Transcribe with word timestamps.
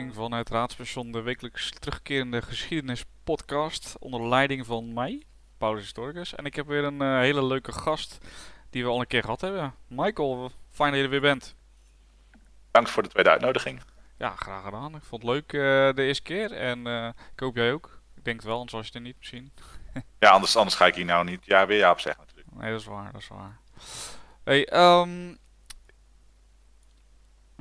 aflevering 0.00 0.30
van 0.30 0.38
het 0.38 0.50
Raadspension, 0.50 1.12
de 1.12 1.20
wekelijks 1.20 1.70
terugkerende 1.70 2.42
geschiedenispodcast 2.42 3.96
onder 3.98 4.28
leiding 4.28 4.66
van 4.66 4.92
mij, 4.92 5.22
Paulus 5.58 5.82
Historicus. 5.82 6.34
En 6.34 6.44
ik 6.44 6.54
heb 6.54 6.66
weer 6.66 6.84
een 6.84 7.02
eh, 7.02 7.18
hele 7.18 7.44
leuke 7.44 7.72
gast 7.72 8.18
die 8.70 8.84
we 8.84 8.90
al 8.90 9.00
een 9.00 9.06
keer 9.06 9.22
gehad 9.22 9.40
hebben. 9.40 9.74
Michael, 9.86 10.50
fijn 10.70 10.90
dat 10.90 10.98
je 10.98 11.04
er 11.04 11.10
weer 11.10 11.20
bent. 11.20 11.54
Dank 12.70 12.88
voor 12.88 13.02
de 13.02 13.08
tweede 13.08 13.30
uitnodiging. 13.30 13.82
Ja, 14.18 14.36
graag 14.36 14.64
gedaan. 14.64 14.94
Ik 14.94 15.02
vond 15.02 15.22
het 15.22 15.30
leuk 15.30 15.52
eh, 15.52 15.94
de 15.96 16.02
eerste 16.02 16.22
keer 16.22 16.52
en 16.52 16.86
eh, 16.86 17.08
ik 17.32 17.40
hoop 17.40 17.56
jij 17.56 17.72
ook. 17.72 18.00
Ik 18.16 18.24
denk 18.24 18.36
het 18.36 18.46
wel, 18.46 18.56
anders 18.58 18.72
was 18.72 18.86
je 18.86 18.92
er 18.92 19.00
niet 19.00 19.18
misschien. 19.18 19.52
Ja, 20.18 20.30
anders, 20.30 20.56
anders 20.56 20.76
ga 20.76 20.86
ik 20.86 20.94
hier 20.94 21.04
nou 21.04 21.24
niet 21.24 21.44
ja, 21.44 21.66
weer 21.66 21.78
ja 21.78 21.90
op 21.90 22.00
zeggen 22.00 22.24
natuurlijk. 22.26 22.56
Nee, 22.56 22.70
dat 22.70 22.80
is 22.80 22.86
waar, 22.86 23.12
dat 23.12 23.20
is 23.20 23.28
waar. 23.28 23.58
Hey, 24.44 24.68
ehm, 24.68 25.34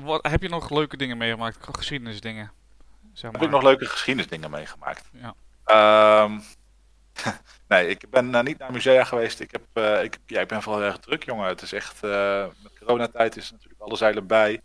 wat, 0.04 0.28
heb 0.28 0.42
je 0.42 0.50
nog 0.50 0.70
leuke 0.70 0.98
dingen 0.98 1.18
meegemaakt? 1.18 1.58
Geschiedenisdingen? 1.72 2.52
Zeg 3.14 3.32
Heb 3.32 3.42
ik 3.42 3.50
nog 3.50 3.64
leuke 3.64 3.86
geschiedenisdingen 3.86 4.52
meegemaakt? 4.52 5.10
Ja. 5.12 5.36
Ehm, 5.66 6.40
nee, 7.68 7.88
ik 7.88 8.10
ben 8.10 8.36
eh, 8.36 8.44
niet 8.44 8.58
naar 8.58 8.72
musea 8.72 9.04
geweest. 9.04 9.40
Ik, 9.40 9.52
heb, 9.52 9.64
eh, 9.74 10.04
ik, 10.04 10.18
ja, 10.26 10.42
ik 10.42 10.48
ben 10.48 10.62
vooral 10.62 10.82
erg 10.82 10.98
druk, 10.98 11.24
jongen. 11.24 11.48
Het 11.48 11.62
is 11.62 11.74
echt, 11.74 12.04
eh, 12.04 12.46
met 12.64 12.80
coronatijd 12.80 13.38
is 13.38 13.52
natuurlijk 13.52 13.82
alle 13.82 13.96
zeilen 13.96 14.28
bij. 14.28 14.62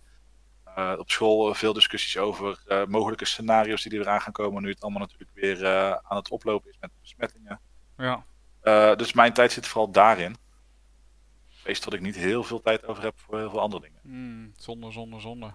Op 0.98 1.10
school 1.10 1.54
veel 1.54 1.72
discussies 1.72 2.16
over 2.16 2.58
mogelijke 2.88 3.24
scenario's 3.24 3.82
die 3.82 3.92
er 3.92 3.98
weer 3.98 4.08
aan 4.08 4.20
gaan 4.20 4.32
komen. 4.32 4.62
Nu 4.62 4.70
het 4.70 4.82
allemaal 4.82 5.00
natuurlijk 5.00 5.30
weer 5.34 5.66
aan 6.02 6.16
het 6.16 6.30
oplopen 6.30 6.70
is 6.70 6.76
met 6.80 6.90
besmettingen. 7.00 7.60
Ja, 7.96 8.24
dus 8.94 9.12
mijn 9.12 9.32
tijd 9.32 9.52
zit 9.52 9.66
vooral 9.66 9.90
daarin. 9.90 10.36
Wees 11.64 11.80
dat 11.80 11.92
ik 11.92 12.00
niet 12.00 12.16
heel 12.16 12.44
veel 12.44 12.61
tijd 12.61 12.86
over 12.86 13.02
heb 13.02 13.14
voor 13.16 13.38
heel 13.38 13.50
veel 13.50 13.61
andere 13.61 13.83
dingen. 13.83 14.00
hmm, 14.02 14.52
zonde, 14.56 14.92
zonde, 14.92 15.20
zonde. 15.20 15.52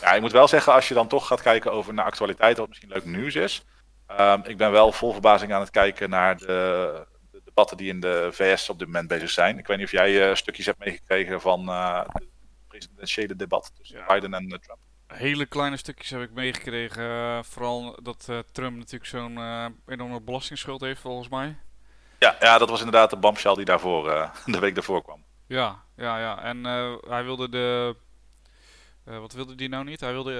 Ja, 0.00 0.12
ik 0.12 0.20
moet 0.20 0.32
wel 0.32 0.48
zeggen, 0.48 0.72
als 0.72 0.88
je 0.88 0.94
dan 0.94 1.08
toch 1.08 1.26
gaat 1.26 1.42
kijken 1.42 1.72
over 1.72 1.94
naar 1.94 2.04
actualiteit, 2.04 2.56
wat 2.56 2.68
misschien 2.68 2.88
leuk 2.88 3.04
nieuws 3.04 3.34
is. 3.34 3.64
Ehm, 4.06 4.40
ik 4.44 4.56
ben 4.56 4.70
wel 4.70 4.92
vol 4.92 5.12
verbazing 5.12 5.52
aan 5.52 5.60
het 5.60 5.70
kijken 5.70 6.10
naar 6.10 6.36
de, 6.36 7.06
de 7.30 7.40
debatten 7.44 7.76
die 7.76 7.88
in 7.88 8.00
de 8.00 8.28
VS 8.32 8.68
op 8.68 8.78
dit 8.78 8.86
moment 8.86 9.08
bezig 9.08 9.30
zijn. 9.30 9.58
Ik 9.58 9.66
weet 9.66 9.76
niet 9.76 9.86
of 9.86 9.92
jij 9.92 10.28
eh, 10.28 10.34
stukjes 10.34 10.66
hebt 10.66 10.78
meegekregen 10.78 11.40
van 11.40 11.68
uh, 11.68 12.02
het 12.06 12.28
presidentiële 12.68 13.36
debat 13.36 13.72
tussen 13.76 13.98
Ja. 13.98 14.06
Biden 14.06 14.34
en 14.34 14.44
uh, 14.44 14.58
Trump. 14.58 14.78
Hele 15.06 15.46
kleine 15.46 15.76
stukjes 15.76 16.10
heb 16.10 16.20
ik 16.20 16.30
meegekregen. 16.30 17.44
vooral 17.44 17.98
dat 18.02 18.28
Trump 18.52 18.76
natuurlijk 18.76 19.06
zo'n 19.10 19.38
enorme 19.86 20.20
belastingsschuld 20.20 20.80
heeft, 20.80 21.00
volgens 21.00 21.28
mij. 21.28 21.56
Ja, 22.18 22.36
ja, 22.40 22.58
dat 22.58 22.68
was 22.68 22.78
inderdaad 22.78 23.10
de 23.10 23.16
bombshell 23.16 23.54
die 23.54 23.64
daarvoor, 23.64 24.04
de 24.46 24.58
week 24.58 24.74
daarvoor 24.74 25.02
kwam. 25.02 25.24
Ja, 25.50 25.82
ja, 25.96 26.18
ja. 26.18 26.42
En 26.42 26.56
uh, 26.66 26.94
hij 27.08 27.24
wilde 27.24 27.48
de. 27.48 27.96
Uh, 29.04 29.18
wat 29.18 29.32
wilde 29.32 29.54
die 29.54 29.68
nou 29.68 29.84
niet? 29.84 30.00
Hij 30.00 30.12
wilde 30.12 30.32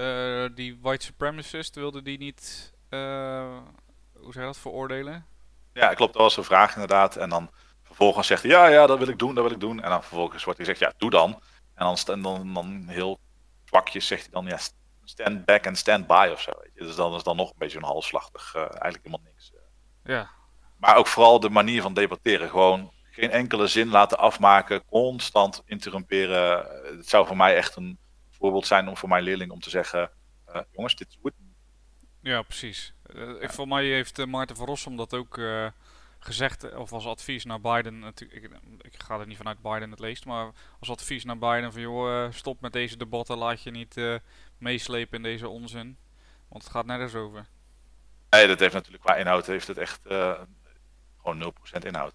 uh, 0.50 0.56
die 0.56 0.78
white 0.80 1.05
supremacist, 1.05 1.75
wilde 1.75 2.02
die 2.02 2.19
niet. 2.19 2.72
hoe 2.89 4.33
je 4.33 4.41
dat? 4.41 4.58
Veroordelen? 4.58 5.27
Ja, 5.72 5.94
klopt. 5.94 6.12
Dat 6.12 6.22
was 6.22 6.36
een 6.36 6.44
vraag 6.44 6.72
inderdaad. 6.75 7.17
En 7.17 7.28
dan 7.28 7.50
vervolgens 7.83 8.27
zegt 8.27 8.42
hij: 8.42 8.50
Ja, 8.50 8.67
ja, 8.67 8.86
dat 8.86 8.98
wil 8.98 9.08
ik 9.08 9.19
doen, 9.19 9.34
dat 9.34 9.44
wil 9.44 9.52
ik 9.52 9.61
doen. 9.61 9.83
En 9.83 9.91
dan 9.91 10.02
vervolgens 10.02 10.44
wordt 10.44 10.58
hij 10.58 10.69
gezegd: 10.69 10.92
Ja, 10.92 10.98
doe 10.98 11.11
dan. 11.11 11.42
En 11.74 11.84
dan, 11.84 11.97
en 12.06 12.22
dan, 12.22 12.55
dan 12.55 12.84
heel 12.89 13.19
zwakjes 13.64 14.06
zegt 14.06 14.22
hij 14.22 14.33
dan: 14.33 14.47
Ja, 14.47 14.58
stand 15.05 15.45
back 15.45 15.64
en 15.64 15.77
stand 15.77 16.06
by 16.06 16.28
of 16.33 16.41
zo. 16.41 16.52
Weet 16.62 16.70
je. 16.74 16.84
Dus 16.84 16.97
dan 16.97 17.14
is 17.14 17.22
dan 17.22 17.36
nog 17.36 17.50
een 17.50 17.58
beetje 17.58 17.78
een 17.78 17.84
halfslachtig, 17.84 18.55
eigenlijk 18.55 19.00
helemaal 19.02 19.24
niks. 19.24 19.52
Ja. 20.05 20.30
Maar 20.77 20.97
ook 20.97 21.06
vooral 21.06 21.41
de 21.41 21.50
manier 21.50 21.83
van 21.83 21.95
debatteren. 21.95 22.48
Gewoon 22.48 22.92
geen 23.20 23.30
enkele 23.30 23.66
zin 23.66 23.88
laten 23.88 24.18
afmaken, 24.18 24.84
constant 24.84 25.62
interrumperen. 25.64 26.66
Het 26.96 27.08
zou 27.08 27.27
voor 27.27 27.36
mij 27.36 27.56
echt 27.56 27.77
een 27.77 27.98
voorbeeld 28.30 28.66
zijn 28.66 28.88
om 28.88 28.96
voor 28.96 29.08
mijn 29.08 29.22
leerling 29.22 29.50
om 29.50 29.61
te 29.61 29.70
zeggen: 29.70 30.11
uh, 30.48 30.61
jongens, 30.72 30.96
dit 30.96 31.08
is 31.08 31.18
goed. 31.22 31.33
Ja, 32.22 32.42
precies. 32.42 32.95
Uh, 33.14 33.40
ja. 33.40 33.48
Voor 33.48 33.68
mij 33.68 33.84
heeft 33.84 34.18
uh, 34.18 34.27
Maarten 34.27 34.56
van 34.56 34.67
Rossum 34.67 34.96
dat 34.96 35.14
ook 35.14 35.36
uh, 35.36 35.67
gezegd, 36.18 36.74
of 36.74 36.92
als 36.92 37.06
advies 37.06 37.45
naar 37.45 37.61
Biden. 37.61 38.05
Ik, 38.05 38.50
ik, 38.80 39.02
ga 39.02 39.18
er 39.18 39.27
niet 39.27 39.36
vanuit 39.36 39.62
Biden 39.62 39.90
het 39.90 40.00
leest, 40.00 40.24
maar 40.24 40.52
als 40.78 40.90
advies 40.90 41.24
naar 41.24 41.39
Biden 41.39 41.72
van 41.72 41.80
joh, 41.80 42.33
stop 42.33 42.61
met 42.61 42.72
deze 42.72 42.96
debatten, 42.96 43.39
laat 43.39 43.62
je 43.62 43.70
niet 43.70 44.20
meeslepen 44.58 45.16
in 45.16 45.22
deze 45.22 45.48
onzin. 45.48 45.98
Want 46.48 46.62
het 46.62 46.72
gaat 46.72 46.86
nergens 46.86 47.14
over. 47.14 47.46
Nee, 48.30 48.46
dat 48.46 48.58
heeft 48.58 48.74
natuurlijk 48.74 49.02
qua 49.02 49.16
inhoud 49.16 49.46
heeft 49.46 49.66
het 49.66 49.78
echt 49.78 50.00
gewoon 51.22 51.55
0% 51.72 51.86
inhoud. 51.86 52.14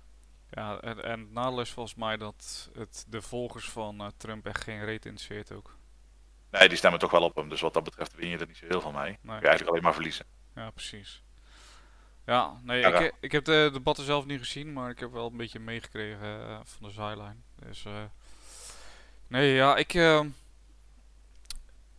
Ja, 0.55 0.79
en, 0.79 1.03
en 1.03 1.19
het 1.19 1.31
nadeel 1.31 1.61
is 1.61 1.71
volgens 1.71 1.95
mij 1.95 2.17
dat 2.17 2.69
het 2.73 3.05
de 3.07 3.21
volgers 3.21 3.69
van 3.69 4.01
uh, 4.01 4.07
Trump 4.17 4.45
echt 4.45 4.63
geen 4.63 4.85
reet 4.85 5.05
interesseert 5.05 5.51
ook. 5.51 5.77
Nee, 6.51 6.67
die 6.67 6.77
stemmen 6.77 6.99
toch 6.99 7.11
wel 7.11 7.21
op 7.23 7.35
hem. 7.35 7.49
Dus 7.49 7.61
wat 7.61 7.73
dat 7.73 7.83
betreft 7.83 8.15
win 8.15 8.29
je 8.29 8.37
er 8.37 8.47
niet 8.47 8.57
zo 8.57 8.65
heel 8.67 8.81
veel 8.81 8.91
mee. 8.91 9.03
Nee. 9.03 9.17
Kun 9.17 9.35
je 9.35 9.47
eigenlijk 9.47 9.69
alleen 9.69 9.83
maar 9.83 9.93
verliezen. 9.93 10.25
Ja, 10.55 10.69
precies. 10.69 11.23
Ja, 12.25 12.59
nee, 12.63 12.79
ja, 12.79 12.99
ik, 12.99 13.13
ik, 13.19 13.31
heb 13.31 13.45
de 13.45 13.69
debatten 13.73 14.05
zelf 14.05 14.25
niet 14.25 14.39
gezien, 14.39 14.73
maar 14.73 14.89
ik 14.89 14.99
heb 14.99 15.11
wel 15.11 15.27
een 15.27 15.37
beetje 15.37 15.59
meegekregen 15.59 16.39
uh, 16.39 16.59
van 16.63 16.87
de 16.87 16.93
zijlijn. 16.93 17.43
Dus, 17.55 17.85
uh, 17.85 18.03
nee, 19.27 19.53
ja, 19.53 19.75
ik, 19.75 19.93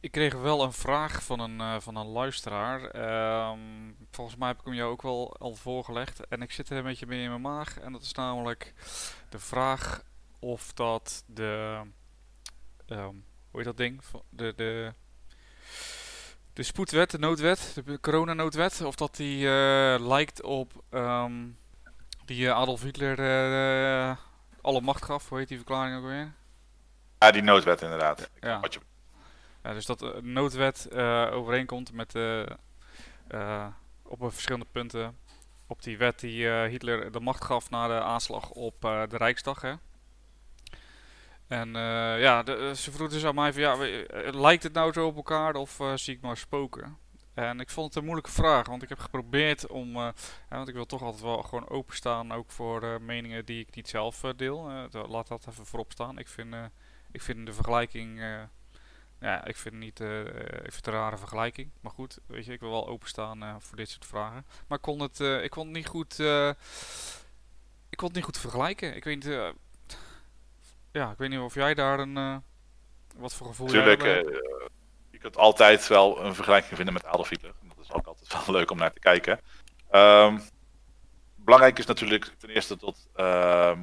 ik 0.06 0.12
kreeg 0.12 0.34
wel 0.34 0.62
een 0.62 0.72
vraag 0.72 1.22
van 1.22 1.40
een, 1.40 1.58
uh, 1.60 1.74
van 1.78 1.96
een 1.96 2.06
luisteraar. 2.06 2.80
Um, 3.50 3.96
volgens 4.10 4.36
mij 4.36 4.48
heb 4.48 4.58
ik 4.58 4.64
hem 4.64 4.74
jou 4.74 4.90
ook 4.90 5.02
wel 5.02 5.36
al 5.38 5.54
voorgelegd. 5.54 6.26
En 6.28 6.42
ik 6.42 6.52
zit 6.52 6.70
er 6.70 6.76
een 6.76 6.82
beetje 6.82 7.06
mee 7.06 7.22
in 7.22 7.28
mijn 7.28 7.40
maag. 7.40 7.78
En 7.78 7.92
dat 7.92 8.02
is 8.02 8.12
namelijk 8.12 8.74
de 9.28 9.38
vraag 9.38 10.02
of 10.38 10.72
dat 10.72 11.24
de. 11.26 11.80
Um, 12.86 13.24
hoe 13.50 13.60
heet 13.60 13.64
dat 13.64 13.76
ding? 13.76 14.02
De, 14.28 14.52
de, 14.56 14.92
de 16.52 16.62
spoedwet, 16.62 17.10
de 17.10 17.18
noodwet, 17.18 17.80
de 17.84 18.00
coronanoodwet. 18.00 18.80
Of 18.80 18.94
dat 18.94 19.16
die 19.16 19.44
uh, 19.44 19.96
lijkt 19.98 20.42
op 20.42 20.72
um, 20.90 21.58
die 22.24 22.52
Adolf 22.52 22.82
Hitler 22.82 23.18
alle 24.60 24.80
macht 24.80 25.04
gaf. 25.04 25.28
Hoe 25.28 25.38
heet 25.38 25.48
die 25.48 25.56
verklaring 25.56 25.96
ook 25.96 26.04
weer? 26.04 26.32
Ja, 27.18 27.30
die 27.30 27.42
noodwet 27.42 27.82
inderdaad. 27.82 28.30
Ja. 28.40 28.60
Wat 28.60 28.74
je... 28.74 28.80
Dus 29.72 29.86
dat 29.86 29.98
de 29.98 30.18
noodwet 30.22 30.88
uh, 30.92 31.28
overeenkomt 31.32 31.92
met 31.92 32.10
de, 32.10 32.56
uh, 33.30 33.66
op 34.02 34.18
verschillende 34.32 34.66
punten 34.72 35.18
op 35.66 35.82
die 35.82 35.98
wet 35.98 36.20
die 36.20 36.48
Hitler 36.48 37.12
de 37.12 37.20
macht 37.20 37.44
gaf 37.44 37.70
na 37.70 37.86
de 37.86 38.00
aanslag 38.00 38.50
op 38.50 38.80
de 38.80 39.16
Rijksdag. 39.16 39.60
Hè? 39.60 39.74
En 41.46 41.72
ja, 42.18 42.42
de, 42.42 42.72
ze 42.76 42.92
vroeg 42.92 43.08
dus 43.08 43.24
aan 43.24 43.34
mij 43.34 43.52
van 43.52 43.62
ja, 43.62 43.76
lijkt 44.32 44.62
het 44.62 44.72
nou 44.72 44.92
zo 44.92 45.06
op 45.06 45.16
elkaar 45.16 45.54
of 45.54 45.80
zie 45.94 46.14
ik 46.14 46.20
maar 46.20 46.36
spoken? 46.36 46.98
En 47.34 47.60
ik 47.60 47.70
vond 47.70 47.86
het 47.86 47.96
een 47.96 48.04
moeilijke 48.04 48.30
vraag, 48.30 48.66
want 48.66 48.82
ik 48.82 48.88
heb 48.88 48.98
geprobeerd 48.98 49.66
om, 49.66 49.92
want 50.48 50.68
ik 50.68 50.74
wil 50.74 50.86
toch 50.86 51.02
altijd 51.02 51.22
wel 51.22 51.42
gewoon 51.42 51.68
openstaan, 51.68 52.32
ook 52.32 52.50
voor 52.50 53.02
meningen 53.02 53.44
die 53.44 53.60
ik 53.60 53.74
niet 53.74 53.88
zelf 53.88 54.20
deel. 54.36 54.88
laat 55.08 55.28
dat 55.28 55.46
even 55.48 55.66
voorop 55.66 55.92
staan. 55.92 56.18
Ik 56.18 56.28
vind, 56.28 56.54
ik 57.10 57.22
vind 57.22 57.46
de 57.46 57.52
vergelijking 57.52 58.20
ja, 59.20 59.44
ik 59.44 59.56
vind, 59.56 59.74
niet, 59.74 60.00
uh, 60.00 60.20
ik 60.20 60.72
vind 60.72 60.74
het 60.74 60.86
een 60.86 60.92
rare 60.92 61.16
vergelijking. 61.16 61.70
Maar 61.80 61.92
goed, 61.92 62.18
weet 62.26 62.44
je, 62.44 62.52
ik 62.52 62.60
wil 62.60 62.70
wel 62.70 62.88
openstaan 62.88 63.42
uh, 63.42 63.54
voor 63.58 63.76
dit 63.76 63.88
soort 63.88 64.06
vragen. 64.06 64.46
Maar 64.68 64.78
ik 64.78 64.84
kon 64.84 65.00
het, 65.00 65.20
uh, 65.20 65.44
ik 65.44 65.50
kon 65.50 65.64
het 65.64 65.76
niet 65.76 65.86
goed. 65.86 66.18
ik 67.88 67.96
kon 67.96 68.06
het 68.06 68.16
niet 68.16 68.24
goed 68.24 68.38
vergelijken. 68.38 68.96
Ik 68.96 69.04
weet 69.04 69.24
niet. 69.24 69.54
ja, 70.92 71.10
ik 71.10 71.18
weet 71.18 71.28
niet 71.28 71.38
of 71.38 71.54
jij 71.54 71.74
daar 71.74 71.98
een. 71.98 72.42
wat 73.16 73.34
voor 73.34 73.46
gevoel 73.46 73.66
Tuurlijk, 73.66 74.02
je 75.10 75.18
kunt 75.18 75.36
altijd 75.36 75.86
wel 75.86 76.24
een 76.24 76.34
vergelijking 76.34 76.76
vinden 76.76 76.94
met 76.94 77.04
Adolf 77.04 77.28
Hitler. 77.28 77.52
Dat 77.62 77.84
is 77.84 77.92
ook 77.92 78.06
altijd 78.06 78.46
wel 78.46 78.54
leuk 78.58 78.70
om 78.70 78.78
naar 78.78 78.92
te 78.92 79.00
kijken. 79.00 79.40
Um, 79.92 80.40
belangrijk 81.34 81.78
is 81.78 81.86
natuurlijk 81.86 82.32
ten 82.38 82.48
eerste 82.48 82.76
dat 82.76 83.08
ehm, 83.14 83.80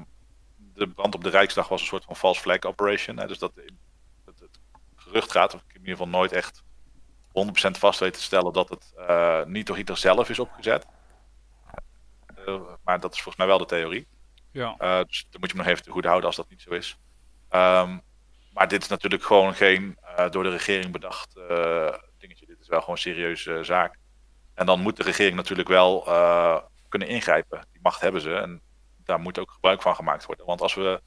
de 0.73 0.87
brand 0.87 1.15
op 1.15 1.23
de 1.23 1.29
Rijksdag 1.29 1.67
was 1.67 1.81
een 1.81 1.87
soort 1.87 2.03
van 2.03 2.15
false 2.15 2.41
flag 2.41 2.61
operation. 2.61 3.17
Hè, 3.17 3.27
dus 3.27 3.39
dat 3.39 3.51
gerucht 5.13 5.31
gaat, 5.31 5.53
of 5.53 5.61
ik 5.61 5.73
in 5.73 5.79
ieder 5.79 5.91
geval 5.91 6.07
nooit 6.07 6.31
echt 6.31 6.63
100% 7.33 7.71
vast 7.71 7.99
weet 7.99 8.13
te 8.13 8.21
stellen 8.21 8.53
dat 8.53 8.69
het 8.69 8.93
uh, 8.97 9.43
niet 9.43 9.67
door 9.67 9.75
Hitler 9.75 9.97
zelf 9.97 10.29
is 10.29 10.39
opgezet. 10.39 10.85
Uh, 12.47 12.61
maar 12.83 12.99
dat 12.99 13.13
is 13.13 13.21
volgens 13.21 13.37
mij 13.37 13.47
wel 13.47 13.57
de 13.57 13.65
theorie. 13.65 14.07
Ja. 14.51 14.75
Uh, 14.79 15.03
dus 15.03 15.27
dan 15.29 15.39
moet 15.39 15.49
je 15.49 15.57
me 15.57 15.63
nog 15.63 15.71
even 15.71 15.83
te 15.83 15.91
goed 15.91 16.05
houden 16.05 16.25
als 16.25 16.35
dat 16.35 16.49
niet 16.49 16.61
zo 16.61 16.69
is. 16.69 16.97
Um, 17.49 18.01
maar 18.53 18.67
dit 18.67 18.81
is 18.81 18.87
natuurlijk 18.87 19.23
gewoon 19.23 19.53
geen 19.53 19.97
door 20.29 20.43
de 20.43 20.49
regering 20.49 20.91
bedacht 20.91 21.33
dingetje. 22.17 22.45
Dit 22.45 22.59
is 22.59 22.67
wel 22.67 22.79
gewoon 22.79 22.95
een 22.95 23.01
serieuze 23.01 23.63
zaak. 23.63 23.97
En 24.53 24.65
dan 24.65 24.79
moet 24.79 24.97
de 24.97 25.03
regering 25.03 25.35
natuurlijk 25.35 25.69
wel 25.69 26.01
kunnen 26.89 27.07
ingrijpen. 27.07 27.67
Die 27.71 27.81
macht 27.81 28.01
hebben 28.01 28.21
ze 28.21 28.35
en 28.35 28.61
daar 29.03 29.19
moet 29.19 29.39
ook 29.39 29.51
gebruik 29.51 29.81
van 29.81 29.95
gemaakt 29.95 30.25
worden. 30.25 30.45
Want 30.45 30.61
als 30.61 30.73
we 30.73 31.01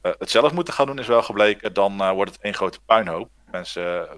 het 0.00 0.30
zelf 0.30 0.52
moeten 0.52 0.74
gaan 0.74 0.86
doen 0.86 0.98
is 0.98 1.06
wel 1.06 1.22
gebleken, 1.22 1.72
dan 1.72 2.12
wordt 2.14 2.32
het 2.32 2.40
één 2.40 2.54
grote 2.54 2.80
puinhoop. 2.80 3.30
Mensen 3.50 4.02
uh, 4.02 4.10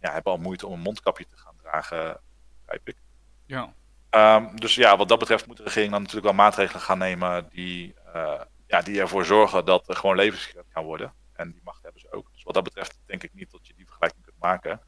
ja, 0.00 0.12
hebben 0.12 0.32
al 0.32 0.38
moeite 0.38 0.66
om 0.66 0.72
een 0.72 0.80
mondkapje 0.80 1.26
te 1.30 1.36
gaan 1.36 1.56
dragen, 1.56 2.20
begrijp 2.60 2.88
ik. 2.88 2.96
Ja. 3.46 3.72
Um, 4.10 4.60
dus 4.60 4.74
ja, 4.74 4.96
wat 4.96 5.08
dat 5.08 5.18
betreft 5.18 5.46
moet 5.46 5.56
de 5.56 5.62
regering 5.62 5.90
dan 5.90 6.00
natuurlijk 6.00 6.26
wel 6.26 6.44
maatregelen 6.44 6.82
gaan 6.82 6.98
nemen 6.98 7.48
die, 7.48 7.94
ja, 8.66 8.80
die 8.82 9.00
ervoor 9.00 9.24
zorgen 9.24 9.64
dat 9.64 9.88
er 9.88 9.96
gewoon 9.96 10.16
levens 10.16 10.44
gered 10.44 10.66
gaan 10.68 10.84
worden. 10.84 11.12
En 11.32 11.52
die 11.52 11.60
macht 11.64 11.82
hebben 11.82 12.00
ze 12.00 12.12
ook. 12.12 12.32
Dus 12.32 12.42
wat 12.42 12.54
dat 12.54 12.64
betreft 12.64 12.98
denk 13.06 13.22
ik 13.22 13.34
niet 13.34 13.50
dat 13.50 13.66
je 13.66 13.74
die 13.74 13.86
vergelijking 13.86 14.24
kunt 14.24 14.38
maken. 14.38 14.80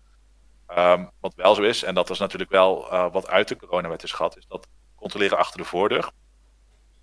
Ehm, 0.66 1.06
wat 1.20 1.34
wel 1.34 1.54
zo 1.54 1.62
is, 1.62 1.82
en 1.82 1.94
dat 1.94 2.10
is 2.10 2.19
natuurlijk 2.19 2.50
wel 2.50 2.93
uh, 2.93 3.12
wat 3.12 3.28
uit 3.28 3.48
de 3.48 3.56
coronawet 3.56 4.02
is 4.02 4.12
gehad, 4.12 4.36
is 4.36 4.46
dat 4.46 4.69
controleren 4.94 5.38
achter 5.38 5.58
de 5.58 5.64
voordeur. 5.64 6.10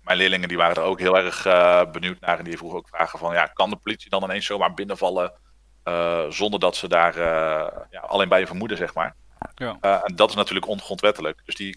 Mijn 0.02 0.18
leerlingen 0.18 0.48
die 0.48 0.56
waren 0.56 0.76
er 0.76 0.82
ook 0.82 0.98
heel 0.98 1.18
erg 1.18 1.46
uh, 1.46 1.90
benieuwd 1.90 2.20
naar 2.20 2.38
en 2.38 2.44
die 2.44 2.56
vroegen 2.56 2.78
ook 2.78 2.88
vragen 2.88 3.18
van, 3.18 3.34
ja, 3.34 3.46
kan 3.46 3.70
de 3.70 3.76
politie 3.76 4.10
dan 4.10 4.22
ineens 4.22 4.46
zomaar 4.46 4.74
binnenvallen 4.74 5.32
zonder 6.28 6.60
dat 6.60 6.76
ze 6.76 6.88
daar 6.88 7.18
ja, 7.90 8.00
alleen 8.00 8.28
bij 8.28 8.40
je 8.40 8.46
vermoeden, 8.46 8.76
zeg 8.76 8.94
maar. 8.94 9.14
Ja. 9.54 9.78
en 9.80 10.16
dat 10.16 10.30
is 10.30 10.34
natuurlijk 10.34 10.66
ongrondwettelijk. 10.66 11.40
Dus 11.44 11.54
die 11.54 11.76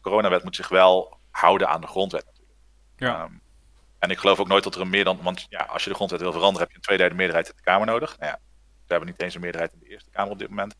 coronawet 0.00 0.44
moet 0.44 0.56
zich 0.56 0.68
wel 0.68 1.18
houden 1.30 1.68
aan 1.68 1.80
de 1.80 1.86
grondwet. 1.86 2.26
Ja. 2.96 3.22
Um, 3.22 3.40
en 4.00 4.10
ik 4.10 4.18
geloof 4.18 4.40
ook 4.40 4.48
nooit 4.48 4.64
dat 4.64 4.74
er 4.74 4.80
een 4.80 4.90
meer 4.90 5.04
dan, 5.04 5.18
want 5.22 5.46
ja, 5.48 5.58
als 5.58 5.84
je 5.84 5.90
de 5.90 5.96
grondwet 5.96 6.20
wil 6.20 6.32
veranderen, 6.32 6.60
heb 6.60 6.70
je 6.70 6.76
een 6.76 6.82
tweederde 6.82 7.14
meerderheid 7.14 7.48
in 7.48 7.56
de 7.56 7.62
Kamer 7.62 7.86
nodig. 7.86 8.18
Nou 8.18 8.30
ja, 8.30 8.38
we 8.86 8.86
hebben 8.86 9.08
niet 9.08 9.22
eens 9.22 9.34
een 9.34 9.40
meerderheid 9.40 9.72
in 9.72 9.78
de 9.78 9.88
Eerste 9.88 10.10
Kamer 10.10 10.32
op 10.32 10.38
dit 10.38 10.48
moment. 10.48 10.76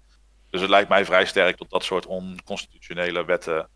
Dus 0.51 0.61
het 0.61 0.71
lijkt 0.71 0.89
mij 0.89 1.05
vrij 1.05 1.25
sterk 1.25 1.59
dat 1.59 1.71
dat 1.71 1.85
soort 1.85 2.07
onconstitutionele 2.07 3.25
wetten 3.25 3.69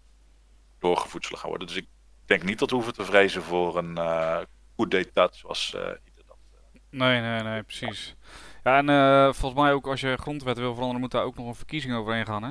doorgevoerd 0.79 1.25
zullen 1.25 1.39
gaan 1.39 1.49
worden. 1.49 1.67
Dus 1.67 1.77
ik 1.77 1.87
denk 2.27 2.43
niet 2.43 2.59
dat 2.59 2.71
we 2.71 2.77
hoeven 2.77 2.95
te 2.95 3.05
vrezen 3.05 3.43
voor 3.43 3.79
een 3.79 3.99
uh, 3.99 4.39
coup 4.77 4.91
d'état 4.91 5.37
zoals 5.37 5.73
uh, 5.77 5.81
ieder 5.81 6.25
dat. 6.27 6.37
Uh, 6.55 6.61
nee, 6.91 7.21
nee, 7.21 7.43
nee, 7.43 7.63
precies. 7.63 8.15
Ja, 8.19 8.27
en 8.65 8.89
uh, 8.89 9.33
volgens 9.33 9.63
mij 9.63 9.73
ook 9.73 9.87
als 9.87 10.01
je 10.01 10.17
grondwet 10.17 10.59
wil 10.59 10.73
veranderen, 10.73 11.01
moet 11.01 11.11
daar 11.11 11.25
ook 11.25 11.37
nog 11.37 11.47
een 11.47 11.55
verkiezing 11.55 11.95
overheen 11.95 12.27
gaan, 12.27 12.43
hè? 12.43 12.51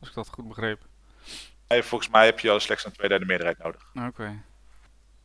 Als 0.00 0.08
ik 0.08 0.14
dat 0.14 0.28
goed 0.28 0.48
begreep. 0.48 0.82
Nee, 1.68 1.82
volgens 1.82 2.10
mij 2.10 2.24
heb 2.24 2.40
je 2.40 2.50
al 2.50 2.60
slechts 2.60 2.84
een 2.84 2.92
tweederde 2.92 3.24
meerderheid 3.24 3.58
nodig. 3.58 3.90
Oké. 4.06 4.42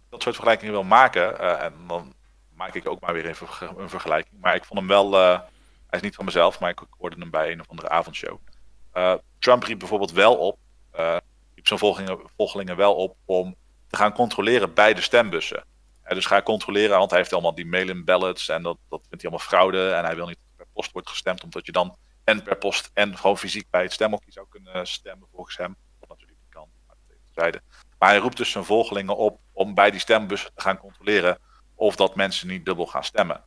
Dat 0.09 0.21
soort 0.21 0.35
vergelijkingen 0.35 0.73
wil 0.73 0.83
maken, 0.83 1.59
en 1.59 1.73
dan 1.87 2.13
maak 2.53 2.73
ik 2.73 2.89
ook 2.89 2.99
maar 2.99 3.13
weer 3.13 3.25
even 3.25 3.47
een 3.77 3.89
vergelijking. 3.89 4.41
Maar 4.41 4.55
ik 4.55 4.65
vond 4.65 4.79
hem 4.79 4.87
wel 4.87 5.13
hij 5.13 5.99
is 5.99 6.01
niet 6.01 6.15
van 6.15 6.25
mezelf, 6.25 6.59
maar 6.59 6.69
ik 6.69 6.79
hoorde 6.97 7.15
hem 7.19 7.29
bij 7.29 7.51
een 7.51 7.59
of 7.59 7.69
andere 7.69 7.89
avondshow. 7.89 8.37
Trump 9.39 9.63
riep 9.63 9.79
bijvoorbeeld 9.79 10.11
wel 10.11 10.35
op, 10.35 10.57
riep 11.55 11.67
zijn 11.67 11.79
volgelingen, 11.79 12.19
volgelingen 12.35 12.75
wel 12.75 12.95
op 12.95 13.15
om 13.25 13.55
te 13.87 13.95
gaan 13.95 14.13
controleren 14.13 14.73
bij 14.73 14.93
de 14.93 15.01
stembussen. 15.01 15.63
Dus 16.13 16.25
ga 16.25 16.41
controleren, 16.41 16.97
want 16.97 17.09
hij 17.09 17.19
heeft 17.19 17.33
allemaal 17.33 17.55
die 17.55 17.65
mail-in 17.65 18.05
ballots 18.05 18.49
en 18.49 18.63
dat, 18.63 18.77
dat 18.89 18.99
vindt 18.99 19.23
hij 19.23 19.31
allemaal 19.31 19.47
fraude. 19.47 19.91
En 19.91 20.03
hij 20.03 20.15
wil 20.15 20.27
niet 20.27 20.37
dat 20.37 20.55
per 20.55 20.67
post 20.73 20.91
wordt 20.91 21.09
gestemd, 21.09 21.43
omdat 21.43 21.65
je 21.65 21.71
dan 21.71 21.97
en 22.23 22.43
per 22.43 22.57
post 22.57 22.91
en 22.93 23.17
gewoon 23.17 23.37
fysiek 23.37 23.69
bij 23.69 23.81
het 23.81 23.93
stemhokje 23.93 24.31
zou 24.31 24.45
kunnen 24.49 24.87
stemmen 24.87 25.27
volgens 25.31 25.57
hem. 25.57 25.75
Wat 25.99 26.09
natuurlijk 26.09 26.39
niet 26.39 26.53
kan, 26.53 26.69
maar 26.87 26.95
dat 27.33 27.61
Maar 27.99 28.09
hij 28.09 28.17
roept 28.17 28.37
dus 28.37 28.51
zijn 28.51 28.63
volgelingen 28.63 29.17
op 29.17 29.39
om 29.53 29.73
bij 29.73 29.91
die 29.91 29.99
stembussen 29.99 30.51
te 30.55 30.61
gaan 30.61 30.77
controleren 30.77 31.37
of 31.75 31.95
dat 31.95 32.15
mensen 32.15 32.47
niet 32.47 32.65
dubbel 32.65 32.85
gaan 32.85 33.03
stemmen. 33.03 33.43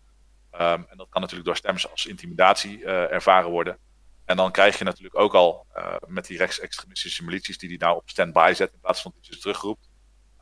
Um, 0.55 0.61
en 0.61 0.97
dat 0.97 1.09
kan 1.09 1.20
natuurlijk 1.20 1.47
door 1.49 1.56
stemmers 1.56 1.91
als 1.91 2.06
intimidatie 2.06 2.79
uh, 2.79 3.12
ervaren 3.12 3.50
worden. 3.50 3.79
En 4.25 4.37
dan 4.37 4.53
krijg 4.53 4.79
je 4.79 4.85
natuurlijk 4.85 5.19
ook 5.19 5.35
al 5.35 5.67
uh, 5.76 5.94
met 6.06 6.26
die 6.26 6.38
rechtsextremistische 6.38 7.25
milities 7.25 7.59
die 7.59 7.69
die 7.69 7.79
nou 7.79 7.97
op 7.97 8.09
standby 8.09 8.53
zet 8.55 8.73
in 8.73 8.81
plaats 8.81 9.03
van 9.03 9.12
dat 9.14 9.26
je 9.26 9.35
ze 9.35 9.41
terugroept. 9.41 9.88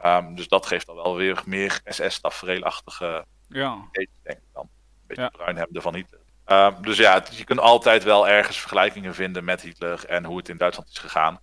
Um, 0.04 0.34
dus 0.34 0.48
dat 0.48 0.66
geeft 0.66 0.86
dan 0.86 0.96
wel 0.96 1.16
weer 1.16 1.42
meer 1.46 1.80
SS-tafereelachtige 1.84 3.24
ja. 3.48 3.88
denk 3.92 4.38
ik 4.38 4.38
dan. 4.52 4.62
Een 4.62 5.06
beetje 5.06 5.22
ja. 5.22 5.28
bruin 5.28 5.56
hebben 5.56 5.82
van 5.82 5.94
Hitler. 5.94 6.20
Um, 6.46 6.82
dus 6.82 6.96
ja, 6.96 7.24
je 7.30 7.44
kunt 7.44 7.60
altijd 7.60 8.04
wel 8.04 8.28
ergens 8.28 8.60
vergelijkingen 8.60 9.14
vinden 9.14 9.44
met 9.44 9.60
Hitler 9.60 10.04
en 10.04 10.24
hoe 10.24 10.36
het 10.36 10.48
in 10.48 10.56
Duitsland 10.56 10.88
is 10.88 10.98
gegaan. 10.98 11.40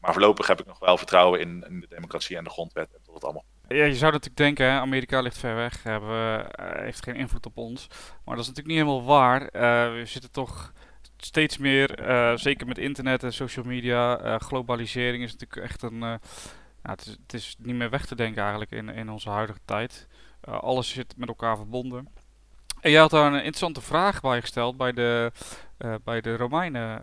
maar 0.00 0.12
voorlopig 0.12 0.46
heb 0.46 0.60
ik 0.60 0.66
nog 0.66 0.78
wel 0.78 0.96
vertrouwen 0.96 1.40
in, 1.40 1.64
in 1.68 1.80
de 1.80 1.88
democratie 1.88 2.36
en 2.36 2.44
de 2.44 2.50
grondwet 2.50 2.92
en 2.92 3.00
tot 3.02 3.14
het 3.14 3.24
allemaal 3.24 3.44
ja, 3.68 3.84
je 3.84 3.94
zou 3.94 4.12
natuurlijk 4.12 4.36
denken, 4.36 4.66
hè, 4.66 4.78
Amerika 4.78 5.20
ligt 5.20 5.38
ver 5.38 5.54
weg, 5.54 5.82
hebben, 5.82 6.38
uh, 6.60 6.70
heeft 6.74 7.04
geen 7.04 7.14
invloed 7.14 7.46
op 7.46 7.56
ons. 7.56 7.86
Maar 8.24 8.36
dat 8.36 8.44
is 8.44 8.50
natuurlijk 8.50 8.66
niet 8.66 8.86
helemaal 8.86 9.04
waar. 9.04 9.42
Uh, 9.42 9.98
we 9.98 10.02
zitten 10.04 10.30
toch 10.30 10.72
steeds 11.16 11.58
meer, 11.58 12.08
uh, 12.08 12.36
zeker 12.36 12.66
met 12.66 12.78
internet 12.78 13.22
en 13.22 13.32
social 13.32 13.64
media, 13.64 14.38
globalisering 14.38 15.22
is 15.22 15.32
natuurlijk 15.32 15.70
echt 15.70 15.82
een... 15.82 16.20
Het, 16.88 17.06
is, 17.06 17.16
het, 17.22 17.34
is, 17.34 17.56
niet 17.58 17.74
meer 17.74 17.90
weg 17.90 18.06
te 18.06 18.14
denken 18.14 18.42
eigenlijk 18.42 18.70
in, 18.70 18.88
in 18.88 19.10
onze 19.10 19.30
huidige 19.30 19.60
tijd. 19.64 20.06
alles 20.40 20.88
zit 20.88 21.14
met 21.16 21.28
elkaar 21.28 21.56
verbonden. 21.56 22.08
En 22.80 22.90
jij 22.90 23.00
had 23.00 23.10
daar 23.10 23.26
een 23.26 23.34
interessante 23.34 23.80
vraag 23.80 24.20
bij 24.20 24.40
gesteld 24.40 24.76
bij 24.76 24.92
de, 24.92 25.32
bij 26.04 26.20
de 26.20 26.36
Romeinen, 26.36 27.02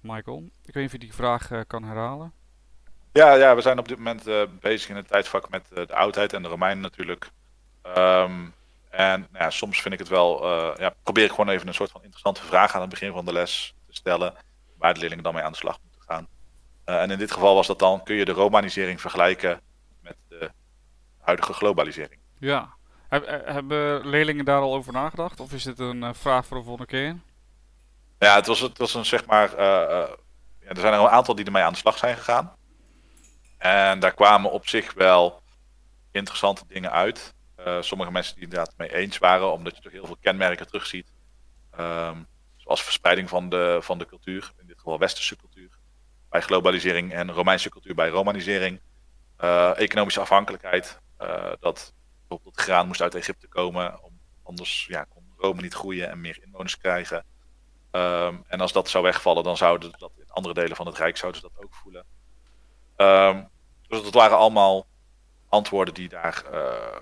Michael. 0.00 0.50
Ik 0.64 0.74
weet 0.74 0.74
niet 0.74 0.86
of 0.86 0.92
je 0.92 0.98
die 0.98 1.14
vraag 1.14 1.50
kan 1.66 1.84
herhalen. 1.84 2.32
Ja, 3.12 3.34
ja, 3.34 3.54
we 3.54 3.60
zijn 3.60 3.78
op 3.78 3.88
dit 3.88 3.96
moment 3.96 4.24
bezig 4.60 4.88
in 4.88 4.96
het 4.96 5.08
tijdvak 5.08 5.50
met 5.50 5.68
de 5.68 5.94
oudheid 5.94 6.32
en 6.32 6.42
de 6.42 6.48
Romeinen 6.48 6.82
natuurlijk. 6.82 7.30
Um, 7.96 8.54
en 8.90 9.20
nou 9.20 9.44
ja, 9.44 9.50
soms 9.50 9.80
vind 9.82 9.94
ik 9.94 10.00
het 10.00 10.08
wel, 10.08 10.46
ja, 10.80 10.94
probeer 11.02 11.24
ik 11.24 11.30
gewoon 11.30 11.48
even 11.48 11.68
een 11.68 11.74
soort 11.74 11.90
van 11.90 12.02
interessante 12.02 12.42
vraag 12.42 12.74
aan 12.74 12.80
het 12.80 12.90
begin 12.90 13.12
van 13.12 13.24
de 13.24 13.32
les 13.32 13.74
te 13.86 13.94
stellen, 13.94 14.34
waar 14.78 14.94
de 14.94 15.00
leerlingen 15.00 15.24
dan 15.24 15.34
mee 15.34 15.42
aan 15.42 15.52
de 15.52 15.58
slag 15.58 15.78
moeten 15.82 16.02
gaan. 16.02 16.28
En 16.88 17.10
in 17.10 17.18
dit 17.18 17.32
geval 17.32 17.54
was 17.54 17.66
dat 17.66 17.78
dan, 17.78 18.02
kun 18.02 18.16
je 18.16 18.24
de 18.24 18.32
romanisering 18.32 19.00
vergelijken 19.00 19.60
met 20.00 20.16
de 20.28 20.50
huidige 21.20 21.52
globalisering? 21.52 22.20
Ja. 22.38 22.76
Heb, 23.08 23.26
hebben 23.44 24.06
leerlingen 24.06 24.44
daar 24.44 24.60
al 24.60 24.74
over 24.74 24.92
nagedacht? 24.92 25.40
Of 25.40 25.52
is 25.52 25.62
dit 25.62 25.78
een 25.78 26.14
vraag 26.14 26.46
voor 26.46 26.56
de 26.56 26.62
volgende 26.62 26.90
keer? 26.90 27.16
Ja, 28.18 28.34
het 28.34 28.46
was, 28.46 28.60
het 28.60 28.78
was 28.78 28.94
een 28.94 29.06
zeg 29.06 29.26
maar, 29.26 29.50
ja, 29.60 30.08
er 30.60 30.80
zijn 30.80 30.92
er 30.92 31.00
een 31.00 31.08
aantal 31.08 31.34
die 31.34 31.44
ermee 31.44 31.62
aan 31.62 31.72
de 31.72 31.78
slag 31.78 31.98
zijn 31.98 32.16
gegaan. 32.16 32.56
En 33.58 33.98
daar 33.98 34.14
kwamen 34.14 34.50
op 34.50 34.68
zich 34.68 34.92
wel 34.94 35.42
interessante 36.10 36.62
dingen 36.68 36.92
uit. 36.92 37.34
Uh, 37.58 37.76
sommige 37.80 38.10
mensen 38.10 38.34
die 38.34 38.44
inderdaad 38.44 38.74
mee 38.76 38.94
eens 38.94 39.18
waren, 39.18 39.52
omdat 39.52 39.76
je 39.76 39.82
toch 39.82 39.92
heel 39.92 40.06
veel 40.06 40.16
kenmerken 40.20 40.66
terugziet. 40.66 41.12
Um, 41.80 42.26
zoals 42.56 42.82
verspreiding 42.82 43.28
van 43.28 43.48
de, 43.48 43.78
van 43.80 43.98
de 43.98 44.06
cultuur, 44.06 44.52
in 44.60 44.66
dit 44.66 44.76
geval 44.76 44.98
westerse 44.98 45.36
cultuur, 45.36 45.77
bij 46.28 46.40
globalisering 46.40 47.12
en 47.12 47.32
Romeinse 47.32 47.70
cultuur 47.70 47.94
bij 47.94 48.08
romanisering. 48.08 48.80
Uh, 49.40 49.78
economische 49.78 50.20
afhankelijkheid, 50.20 51.00
uh, 51.20 51.52
dat 51.60 51.94
bijvoorbeeld 52.18 52.56
het 52.56 52.64
graan 52.64 52.86
moest 52.86 53.00
uit 53.00 53.14
Egypte 53.14 53.48
komen, 53.48 54.02
om, 54.02 54.20
anders 54.42 54.86
ja, 54.88 55.04
kon 55.04 55.32
Rome 55.36 55.62
niet 55.62 55.74
groeien 55.74 56.10
en 56.10 56.20
meer 56.20 56.38
inwoners 56.42 56.78
krijgen. 56.78 57.24
Um, 57.92 58.44
en 58.46 58.60
als 58.60 58.72
dat 58.72 58.88
zou 58.88 59.04
wegvallen, 59.04 59.44
dan 59.44 59.56
zouden 59.56 59.92
dat 59.98 60.12
in 60.16 60.30
andere 60.30 60.54
delen 60.54 60.76
van 60.76 60.86
het 60.86 60.98
Rijk 60.98 61.16
zouden 61.16 61.40
ze 61.40 61.48
dat 61.52 61.64
ook 61.64 61.74
voelen. 61.74 62.04
Um, 62.96 63.48
dus 63.88 64.02
dat 64.02 64.14
waren 64.14 64.36
allemaal 64.36 64.86
antwoorden 65.48 65.94
die 65.94 66.08
daarbij 66.08 66.52
uh, 66.52 66.96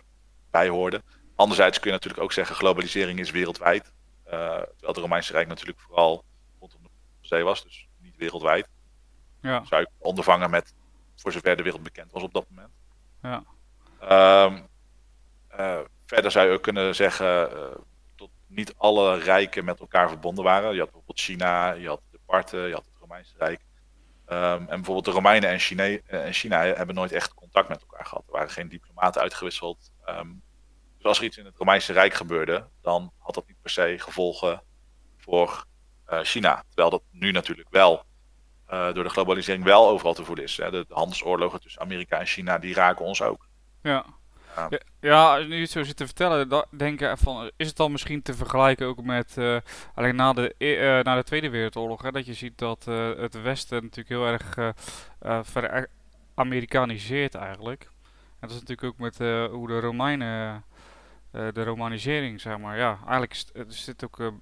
bij 0.51 0.69
hoorden. 0.69 1.03
Anderzijds 1.35 1.79
kun 1.79 1.91
je 1.91 1.97
natuurlijk 1.97 2.23
ook 2.23 2.33
zeggen, 2.33 2.57
globalisering 2.57 3.19
is 3.19 3.31
wereldwijd. 3.31 3.93
Uh, 4.27 4.33
terwijl 4.33 4.69
het 4.81 4.97
Romeinse 4.97 5.33
Rijk 5.33 5.49
natuurlijk 5.49 5.81
vooral 5.81 6.25
rondom 6.61 6.83
de 6.83 6.89
zee 7.21 7.43
was, 7.43 7.63
dus 7.63 7.89
niet 7.99 8.17
wereldwijd. 8.17 8.69
Ja. 9.41 9.65
Zou 9.65 9.81
je 9.81 9.89
ondervangen 9.99 10.51
met, 10.51 10.75
voor 11.17 11.33
zover 11.33 11.57
de 11.57 11.63
wereld 11.63 11.83
bekend 11.83 12.13
was 12.13 12.23
op 12.23 12.33
dat 12.33 12.47
moment. 12.49 12.73
Ja. 13.23 13.45
Um, 14.45 14.67
uh, 15.59 15.81
verder 16.07 16.31
zou 16.31 16.47
je 16.47 16.53
ook 16.53 16.63
kunnen 16.63 16.95
zeggen 16.95 17.51
dat 18.17 18.29
niet 18.47 18.75
alle 18.77 19.19
rijken 19.19 19.65
met 19.65 19.81
elkaar 19.81 20.09
verbonden 20.09 20.45
waren. 20.45 20.73
Je 20.73 20.79
had 20.79 20.91
bijvoorbeeld 20.91 21.21
China, 21.21 21.73
je 21.73 21.89
had 21.89 22.01
de 22.11 22.21
Parten, 22.27 22.69
je 22.69 22.75
had 22.75 22.85
het 22.85 23.01
Romeinse 23.01 23.35
Rijk. 23.39 23.61
Um, 24.29 24.37
en 24.37 24.67
bijvoorbeeld 24.67 25.05
de 25.05 25.11
Romeinen 25.11 25.51
en 25.51 25.59
China, 25.59 25.83
eh, 25.85 26.01
en 26.25 26.33
China, 26.33 26.63
hebben 26.63 26.95
nooit 26.95 27.13
echt 27.13 27.35
contact 27.35 27.69
met 27.69 27.81
elkaar 27.81 28.07
gehad. 28.07 28.25
Er 28.27 28.33
waren 28.33 28.51
geen 28.51 28.69
diplomaten 28.69 29.21
uitgewisseld. 29.21 29.93
Um, 30.09 30.43
dus 30.97 31.07
als 31.07 31.19
er 31.19 31.25
iets 31.25 31.37
in 31.37 31.45
het 31.45 31.57
Romeinse 31.57 31.93
Rijk 31.93 32.15
gebeurde, 32.15 32.69
dan 32.83 33.13
had 33.19 33.35
dat 33.35 33.47
niet 33.47 33.61
per 33.61 33.71
se 33.71 33.95
gevolgen 33.99 34.63
voor 35.17 35.65
uh, 36.09 36.21
China. 36.21 36.65
Terwijl 36.69 36.91
dat 36.91 37.03
nu 37.11 37.31
natuurlijk 37.31 37.69
wel 37.71 38.05
uh, 38.71 38.93
door 38.93 39.05
de 39.05 39.11
globalisering 39.11 39.65
wel 39.65 39.89
overal 39.89 40.15
te 40.15 40.25
voelen 40.25 40.45
is. 40.45 40.57
Hè. 40.57 40.71
De, 40.71 40.85
de 40.89 40.95
handelsoorlogen 40.95 41.61
tussen 41.61 41.83
Amerika 41.83 42.19
en 42.19 42.27
China, 42.27 42.59
die 42.59 42.75
raken 42.75 43.05
ons 43.05 43.23
ook. 43.23 43.47
Ja. 43.83 44.05
Ja, 44.57 44.81
ja, 45.01 45.39
nu 45.39 45.55
je 45.55 45.61
het 45.61 45.71
zo 45.71 45.83
zit 45.83 45.97
te 45.97 46.05
vertellen, 46.05 46.67
denken 46.71 47.19
van, 47.19 47.51
is 47.57 47.67
het 47.67 47.77
dan 47.77 47.93
misschien 47.93 48.23
te 48.23 48.35
vergelijken 48.35 48.87
ook 48.87 49.03
met, 49.03 49.37
uh, 49.39 49.57
alleen 49.95 50.17
na 50.17 50.33
de, 50.33 50.55
uh, 50.59 51.03
na 51.03 51.15
de 51.17 51.23
Tweede 51.23 51.51
Wereldoorlog, 51.51 52.03
hè, 52.03 52.11
dat 52.11 52.27
je 52.27 52.35
ziet 52.35 52.59
dat 52.59 52.85
het 53.19 53.43
Westen 53.43 53.83
natuurlijk 53.83 54.09
heel 54.09 54.27
erg 54.27 54.75
ver-Amerikaniseert 55.47 57.35
eigenlijk. 57.35 57.83
En 58.41 58.49
dat 58.49 58.51
is 58.51 58.61
natuurlijk 58.61 58.89
ook 58.89 58.99
met 58.99 59.19
hoe 59.51 59.67
de 59.67 59.81
Romeinen, 59.81 60.65
de 61.31 61.65
romanisering, 61.65 62.41
zeg 62.41 62.59
maar, 62.59 62.77
ja, 62.77 62.99
eigenlijk 63.01 63.33
is 63.33 63.47
het, 63.53 63.75
zit 63.75 64.05
ook, 64.05 64.33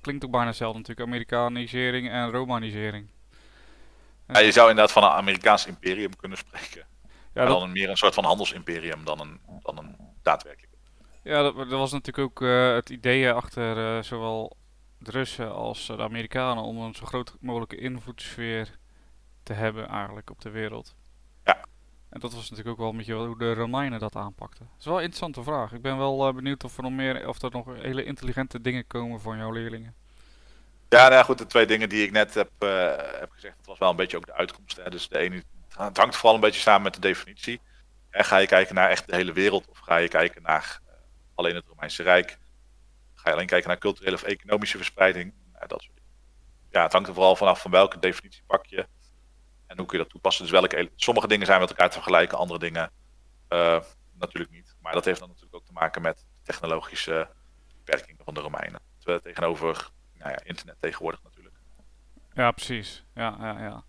klinkt 0.00 0.24
ook 0.24 0.30
bijna 0.30 0.46
hetzelfde 0.46 0.78
natuurlijk, 0.78 1.08
Amerikanisering 1.08 2.10
en 2.10 2.30
romanisering. 2.30 3.06
Ja, 4.26 4.38
je 4.38 4.52
zou 4.52 4.68
inderdaad 4.68 4.92
van 4.92 5.02
een 5.02 5.08
Amerikaans 5.08 5.66
imperium 5.66 6.16
kunnen 6.16 6.38
spreken. 6.38 6.86
Ja, 7.34 7.44
dat... 7.44 7.58
dan 7.58 7.72
meer 7.72 7.90
een 7.90 7.96
soort 7.96 8.14
van 8.14 8.24
handelsimperium 8.24 9.04
dan 9.04 9.20
een, 9.20 9.40
dan 9.62 9.78
een 9.78 9.96
daadwerkelijk. 10.22 10.72
Ja, 11.22 11.42
dat, 11.42 11.56
dat 11.56 11.68
was 11.68 11.92
natuurlijk 11.92 12.26
ook 12.26 12.40
uh, 12.40 12.74
het 12.74 12.90
idee 12.90 13.32
achter 13.32 13.96
uh, 13.96 14.02
zowel 14.02 14.56
de 14.98 15.10
Russen 15.10 15.54
als 15.54 15.86
de 15.86 15.98
Amerikanen 15.98 16.62
om 16.62 16.78
een 16.78 16.94
zo 16.94 17.06
groot 17.06 17.36
mogelijke 17.40 17.76
invloedssfeer 17.76 18.78
te 19.42 19.52
hebben 19.52 19.88
eigenlijk 19.88 20.30
op 20.30 20.40
de 20.40 20.50
wereld. 20.50 20.94
Ja. 21.44 21.64
En 22.08 22.20
dat 22.20 22.34
was 22.34 22.50
natuurlijk 22.50 22.68
ook 22.68 22.78
wel 22.78 22.90
een 22.90 22.96
beetje 22.96 23.14
hoe 23.14 23.38
de 23.38 23.54
Romeinen 23.54 23.98
dat 23.98 24.16
aanpakten. 24.16 24.66
Dat 24.70 24.78
is 24.78 24.84
wel 24.84 24.96
een 24.96 25.02
interessante 25.02 25.42
vraag. 25.42 25.72
Ik 25.72 25.82
ben 25.82 25.98
wel 25.98 26.28
uh, 26.28 26.34
benieuwd 26.34 26.64
of 26.64 26.76
er 26.76 26.82
nog 26.82 26.92
meer, 26.92 27.28
of 27.28 27.42
er 27.42 27.50
nog 27.50 27.66
hele 27.66 28.04
intelligente 28.04 28.60
dingen 28.60 28.86
komen 28.86 29.20
van 29.20 29.36
jouw 29.36 29.52
leerlingen. 29.52 29.94
Ja, 30.94 31.08
nou 31.08 31.24
goed, 31.24 31.38
de 31.38 31.46
twee 31.46 31.66
dingen 31.66 31.88
die 31.88 32.04
ik 32.04 32.12
net 32.12 32.34
heb, 32.34 32.50
uh, 32.58 32.96
heb 32.96 33.30
gezegd, 33.30 33.56
dat 33.56 33.66
was 33.66 33.78
wel 33.78 33.90
een 33.90 33.96
beetje 33.96 34.16
ook 34.16 34.26
de 34.26 34.32
uitkomst. 34.32 34.76
Hè. 34.76 34.90
Dus 34.90 35.08
de 35.08 35.18
ene, 35.18 35.42
het 35.76 35.96
hangt 35.96 36.16
vooral 36.16 36.34
een 36.34 36.40
beetje 36.40 36.60
samen 36.60 36.82
met 36.82 36.94
de 36.94 37.00
definitie. 37.00 37.60
En 38.10 38.24
ga 38.24 38.36
je 38.36 38.46
kijken 38.46 38.74
naar 38.74 38.90
echt 38.90 39.06
de 39.06 39.14
hele 39.14 39.32
wereld 39.32 39.68
of 39.68 39.78
ga 39.78 39.96
je 39.96 40.08
kijken 40.08 40.42
naar 40.42 40.80
uh, 40.86 40.92
alleen 41.34 41.54
het 41.54 41.66
Romeinse 41.66 42.02
Rijk? 42.02 42.38
Ga 43.14 43.28
je 43.28 43.34
alleen 43.34 43.46
kijken 43.46 43.68
naar 43.68 43.78
culturele 43.78 44.16
of 44.16 44.22
economische 44.22 44.76
verspreiding? 44.76 45.34
Nou, 45.52 45.66
dat 45.66 45.82
soort. 45.82 46.00
Ja, 46.70 46.82
het 46.82 46.92
hangt 46.92 47.08
er 47.08 47.14
vooral 47.14 47.36
vanaf 47.36 47.60
van 47.60 47.70
welke 47.70 47.98
definitie 47.98 48.42
pak 48.46 48.66
je 48.66 48.86
en 49.66 49.76
hoe 49.76 49.86
kun 49.86 49.98
je 49.98 50.02
dat 50.02 50.12
toepassen. 50.12 50.42
Dus 50.42 50.52
welke, 50.52 50.90
sommige 50.96 51.28
dingen 51.28 51.46
zijn 51.46 51.60
met 51.60 51.68
elkaar 51.68 51.88
te 51.88 51.94
vergelijken, 51.94 52.38
andere 52.38 52.58
dingen 52.58 52.90
uh, 53.48 53.80
natuurlijk 54.18 54.52
niet. 54.52 54.76
Maar 54.80 54.92
dat 54.92 55.04
heeft 55.04 55.18
dan 55.18 55.28
natuurlijk 55.28 55.54
ook 55.54 55.66
te 55.66 55.72
maken 55.72 56.02
met 56.02 56.26
technologische 56.42 57.28
beperkingen 57.76 58.24
van 58.24 58.34
de 58.34 58.40
Romeinen. 58.40 58.80
Tegenover 59.22 59.92
nou 60.24 60.36
ja, 60.38 60.44
internet 60.44 60.76
tegenwoordig 60.80 61.20
natuurlijk. 61.22 61.54
Ja, 62.32 62.50
precies. 62.50 63.04
Ja, 63.14 63.36
ja, 63.40 63.60
ja. 63.60 63.84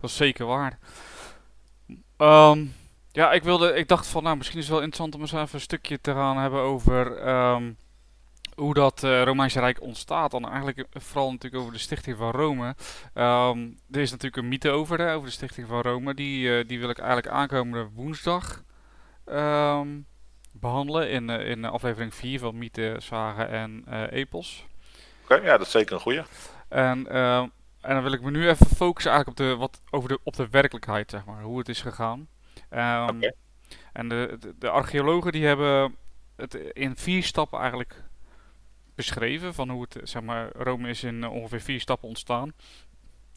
Dat 0.00 0.10
is 0.10 0.16
zeker 0.16 0.46
waar. 0.46 0.78
Um, 2.18 2.74
ja, 3.12 3.32
ik, 3.32 3.42
wilde, 3.42 3.74
ik 3.74 3.88
dacht 3.88 4.06
van, 4.06 4.22
nou, 4.22 4.36
misschien 4.36 4.58
is 4.58 4.64
het 4.64 4.72
wel 4.72 4.82
interessant 4.82 5.14
om 5.14 5.20
eens 5.20 5.32
even 5.32 5.54
een 5.54 5.60
stukje 5.60 6.00
te 6.00 6.12
gaan 6.12 6.36
hebben 6.36 6.60
over 6.60 7.28
um, 7.28 7.76
hoe 8.54 8.74
dat 8.74 9.02
uh, 9.02 9.22
Romeinse 9.22 9.60
Rijk 9.60 9.80
ontstaat. 9.80 10.30
Dan 10.30 10.48
eigenlijk 10.48 10.86
vooral 10.92 11.30
natuurlijk 11.30 11.62
over 11.62 11.74
de 11.74 11.78
stichting 11.78 12.16
van 12.16 12.30
Rome. 12.30 12.74
Um, 13.14 13.78
er 13.90 14.00
is 14.00 14.10
natuurlijk 14.10 14.42
een 14.42 14.48
mythe 14.48 14.70
over, 14.70 14.98
hè, 14.98 15.14
over 15.14 15.26
de 15.26 15.34
stichting 15.34 15.68
van 15.68 15.80
Rome. 15.80 16.14
Die, 16.14 16.48
uh, 16.48 16.68
die 16.68 16.78
wil 16.78 16.90
ik 16.90 16.98
eigenlijk 16.98 17.28
aankomende 17.28 17.88
woensdag 17.94 18.64
behandelen 20.52 21.10
in, 21.10 21.28
uh, 21.28 21.48
in 21.48 21.64
aflevering 21.64 22.14
4 22.14 22.38
van 22.38 22.58
Mythe, 22.58 22.96
Zagen 22.98 23.48
en 23.48 23.84
Epos. 24.10 24.66
Okay, 25.28 25.44
ja, 25.44 25.56
dat 25.56 25.66
is 25.66 25.72
zeker 25.72 25.94
een 25.94 26.00
goede. 26.00 26.24
En, 26.68 27.06
en 27.86 27.94
dan 27.94 28.02
wil 28.02 28.12
ik 28.12 28.22
me 28.22 28.30
nu 28.30 28.48
even 28.48 28.66
focussen 28.66 29.12
eigenlijk 29.12 29.40
op 29.40 29.46
de, 29.46 29.56
wat, 29.56 29.82
over 29.90 30.08
de, 30.08 30.18
op 30.22 30.36
de 30.36 30.48
werkelijkheid, 30.50 31.10
zeg 31.10 31.24
maar. 31.24 31.42
Hoe 31.42 31.58
het 31.58 31.68
is 31.68 31.80
gegaan. 31.80 32.28
Um, 32.70 33.08
okay. 33.08 33.34
En 33.92 34.08
de, 34.08 34.36
de, 34.40 34.54
de, 34.58 34.68
archeologen 34.68 35.32
die 35.32 35.46
hebben 35.46 35.96
het 36.36 36.54
in 36.54 36.96
vier 36.96 37.22
stappen 37.22 37.58
eigenlijk 37.58 38.02
beschreven. 38.94 39.54
Van 39.54 39.70
hoe 39.70 39.86
het, 39.88 40.08
zeg 40.08 40.22
maar, 40.22 40.50
Rome 40.52 40.88
is 40.88 41.04
in 41.04 41.28
ongeveer 41.28 41.60
vier 41.60 41.80
stappen 41.80 42.08
ontstaan. 42.08 42.52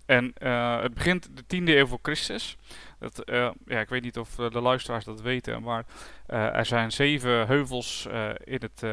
En 0.05 0.33
uh, 0.43 0.81
het 0.81 0.93
begint 0.93 1.29
de 1.37 1.43
10e 1.43 1.63
eeuw 1.63 1.87
voor 1.87 1.99
Christus. 2.01 2.57
Dat, 2.99 3.29
uh, 3.29 3.51
ja, 3.65 3.79
ik 3.79 3.89
weet 3.89 4.01
niet 4.01 4.17
of 4.17 4.35
de 4.35 4.61
luisteraars 4.61 5.05
dat 5.05 5.21
weten, 5.21 5.63
maar 5.63 5.85
uh, 6.27 6.55
er 6.55 6.65
zijn 6.65 6.91
zeven 6.91 7.47
heuvels 7.47 8.07
in, 8.43 8.61
het, 8.61 8.83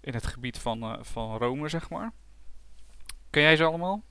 in 0.00 0.14
het 0.14 0.26
gebied 0.26 0.58
van, 0.58 0.98
van 1.02 1.36
Rome, 1.36 1.68
zeg 1.68 1.90
maar. 1.90 2.12
Ken 3.30 3.42
jij 3.42 3.56
ze 3.56 3.64
allemaal? 3.64 4.02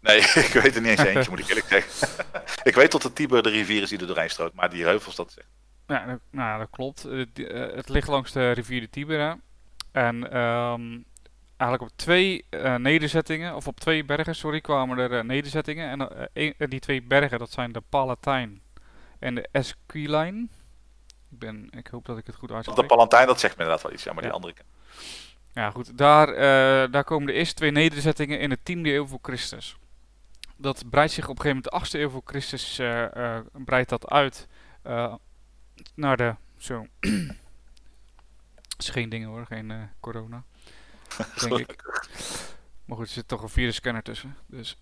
Nee, 0.00 0.18
ik 0.46 0.60
weet 0.62 0.74
er 0.74 0.80
niet 0.80 0.90
eens 0.90 1.04
eentje, 1.04 1.30
moet 1.30 1.38
ik 1.38 1.48
eerlijk 1.48 1.66
zeggen. 1.66 2.24
ik 2.70 2.74
weet 2.74 2.90
tot 2.90 3.02
de 3.02 3.12
Tiber 3.12 3.42
de 3.42 3.50
rivier 3.50 3.82
is 3.82 3.88
die 3.88 3.98
er 3.98 4.06
doorheen 4.06 4.30
stroomt, 4.30 4.54
maar 4.54 4.70
die 4.70 4.84
heuvels, 4.84 5.16
dat 5.16 5.32
zegt. 5.32 5.48
Ja, 5.86 6.06
dat, 6.06 6.20
nou, 6.30 6.58
dat 6.58 6.68
klopt. 6.70 7.02
Het, 7.02 7.28
het 7.74 7.88
ligt 7.88 8.08
langs 8.08 8.32
de 8.32 8.50
rivier 8.50 8.80
de 8.80 8.90
Tiber. 8.90 9.38
En 9.92 10.36
um, 10.36 11.04
eigenlijk 11.56 11.92
op 11.92 11.96
twee 11.96 12.44
uh, 12.50 12.74
nederzettingen, 12.74 13.54
of 13.54 13.66
op 13.66 13.80
twee 13.80 14.04
bergen, 14.04 14.34
sorry, 14.34 14.60
kwamen 14.60 14.98
er 14.98 15.12
uh, 15.12 15.22
nederzettingen. 15.22 15.88
En 15.88 16.00
uh, 16.00 16.52
een, 16.58 16.68
die 16.68 16.80
twee 16.80 17.02
bergen, 17.02 17.38
dat 17.38 17.50
zijn 17.50 17.72
de 17.72 17.82
Palatijn 17.88 18.62
en 19.18 19.34
de 19.34 19.48
Esquiline. 19.52 20.48
Ik, 21.30 21.38
ben, 21.38 21.68
ik 21.70 21.86
hoop 21.86 22.06
dat 22.06 22.18
ik 22.18 22.26
het 22.26 22.36
goed 22.36 22.50
uitspreek. 22.50 22.76
De 22.76 22.86
Palatijn, 22.86 23.26
dat 23.26 23.40
zegt 23.40 23.56
me 23.56 23.62
inderdaad 23.62 23.84
wel 23.84 23.92
iets, 23.92 24.04
ja, 24.04 24.12
maar 24.12 24.22
ja. 24.22 24.28
die 24.28 24.36
andere 24.36 24.54
Ja, 25.52 25.70
goed. 25.70 25.98
Daar, 25.98 26.26
daar 26.90 27.04
komen 27.04 27.26
de 27.26 27.32
eerste 27.32 27.54
twee 27.54 27.70
nederzettingen 27.70 28.40
in 28.40 28.48
de 28.48 28.58
10e 28.58 28.80
eeuw 28.82 29.06
voor 29.06 29.18
Christus. 29.22 29.76
Dat 30.56 30.90
breidt 30.90 31.12
zich 31.12 31.28
op 31.28 31.38
een 31.38 31.42
gegeven 31.42 31.70
moment 31.72 31.90
de 31.92 31.98
8e 31.98 32.00
eeuw 32.00 32.10
voor 32.10 32.22
Christus 32.24 32.80
breidt 33.64 33.88
dat 33.88 34.08
uit 34.08 34.46
naar 35.94 36.16
de... 36.16 36.34
Zo. 36.56 36.86
is 38.78 38.88
geen 38.88 39.08
dingen 39.08 39.28
hoor, 39.28 39.46
geen 39.46 39.90
corona 40.00 40.44
denk 41.48 41.58
ik. 41.58 41.82
Maar 42.84 42.98
goed, 42.98 43.08
er 43.08 43.14
zit 43.14 43.28
toch 43.28 43.42
een 43.42 43.48
virusscanner 43.48 44.02
tussen. 44.02 44.36
Dus. 44.46 44.76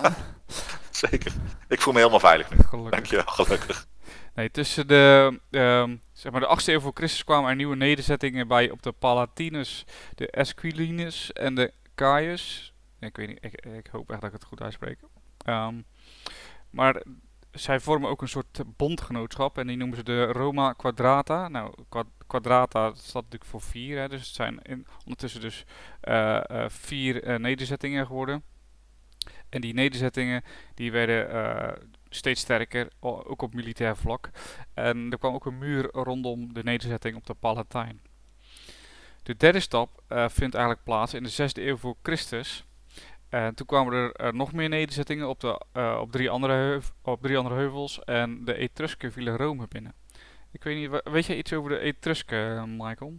Zeker. 0.90 1.32
Ik 1.68 1.80
voel 1.80 1.92
me 1.92 1.98
helemaal 1.98 2.20
veilig 2.20 2.50
nu. 2.50 2.56
Gelukkig. 2.58 2.90
Dankjewel, 2.90 3.26
gelukkig. 3.26 3.86
Nee, 4.34 4.50
tussen 4.50 4.86
de, 4.86 5.38
um, 5.50 6.02
zeg 6.18 6.32
maar 6.32 6.40
de 6.40 6.60
8e 6.60 6.64
eeuw 6.64 6.80
voor 6.80 6.92
Christus 6.94 7.24
kwamen 7.24 7.50
er 7.50 7.56
nieuwe 7.56 7.76
nederzettingen 7.76 8.48
bij 8.48 8.70
op 8.70 8.82
de 8.82 8.92
Palatinus, 8.92 9.84
de 10.14 10.30
Esquilinus 10.30 11.32
en 11.32 11.54
de 11.54 11.72
Caius. 11.94 12.72
Ik 13.00 13.16
weet 13.16 13.28
niet, 13.28 13.44
ik, 13.44 13.66
ik 13.66 13.86
hoop 13.86 14.10
echt 14.10 14.20
dat 14.20 14.32
ik 14.32 14.36
het 14.36 14.48
goed 14.48 14.62
uitspreek. 14.62 14.98
Um, 15.46 15.84
maar 16.70 17.02
zij 17.50 17.80
vormen 17.80 18.10
ook 18.10 18.22
een 18.22 18.28
soort 18.28 18.62
bondgenootschap 18.76 19.58
en 19.58 19.66
die 19.66 19.76
noemen 19.76 19.96
ze 19.96 20.02
de 20.02 20.24
Roma 20.24 20.72
Quadrata. 20.72 21.48
Nou, 21.48 21.74
Quadrata 22.26 22.94
staat 22.94 23.22
natuurlijk 23.22 23.50
voor 23.50 23.62
vier, 23.62 23.98
hè, 23.98 24.08
dus 24.08 24.26
het 24.26 24.34
zijn 24.34 24.84
ondertussen 25.04 25.40
dus 25.40 25.64
uh, 26.04 26.40
uh, 26.50 26.64
vier 26.68 27.28
uh, 27.28 27.36
nederzettingen 27.36 28.06
geworden. 28.06 28.42
En 29.48 29.60
die 29.60 29.74
nederzettingen 29.74 30.42
die 30.74 30.92
werden 30.92 31.30
steeds 32.08 32.40
sterker, 32.40 32.88
ook 33.00 33.42
op 33.42 33.54
militair 33.54 33.96
vlak. 33.96 34.30
En 34.74 35.10
er 35.10 35.18
kwam 35.18 35.34
ook 35.34 35.46
een 35.46 35.58
muur 35.58 35.90
rondom 35.92 36.54
de 36.54 36.62
nederzetting 36.62 37.16
op 37.16 37.26
de 37.26 37.34
Palatijn. 37.34 38.00
De 39.22 39.36
derde 39.36 39.60
stap 39.60 40.02
vindt 40.08 40.54
eigenlijk 40.54 40.84
plaats 40.84 41.14
in 41.14 41.22
de 41.22 41.50
6e 41.50 41.62
eeuw 41.62 41.76
voor 41.76 41.96
Christus. 42.02 42.68
En 43.28 43.54
toen 43.54 43.66
kwamen 43.66 43.92
er 43.92 44.20
uh, 44.20 44.32
nog 44.32 44.52
meer 44.52 44.68
nederzettingen 44.68 45.28
op, 45.28 45.40
de, 45.40 45.60
uh, 45.72 45.98
op, 46.00 46.12
drie 46.12 46.30
andere 46.30 46.80
op 47.02 47.22
drie 47.22 47.36
andere 47.36 47.54
heuvels 47.54 48.04
en 48.04 48.44
de 48.44 48.54
Etrusken 48.54 49.12
vielen 49.12 49.36
Rome 49.36 49.66
binnen. 49.68 49.94
Ik 50.50 50.62
weet 50.62 50.76
niet, 50.76 51.00
weet 51.04 51.26
jij 51.26 51.36
iets 51.36 51.52
over 51.52 51.70
de 51.70 51.78
Etrusken, 51.78 52.76
Michael? 52.76 53.18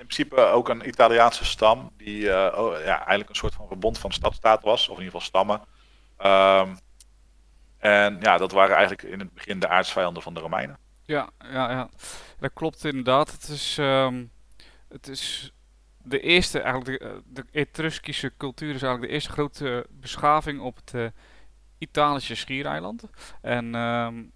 In 0.00 0.06
principe 0.06 0.40
ook 0.40 0.68
een 0.68 0.88
Italiaanse 0.88 1.44
stam 1.44 1.90
die 1.96 2.24
oh, 2.56 2.78
ja, 2.84 2.96
eigenlijk 2.96 3.28
een 3.28 3.34
soort 3.34 3.54
van 3.54 3.66
verbond 3.66 3.98
van 3.98 4.12
stadstaat 4.12 4.62
was, 4.62 4.88
of 4.88 4.98
in 4.98 5.04
ieder 5.04 5.20
geval 5.20 5.28
stammen. 5.28 5.60
Um, 6.24 6.78
en 7.78 8.18
ja, 8.20 8.36
dat 8.36 8.52
waren 8.52 8.76
eigenlijk 8.76 9.08
in 9.12 9.18
het 9.18 9.34
begin 9.34 9.60
de 9.60 9.68
aardsvijanden 9.68 10.22
van 10.22 10.34
de 10.34 10.40
Romeinen. 10.40 10.78
Ja, 11.02 11.30
ja, 11.38 11.70
ja. 11.70 11.88
dat 12.38 12.50
klopt 12.54 12.84
inderdaad. 12.84 13.32
Het 13.32 13.48
is, 13.48 13.76
um, 13.80 14.30
het 14.88 15.08
is 15.08 15.52
de 16.02 16.20
eerste, 16.20 16.60
eigenlijk 16.60 17.00
de, 17.26 17.44
eh, 17.52 17.60
Etruskische 17.60 18.32
cultuur 18.36 18.74
is 18.74 18.82
eigenlijk 18.82 19.02
de 19.02 19.12
eerste 19.12 19.30
grote 19.30 19.86
beschaving 19.90 20.60
op 20.60 20.76
het 20.76 20.92
uh, 20.94 21.06
Italische 21.78 22.34
schiereiland. 22.34 23.02
En 23.40 23.74
um, 23.74 24.32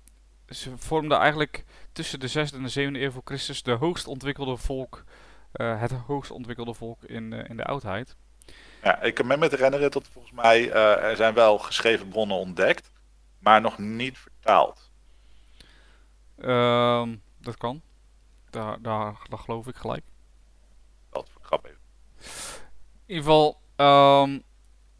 ze 0.49 0.73
vormden 0.77 1.19
eigenlijk 1.19 1.65
tussen 1.93 2.21
de 2.21 2.29
6e 2.29 2.55
en 2.55 2.63
de 2.63 2.91
7e 2.91 3.03
eeuw 3.03 3.11
voor 3.11 3.23
Christus 3.25 3.63
de 3.63 3.73
hoogst 3.73 4.07
ontwikkelde 4.07 4.57
volk, 4.57 5.05
uh, 5.57 5.81
het 5.81 5.93
hoogst 5.93 6.31
ontwikkelde 6.31 6.75
volk 6.75 7.05
in, 7.05 7.33
uh, 7.33 7.49
in 7.49 7.57
de 7.57 7.65
oudheid. 7.65 8.17
Ja, 8.83 9.03
ik 9.03 9.15
kan 9.15 9.27
me 9.27 9.37
met 9.37 9.51
herinneren 9.51 9.91
dat 9.91 10.09
volgens 10.09 10.35
mij 10.35 10.71
er 10.73 11.17
zijn 11.17 11.35
wel 11.35 11.59
geschreven 11.59 12.09
bronnen 12.09 12.37
ontdekt, 12.37 12.91
maar 13.39 13.61
nog 13.61 13.79
niet 13.79 14.19
vertaald. 14.19 14.91
Um, 16.39 17.23
dat 17.41 17.57
kan. 17.57 17.83
Daar, 18.51 18.83
daar, 18.83 19.17
daar 19.29 19.39
geloof 19.39 19.67
ik 19.67 19.77
gelijk 19.77 20.05
grap 21.45 21.65
even. 21.67 21.81
In 23.07 23.15
ieder 23.15 23.25
geval, 23.25 23.61
um, 23.77 24.43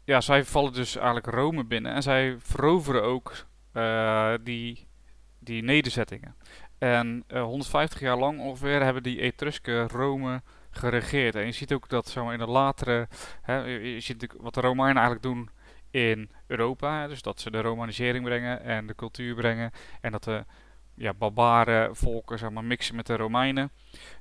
ja, 0.03 0.21
zij 0.21 0.43
vallen 0.43 0.73
dus 0.73 0.95
eigenlijk 0.95 1.25
Rome 1.25 1.63
binnen 1.63 1.93
en 1.93 2.03
zij 2.03 2.35
veroveren 2.39 3.03
ook 3.03 3.33
die, 4.43 4.87
die 5.39 5.63
nederzettingen. 5.63 6.35
En 6.77 7.23
uh, 7.27 7.37
eh, 7.37 7.43
150 7.43 7.99
jaar 7.99 8.17
lang 8.17 8.39
ongeveer 8.39 8.83
hebben 8.83 9.03
die 9.03 9.21
Etrusken 9.21 9.87
Rome 9.89 10.41
geregeerd. 10.69 11.35
En 11.35 11.45
je 11.45 11.51
ziet 11.51 11.73
ook 11.73 11.89
dat 11.89 12.15
maar, 12.15 12.33
in 12.33 12.39
de 12.39 12.47
latere, 12.47 13.07
hè, 13.41 13.63
je 13.63 13.99
ziet 13.99 14.33
wat 14.37 14.53
de 14.53 14.61
Romeinen 14.61 15.03
eigenlijk 15.03 15.23
doen 15.23 15.49
in 15.91 16.29
Europa. 16.47 17.07
Dus 17.07 17.21
dat 17.21 17.39
ze 17.39 17.51
de 17.51 17.61
romanisering 17.61 18.23
brengen 18.23 18.61
en 18.61 18.87
de 18.87 18.95
cultuur 18.95 19.35
brengen. 19.35 19.71
En 20.01 20.11
dat 20.11 20.23
de 20.23 20.45
ja, 20.95 21.13
barbaren 21.13 21.95
volken 21.95 22.37
zeg 22.39 22.49
maar, 22.49 22.63
mixen 22.63 22.95
met 22.95 23.05
de 23.05 23.15
Romeinen. 23.15 23.71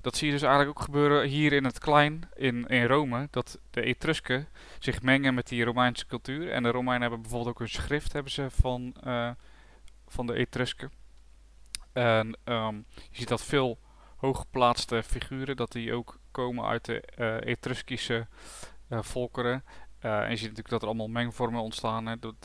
Dat 0.01 0.17
zie 0.17 0.27
je 0.27 0.33
dus 0.33 0.43
eigenlijk 0.43 0.79
ook 0.79 0.85
gebeuren 0.85 1.29
hier 1.29 1.53
in 1.53 1.65
het 1.65 1.79
klein, 1.79 2.29
in, 2.35 2.67
in 2.67 2.85
Rome. 2.85 3.29
Dat 3.31 3.59
de 3.71 3.83
Etrusken 3.83 4.49
zich 4.79 5.03
mengen 5.03 5.35
met 5.35 5.49
die 5.49 5.65
Romeinse 5.65 6.07
cultuur. 6.07 6.51
En 6.51 6.63
de 6.63 6.71
Romeinen 6.71 7.01
hebben 7.01 7.21
bijvoorbeeld 7.21 7.51
ook 7.51 7.61
een 7.61 7.69
schrift 7.69 8.13
hebben 8.13 8.33
ze 8.33 8.47
van, 8.51 8.95
uh, 9.07 9.31
van 10.07 10.27
de 10.27 10.35
Etrusken. 10.35 10.91
En 11.95 12.37
um, 12.45 12.87
je 12.93 13.17
ziet 13.19 13.29
dat 13.29 13.43
veel 13.43 13.79
hooggeplaatste 14.17 15.03
figuren, 15.03 15.57
dat 15.57 15.73
die 15.73 15.93
ook 15.93 16.19
komen 16.31 16.65
uit 16.65 16.85
de 16.85 17.03
uh, 17.19 17.53
Etruskische 17.53 18.27
uh, 18.89 19.03
volkeren. 19.03 19.65
en 19.99 20.31
je 20.31 20.37
ziet 20.37 20.49
natuurlijk 20.49 20.69
dat 20.69 20.83
er 20.83 20.89
allemaal 20.89 21.09
mengvormen 21.09 21.61
ontstaan. 21.61 22.07
Hè, 22.07 22.19
dat, 22.19 22.37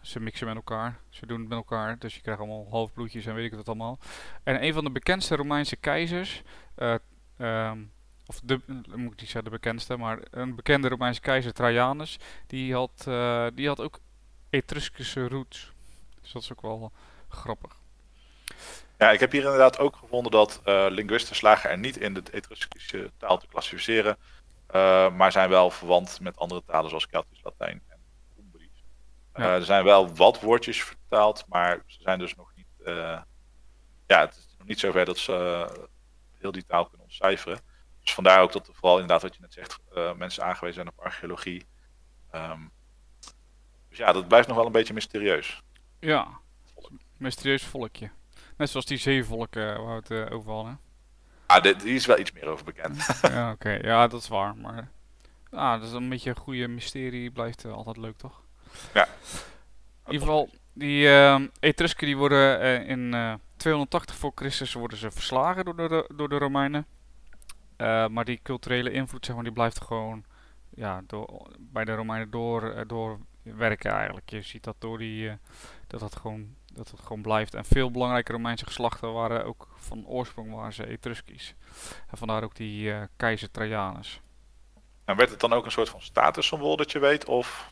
ze 0.00 0.20
mixen 0.20 0.46
met 0.46 0.56
elkaar. 0.56 1.00
Ze 1.08 1.26
doen 1.26 1.40
het 1.40 1.48
met 1.48 1.58
elkaar. 1.58 1.98
Dus 1.98 2.14
je 2.14 2.20
krijgt 2.20 2.40
allemaal 2.40 2.66
halfbloedjes 2.70 3.26
en 3.26 3.34
weet 3.34 3.44
ik 3.44 3.54
wat 3.54 3.68
allemaal. 3.68 3.98
En 4.42 4.64
een 4.64 4.72
van 4.72 4.84
de 4.84 4.90
bekendste 4.90 5.36
Romeinse 5.36 5.76
keizers. 5.76 6.42
Um, 7.38 7.92
of 8.26 8.40
de, 8.44 8.60
moet 8.66 9.12
ik 9.12 9.20
niet 9.20 9.20
zeggen 9.20 9.44
de 9.44 9.50
bekendste, 9.50 9.96
maar 9.96 10.18
een 10.30 10.54
bekende 10.54 10.88
Romeinse 10.88 11.20
keizer 11.20 11.52
Trajanus, 11.52 12.18
die 12.46 12.74
had, 12.74 13.08
die 13.54 13.66
had 13.66 13.80
ook 13.80 14.00
Etruskische 14.50 15.28
roots. 15.28 15.72
Dus 16.20 16.32
dat 16.32 16.42
is 16.42 16.52
ook 16.52 16.60
wel 16.60 16.92
grappig. 17.28 17.76
Ja, 18.98 19.10
ik 19.10 19.20
heb 19.20 19.32
hier 19.32 19.42
inderdaad 19.42 19.78
ook 19.78 19.96
gevonden 19.96 20.32
dat 20.32 20.60
linguisten 20.64 21.36
slagen 21.36 21.70
er 21.70 21.78
niet 21.78 21.96
in 21.96 22.14
de 22.14 22.22
Etruskische 22.30 23.10
taal 23.16 23.38
te 23.38 23.46
klassificeren, 23.46 24.16
maar 25.16 25.32
zijn 25.32 25.48
wel 25.48 25.70
verwant 25.70 26.20
met 26.20 26.36
andere 26.36 26.62
talen 26.66 26.88
zoals 26.88 27.06
Keltisch, 27.06 27.40
Latijn 27.42 27.82
en 27.88 27.98
Umbrisch. 28.38 28.84
er 29.32 29.64
zijn 29.64 29.84
wel 29.84 30.14
wat 30.14 30.40
woordjes 30.40 30.82
vertaald, 30.82 31.44
maar 31.48 31.82
ze 31.86 32.02
zijn 32.02 32.18
dus 32.18 32.34
nog 32.34 32.52
niet 32.54 32.66
ja, 34.08 34.20
het 34.20 34.36
is 34.36 34.54
nog 34.58 34.66
niet 34.66 34.78
zover 34.78 35.04
dat 35.04 35.18
ze 35.18 35.32
eh, 35.32 35.84
heel 36.38 36.52
die 36.52 36.64
taal 36.64 36.86
kunnen 36.86 37.06
ontcijferen. 37.06 37.60
Dus 38.00 38.14
vandaar 38.14 38.40
ook 38.40 38.52
dat 38.52 38.68
er 38.68 38.74
vooral 38.74 38.98
inderdaad 38.98 39.22
wat 39.22 39.34
je 39.34 39.40
net 39.40 39.52
zegt, 39.52 39.80
uh, 39.94 40.14
mensen 40.14 40.44
aangewezen 40.44 40.74
zijn 40.74 40.94
op 40.96 41.04
archeologie. 41.04 41.66
Um, 42.34 42.70
dus 43.88 43.98
ja, 43.98 44.12
dat 44.12 44.28
blijft 44.28 44.48
nog 44.48 44.56
wel 44.56 44.66
een 44.66 44.72
beetje 44.72 44.94
mysterieus. 44.94 45.62
Ja, 46.00 46.40
mysterieus 47.16 47.64
volkje. 47.64 48.10
Net 48.58 48.70
zoals 48.70 48.86
die 48.86 48.98
zeevolken 48.98 49.84
waar 49.84 50.02
we 50.02 50.14
het 50.14 50.30
over 50.32 50.52
hadden. 50.52 50.80
Ah, 51.46 51.62
die, 51.62 51.76
die 51.76 51.94
is 51.94 52.06
wel 52.06 52.18
iets 52.18 52.32
meer 52.32 52.46
over 52.46 52.64
bekend. 52.64 53.06
ja, 53.22 53.50
oké. 53.50 53.70
Ja, 53.70 54.06
dat 54.06 54.20
is 54.20 54.28
waar. 54.28 54.56
Maar 54.56 54.90
ah, 55.50 55.80
dat 55.80 55.88
is 55.88 55.94
een 55.94 56.08
beetje 56.08 56.30
een 56.30 56.36
goede 56.36 56.68
mysterie. 56.68 57.30
Blijft 57.30 57.64
uh, 57.64 57.72
altijd 57.72 57.96
leuk, 57.96 58.16
toch? 58.16 58.42
Ja. 58.94 59.08
In 60.06 60.12
ieder 60.12 60.26
geval, 60.26 60.48
die 60.72 61.04
uh, 61.04 61.40
Etrusken 61.60 62.06
die 62.06 62.16
worden 62.16 62.62
uh, 62.62 62.88
in 62.88 63.38
280 63.56 64.16
voor 64.16 64.32
Christus 64.34 64.72
worden 64.72 64.98
ze 64.98 65.10
verslagen 65.10 65.64
door 65.64 65.76
de, 65.76 66.10
door 66.14 66.28
de 66.28 66.38
Romeinen. 66.38 66.86
Maar 68.10 68.24
die 68.24 68.40
culturele 68.42 68.90
invloed 68.90 69.26
zeg 69.26 69.34
maar, 69.34 69.44
die 69.44 69.52
blijft 69.52 69.84
gewoon 69.84 70.24
ja, 70.74 71.02
door, 71.06 71.46
bij 71.58 71.84
de 71.84 71.94
Romeinen 71.94 72.30
door, 72.30 72.84
doorwerken 72.86 73.90
eigenlijk. 73.90 74.30
Je 74.30 74.42
ziet 74.42 74.64
dat, 74.64 74.76
door 74.78 74.98
die, 74.98 75.38
dat, 75.86 76.00
dat, 76.00 76.16
gewoon, 76.16 76.56
dat 76.78 76.90
het 76.90 77.00
gewoon 77.00 77.22
blijft. 77.22 77.54
En 77.54 77.64
veel 77.64 77.90
belangrijke 77.90 78.32
Romeinse 78.32 78.66
geslachten 78.66 79.12
waren 79.12 79.44
ook 79.44 79.68
van 79.76 80.06
oorsprong 80.06 80.54
waren 80.54 80.72
ze 80.72 80.86
Etruskisch. 80.86 81.54
En 82.10 82.18
vandaar 82.18 82.42
ook 82.42 82.54
die 82.54 82.92
keizer 83.16 83.50
Trajanus. 83.50 84.20
En 85.04 85.16
werd 85.16 85.30
het 85.30 85.40
dan 85.40 85.52
ook 85.52 85.64
een 85.64 85.70
soort 85.70 85.88
van 85.88 86.00
statussymbool 86.00 86.76
dat 86.76 86.92
je 86.92 86.98
weet? 86.98 87.24
Of 87.24 87.70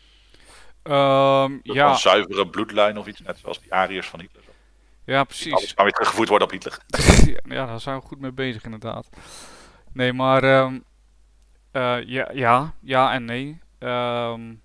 um, 0.83 1.61
ja. 1.63 1.91
een 1.91 1.97
zuivere 1.97 2.49
bloedlijn 2.49 2.99
of 2.99 3.07
iets, 3.07 3.21
net 3.21 3.39
zoals 3.39 3.61
die 3.61 3.75
Ariërs 3.75 4.09
van 4.09 4.21
Hitler? 4.21 4.43
Ja, 5.05 5.25
precies. 5.25 5.53
Alles 5.53 5.75
kan 5.75 5.85
weer 5.85 5.93
teruggevoerd 5.93 6.29
worden 6.29 6.47
op 6.47 6.53
Hitler. 6.53 6.79
ja, 7.57 7.67
daar 7.67 7.81
zijn 7.81 7.99
we 7.99 8.07
goed 8.07 8.21
mee 8.21 8.33
bezig 8.33 8.65
inderdaad. 8.65 9.09
Nee, 9.93 10.13
maar 10.13 10.45
um, 10.45 10.85
uh, 11.73 12.03
ja, 12.07 12.31
ja, 12.33 12.75
ja 12.81 13.13
en 13.13 13.25
nee. 13.25 13.61
Um, 13.79 14.63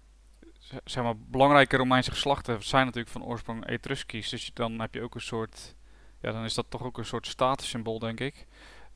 zeg 0.83 1.03
maar, 1.03 1.17
belangrijke 1.17 1.77
Romeinse 1.77 2.11
geslachten 2.11 2.63
zijn 2.63 2.85
natuurlijk 2.85 3.11
van 3.11 3.23
oorsprong 3.23 3.65
Etruskisch. 3.65 4.29
Dus 4.29 4.51
dan 4.53 4.79
heb 4.79 4.93
je 4.93 5.01
ook 5.01 5.15
een 5.15 5.21
soort, 5.21 5.75
ja, 6.21 6.31
dan 6.31 6.43
is 6.43 6.53
dat 6.53 6.65
toch 6.69 6.83
ook 6.83 6.97
een 6.97 7.05
soort 7.05 7.27
statussymbool, 7.27 7.99
denk 7.99 8.19
ik. 8.19 8.47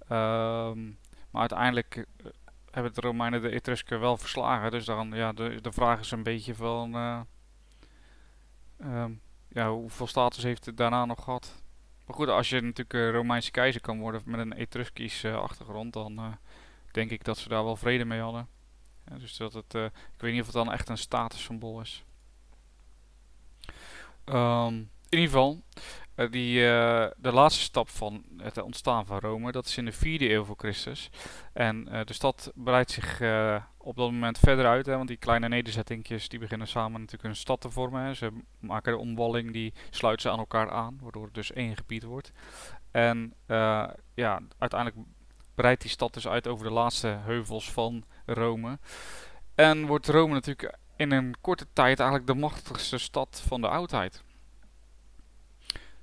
Um, 0.09 0.97
maar 1.31 1.41
uiteindelijk 1.41 1.95
uh, 1.95 2.05
hebben 2.71 2.93
de 2.93 3.01
Romeinen 3.01 3.41
de 3.41 3.51
Etrusken 3.51 3.99
wel 3.99 4.17
verslagen. 4.17 4.71
Dus 4.71 4.85
dan, 4.85 5.11
ja, 5.13 5.33
de, 5.33 5.61
de 5.61 5.71
vraag 5.71 5.99
is 5.99 6.11
een 6.11 6.23
beetje 6.23 6.55
van... 6.55 6.95
Uh, 6.95 7.19
ja, 9.49 9.69
hoeveel 9.69 10.07
status 10.07 10.43
heeft 10.43 10.65
het 10.65 10.77
daarna 10.77 11.05
nog 11.05 11.23
gehad? 11.23 11.63
Maar 12.05 12.15
goed, 12.15 12.27
als 12.27 12.49
je 12.49 12.61
natuurlijk 12.61 13.15
Romeinse 13.15 13.51
keizer 13.51 13.81
kan 13.81 13.99
worden 13.99 14.21
met 14.25 14.39
een 14.39 14.53
Etruskisch 14.53 15.23
uh, 15.23 15.35
achtergrond, 15.35 15.93
dan 15.93 16.19
uh, 16.19 16.31
denk 16.91 17.11
ik 17.11 17.23
dat 17.23 17.37
ze 17.37 17.49
daar 17.49 17.63
wel 17.63 17.75
vrede 17.75 18.05
mee 18.05 18.19
hadden. 18.19 18.47
Dus 19.19 19.37
dat 19.37 19.53
het, 19.53 19.73
ik 19.73 19.91
weet 20.17 20.31
niet 20.31 20.41
of 20.41 20.47
het 20.47 20.55
dan 20.55 20.71
echt 20.71 20.89
een 20.89 20.97
statussymbool 20.97 21.81
is. 21.81 22.03
Um, 24.25 24.89
in 25.09 25.19
ieder 25.19 25.29
geval, 25.29 25.61
uh, 26.15 26.31
die, 26.31 26.59
uh, 26.59 27.07
de 27.17 27.31
laatste 27.31 27.61
stap 27.61 27.89
van 27.89 28.23
het 28.37 28.61
ontstaan 28.61 29.05
van 29.05 29.19
Rome, 29.19 29.51
dat 29.51 29.65
is 29.65 29.77
in 29.77 29.85
de 29.85 29.93
4e 29.93 30.21
eeuw 30.21 30.43
voor 30.43 30.55
Christus. 30.57 31.09
En 31.53 31.83
de 32.05 32.13
stad 32.13 32.51
breidt 32.55 32.91
zich 32.91 33.21
op 33.77 33.95
dat 33.95 34.11
moment 34.11 34.39
verder 34.39 34.65
uit, 34.65 34.85
hè, 34.85 34.95
want 34.95 35.07
die 35.07 35.17
kleine 35.17 35.47
nederzettingjes 35.47 36.29
die 36.29 36.39
beginnen 36.39 36.67
samen 36.67 36.99
natuurlijk 36.99 37.29
een 37.29 37.35
stad 37.35 37.61
te 37.61 37.69
vormen. 37.69 38.01
Hè. 38.01 38.13
Ze 38.13 38.31
maken 38.59 38.91
de 38.91 38.99
omwalling, 38.99 39.53
die 39.53 39.73
sluiten 39.89 40.21
ze 40.21 40.29
aan 40.29 40.39
elkaar 40.39 40.71
aan, 40.71 40.99
waardoor 41.01 41.25
het 41.25 41.33
dus 41.33 41.51
één 41.51 41.75
gebied 41.75 42.03
wordt. 42.03 42.31
En 42.91 43.33
ja, 44.13 44.41
uiteindelijk 44.57 45.07
breidt 45.55 45.81
die 45.81 45.91
stad 45.91 46.13
dus 46.13 46.27
uit 46.27 46.47
over 46.47 46.65
de 46.65 46.73
laatste 46.73 47.07
heuvels 47.07 47.71
van 47.71 48.03
Rome. 48.25 48.79
En 49.55 49.85
wordt 49.85 50.07
Rome 50.07 50.33
natuurlijk 50.33 50.77
in 50.95 51.11
een 51.11 51.35
korte 51.41 51.67
tijd 51.73 51.99
eigenlijk 51.99 52.29
de 52.29 52.35
machtigste 52.35 52.97
stad 52.97 53.43
van 53.47 53.61
de 53.61 53.67
oudheid. 53.67 54.23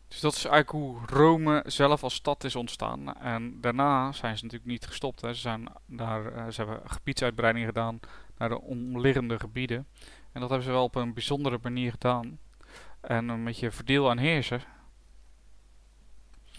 Dus 0.08 0.20
dat 0.20 0.34
is 0.34 0.44
eigenlijk 0.44 0.84
hoe 0.84 1.06
Rome 1.06 1.62
zelf 1.66 2.02
als 2.02 2.14
stad 2.14 2.44
is 2.44 2.56
ontstaan. 2.56 3.16
En 3.16 3.60
daarna 3.60 4.12
zijn 4.12 4.36
ze 4.36 4.44
natuurlijk 4.44 4.70
niet 4.70 4.86
gestopt. 4.86 5.20
Hè. 5.20 5.34
Ze, 5.34 5.40
zijn 5.40 5.72
daar, 5.86 6.36
uh, 6.36 6.48
ze 6.48 6.62
hebben 6.62 6.90
gebiedsuitbreiding 6.90 7.66
gedaan 7.66 8.00
naar 8.38 8.48
de 8.48 8.60
omliggende 8.60 9.38
gebieden. 9.38 9.86
En 10.32 10.40
dat 10.40 10.48
hebben 10.48 10.66
ze 10.66 10.72
wel 10.72 10.82
op 10.82 10.94
een 10.94 11.14
bijzondere 11.14 11.58
manier 11.62 11.90
gedaan. 11.90 12.38
En 13.00 13.28
een 13.28 13.44
beetje 13.44 13.70
verdeel 13.70 14.10
en 14.10 14.18
heersen. 14.18 14.62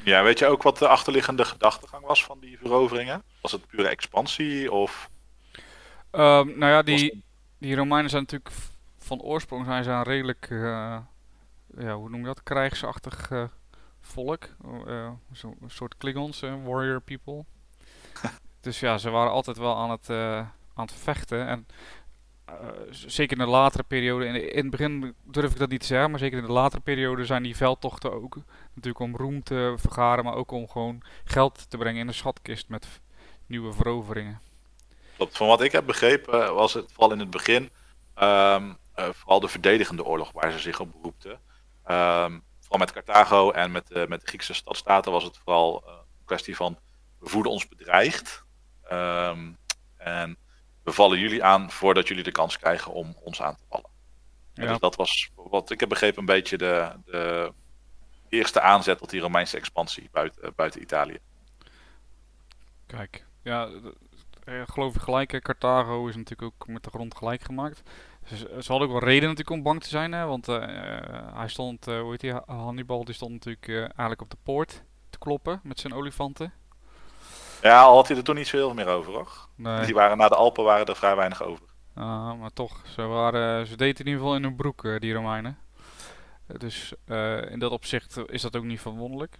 Ja, 0.03 0.23
weet 0.23 0.39
je 0.39 0.45
ook 0.45 0.63
wat 0.63 0.77
de 0.77 0.87
achterliggende 0.87 1.45
gedachtegang 1.45 2.05
was 2.05 2.23
van 2.23 2.39
die 2.39 2.57
veroveringen? 2.57 3.23
Was 3.41 3.51
het 3.51 3.67
pure 3.67 3.87
expansie 3.87 4.71
of... 4.71 5.09
Um, 6.15 6.57
nou 6.57 6.71
ja, 6.71 6.81
die, 6.81 7.23
die 7.57 7.75
Romeinen 7.75 8.09
zijn 8.09 8.21
natuurlijk 8.21 8.55
van 8.97 9.21
oorsprong 9.21 9.65
zijn 9.65 9.83
ze 9.83 10.03
redelijk... 10.03 10.49
Uh, 10.49 10.97
ja, 11.77 11.95
hoe 11.95 12.09
noem 12.09 12.19
je 12.19 12.25
dat, 12.25 12.43
krijgsachtig 12.43 13.31
uh, 13.31 13.43
volk. 14.01 14.49
Uh, 14.87 15.09
Zo'n 15.31 15.57
soort 15.67 15.97
Klingons, 15.97 16.39
warrior 16.39 17.01
people. 17.01 17.45
dus 18.61 18.79
ja, 18.79 18.97
ze 18.97 19.09
waren 19.09 19.31
altijd 19.31 19.57
wel 19.57 19.77
aan 19.77 19.89
het, 19.89 20.09
aan 20.73 20.85
het 20.85 20.93
vechten. 20.93 21.47
En 21.47 21.67
zeker 22.89 23.37
in 23.37 23.43
de 23.43 23.49
latere 23.49 23.83
periode, 23.83 24.25
in, 24.25 24.53
in, 24.53 24.61
het 24.61 24.69
begin 24.69 25.15
durf 25.23 25.51
ik 25.51 25.57
dat 25.57 25.69
niet 25.69 25.79
te 25.79 25.85
zeggen, 25.85 26.09
maar 26.09 26.19
zeker 26.19 26.37
in 26.37 26.45
de 26.45 26.51
latere 26.51 26.81
periode 26.81 27.25
zijn 27.25 27.43
die 27.43 27.55
veldtochten 27.55 28.13
ook 28.13 28.37
natuurlijk 28.67 28.99
om 28.99 29.15
roem 29.15 29.43
te 29.43 29.73
vergaren, 29.77 30.23
maar 30.23 30.35
ook 30.35 30.51
om 30.51 30.69
gewoon 30.69 31.01
geld 31.23 31.69
te 31.69 31.77
brengen 31.77 32.01
in 32.01 32.07
de 32.07 32.13
schatkist 32.13 32.69
met 32.69 33.01
nieuwe 33.45 33.73
veroveringen. 33.73 34.39
Klopt, 35.15 35.37
van 35.37 35.47
wat 35.47 35.61
ik 35.61 35.71
heb 35.71 35.85
begrepen 35.85 36.55
was 36.55 36.73
het 36.73 36.91
vooral 36.91 37.11
in 37.11 37.19
het 37.19 37.29
begin 37.29 37.69
um, 38.21 38.77
vooral 38.95 39.39
de 39.39 39.47
verdedigende 39.47 40.03
oorlog 40.03 40.31
waar 40.31 40.51
ze 40.51 40.59
zich 40.59 40.79
op 40.79 40.91
beroepten. 40.91 41.31
Um, 41.31 42.43
vooral 42.59 42.79
met 42.79 42.91
Carthago 42.91 43.51
en 43.51 43.71
met, 43.71 43.91
uh, 43.91 44.05
met 44.05 44.21
de 44.21 44.27
Griekse 44.27 44.53
stadstaten 44.53 45.11
was 45.11 45.23
het 45.23 45.37
vooral 45.37 45.83
uh, 45.85 45.91
een 45.93 46.25
kwestie 46.25 46.55
van 46.55 46.79
we 47.19 47.29
voelen 47.29 47.51
ons 47.51 47.67
bedreigd. 47.67 48.43
Um, 48.91 49.57
en 49.97 50.37
we 50.83 50.91
vallen 50.91 51.19
jullie 51.19 51.43
aan 51.43 51.71
voordat 51.71 52.07
jullie 52.07 52.23
de 52.23 52.31
kans 52.31 52.57
krijgen 52.57 52.91
om 52.91 53.15
ons 53.21 53.41
aan 53.41 53.55
te 53.55 53.63
vallen. 53.69 53.89
Ja. 54.53 54.67
Dus 54.67 54.79
dat 54.79 54.95
was 54.95 55.29
wat 55.35 55.69
ik 55.69 55.79
heb 55.79 55.89
begrepen 55.89 56.19
een 56.19 56.25
beetje 56.25 56.57
de, 56.57 56.91
de 57.05 57.53
eerste 58.29 58.61
aanzet 58.61 58.97
tot 58.97 59.09
die 59.09 59.21
Romeinse 59.21 59.57
expansie 59.57 60.09
buiten, 60.11 60.53
buiten 60.55 60.81
Italië. 60.81 61.17
Kijk, 62.87 63.25
ja, 63.43 63.69
geloof 64.45 64.95
ik 64.95 65.01
gelijk. 65.01 65.41
Carthago 65.41 66.07
is 66.07 66.15
natuurlijk 66.15 66.53
ook 66.53 66.67
met 66.67 66.83
de 66.83 66.89
grond 66.89 67.15
gelijk 67.15 67.41
gemaakt. 67.41 67.81
Ze, 68.25 68.35
ze 68.35 68.71
hadden 68.71 68.87
ook 68.87 68.99
wel 68.99 69.09
reden 69.09 69.29
natuurlijk 69.29 69.49
om 69.49 69.63
bang 69.63 69.81
te 69.81 69.89
zijn, 69.89 70.11
hè, 70.11 70.25
want 70.25 70.47
uh, 70.47 70.63
hij 71.33 71.47
stond, 71.47 71.85
hoe 71.85 72.09
heet 72.09 72.21
hij, 72.21 72.41
Hannibal, 72.45 73.05
die 73.05 73.13
stond 73.13 73.31
natuurlijk 73.31 73.67
eigenlijk 73.69 74.21
op 74.21 74.29
de 74.29 74.37
poort 74.43 74.83
te 75.09 75.17
kloppen 75.17 75.59
met 75.63 75.79
zijn 75.79 75.93
olifanten. 75.93 76.53
Ja, 77.61 77.81
al 77.81 77.95
had 77.95 78.07
hij 78.07 78.17
er 78.17 78.23
toen 78.23 78.35
niet 78.35 78.47
zo 78.47 78.57
heel 78.57 78.73
meer 78.73 78.87
over, 78.87 79.13
hoor. 79.13 79.47
Nee. 79.55 79.85
Die 79.85 79.93
waren 79.93 80.17
na 80.17 80.27
de 80.27 80.35
Alpen 80.35 80.63
waren 80.63 80.85
er 80.85 80.95
vrij 80.95 81.15
weinig 81.15 81.43
over. 81.43 81.65
Ah, 81.93 82.39
maar 82.39 82.53
toch, 82.53 82.81
ze, 82.87 83.01
waren, 83.01 83.67
ze 83.67 83.77
deden 83.77 83.99
in 83.99 84.05
ieder 84.05 84.21
geval 84.21 84.35
in 84.35 84.43
hun 84.43 84.55
broek, 84.55 84.99
die 84.99 85.13
Romeinen. 85.13 85.57
Dus 86.57 86.93
in 87.49 87.59
dat 87.59 87.71
opzicht 87.71 88.19
is 88.25 88.41
dat 88.41 88.55
ook 88.55 88.63
niet 88.63 88.81
verwonderlijk. 88.81 89.39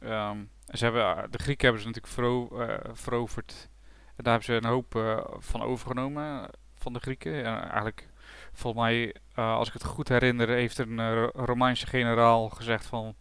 Um, 0.00 0.50
ze 0.72 0.84
hebben, 0.84 1.30
de 1.30 1.38
Grieken 1.38 1.64
hebben 1.64 1.82
ze 1.82 1.88
natuurlijk 1.88 2.14
vero, 2.14 2.48
veroverd. 2.92 3.68
En 4.16 4.24
daar 4.24 4.32
hebben 4.32 4.44
ze 4.44 4.52
een 4.52 4.72
hoop 4.72 5.24
van 5.38 5.62
overgenomen 5.62 6.50
van 6.74 6.92
de 6.92 7.00
Grieken. 7.00 7.32
Ja, 7.32 7.62
eigenlijk, 7.62 8.08
volgens 8.52 8.82
mij, 8.82 9.14
uh, 9.38 9.54
als 9.54 9.68
ik 9.68 9.74
het 9.74 9.84
goed 9.84 10.08
herinner, 10.08 10.48
heeft 10.48 10.78
een 10.78 10.98
uh, 10.98 11.26
Romeinse 11.32 11.86
generaal 11.86 12.48
gezegd 12.48 12.86
van... 12.86 13.16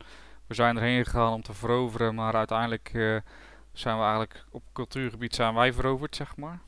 We 0.48 0.54
zijn 0.54 0.76
erheen 0.76 1.06
gegaan 1.06 1.34
om 1.34 1.42
te 1.42 1.54
veroveren, 1.54 2.16
maar 2.16 2.36
uiteindelijk 2.36 2.90
zijn 3.74 3.98
we 3.98 4.04
eigenlijk 4.04 4.46
op 4.52 4.64
cultuurgebied 4.74 5.36
zijn 5.36 5.54
wij 5.54 5.74
veroverd, 5.74 6.16
zeg 6.16 6.36
maar. 6.36 6.60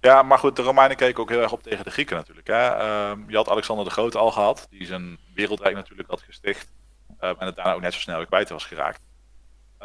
Ja, 0.00 0.22
maar 0.22 0.38
goed, 0.38 0.56
de 0.56 0.62
Romeinen 0.62 0.96
keken 0.96 1.22
ook 1.22 1.28
heel 1.28 1.42
erg 1.42 1.52
op 1.52 1.62
tegen 1.62 1.84
de 1.84 1.90
Grieken 1.90 2.16
natuurlijk. 2.16 2.46
Hè. 2.46 2.76
Uh, 2.76 3.12
je 3.26 3.36
had 3.36 3.48
Alexander 3.48 3.84
de 3.84 3.90
Grote 3.90 4.18
al 4.18 4.30
gehad, 4.30 4.66
die 4.70 4.86
zijn 4.86 5.18
wereldrijk 5.34 5.74
natuurlijk 5.74 6.10
had 6.10 6.22
gesticht. 6.22 6.72
en 7.18 7.36
het 7.38 7.56
daarna 7.56 7.74
ook 7.74 7.80
net 7.80 7.94
zo 7.94 8.00
snel 8.00 8.16
weer 8.16 8.26
kwijt 8.26 8.48
was 8.48 8.64
geraakt. 8.64 9.00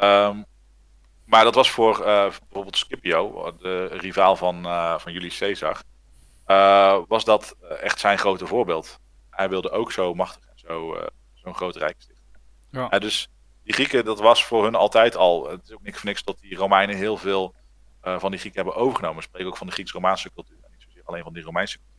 Um, 0.01 0.45
maar 1.25 1.43
dat 1.43 1.55
was 1.55 1.71
voor 1.71 1.97
bijvoorbeeld 1.97 2.77
Scipio, 2.77 3.51
de 3.59 3.85
rivaal 3.85 4.35
van, 4.35 4.63
van 4.99 5.13
Julius 5.13 5.37
Caesar, 5.37 5.81
was 7.07 7.25
dat 7.25 7.55
echt 7.81 7.99
zijn 7.99 8.17
grote 8.17 8.47
voorbeeld. 8.47 8.99
Hij 9.29 9.49
wilde 9.49 9.69
ook 9.69 9.91
zo 9.91 10.13
machtig 10.13 10.45
en 10.45 10.59
zo, 10.59 10.97
zo'n 11.33 11.55
groot 11.55 11.75
rijk 11.75 11.95
stichten. 11.97 12.23
Ja. 12.71 12.99
dus 12.99 13.27
die 13.63 13.73
Grieken, 13.73 14.05
dat 14.05 14.19
was 14.19 14.45
voor 14.45 14.63
hun 14.63 14.75
altijd 14.75 15.15
al. 15.15 15.49
Het 15.49 15.61
is 15.63 15.73
ook 15.73 15.81
niks 15.81 15.97
voor 15.97 16.09
niks 16.09 16.23
dat 16.23 16.39
die 16.39 16.55
Romeinen 16.55 16.95
heel 16.95 17.17
veel 17.17 17.55
van 18.01 18.31
die 18.31 18.39
Grieken 18.39 18.63
hebben 18.63 18.81
overgenomen. 18.81 19.17
We 19.17 19.23
spreken 19.23 19.47
ook 19.47 19.57
van 19.57 19.67
de 19.67 19.73
Grieks-Romaanse 19.73 20.31
cultuur. 20.33 20.57
Niet 20.71 20.81
zozeer 20.81 21.03
alleen 21.05 21.23
van 21.23 21.33
die 21.33 21.43
Romeinse 21.43 21.77
cultuur. 21.77 21.95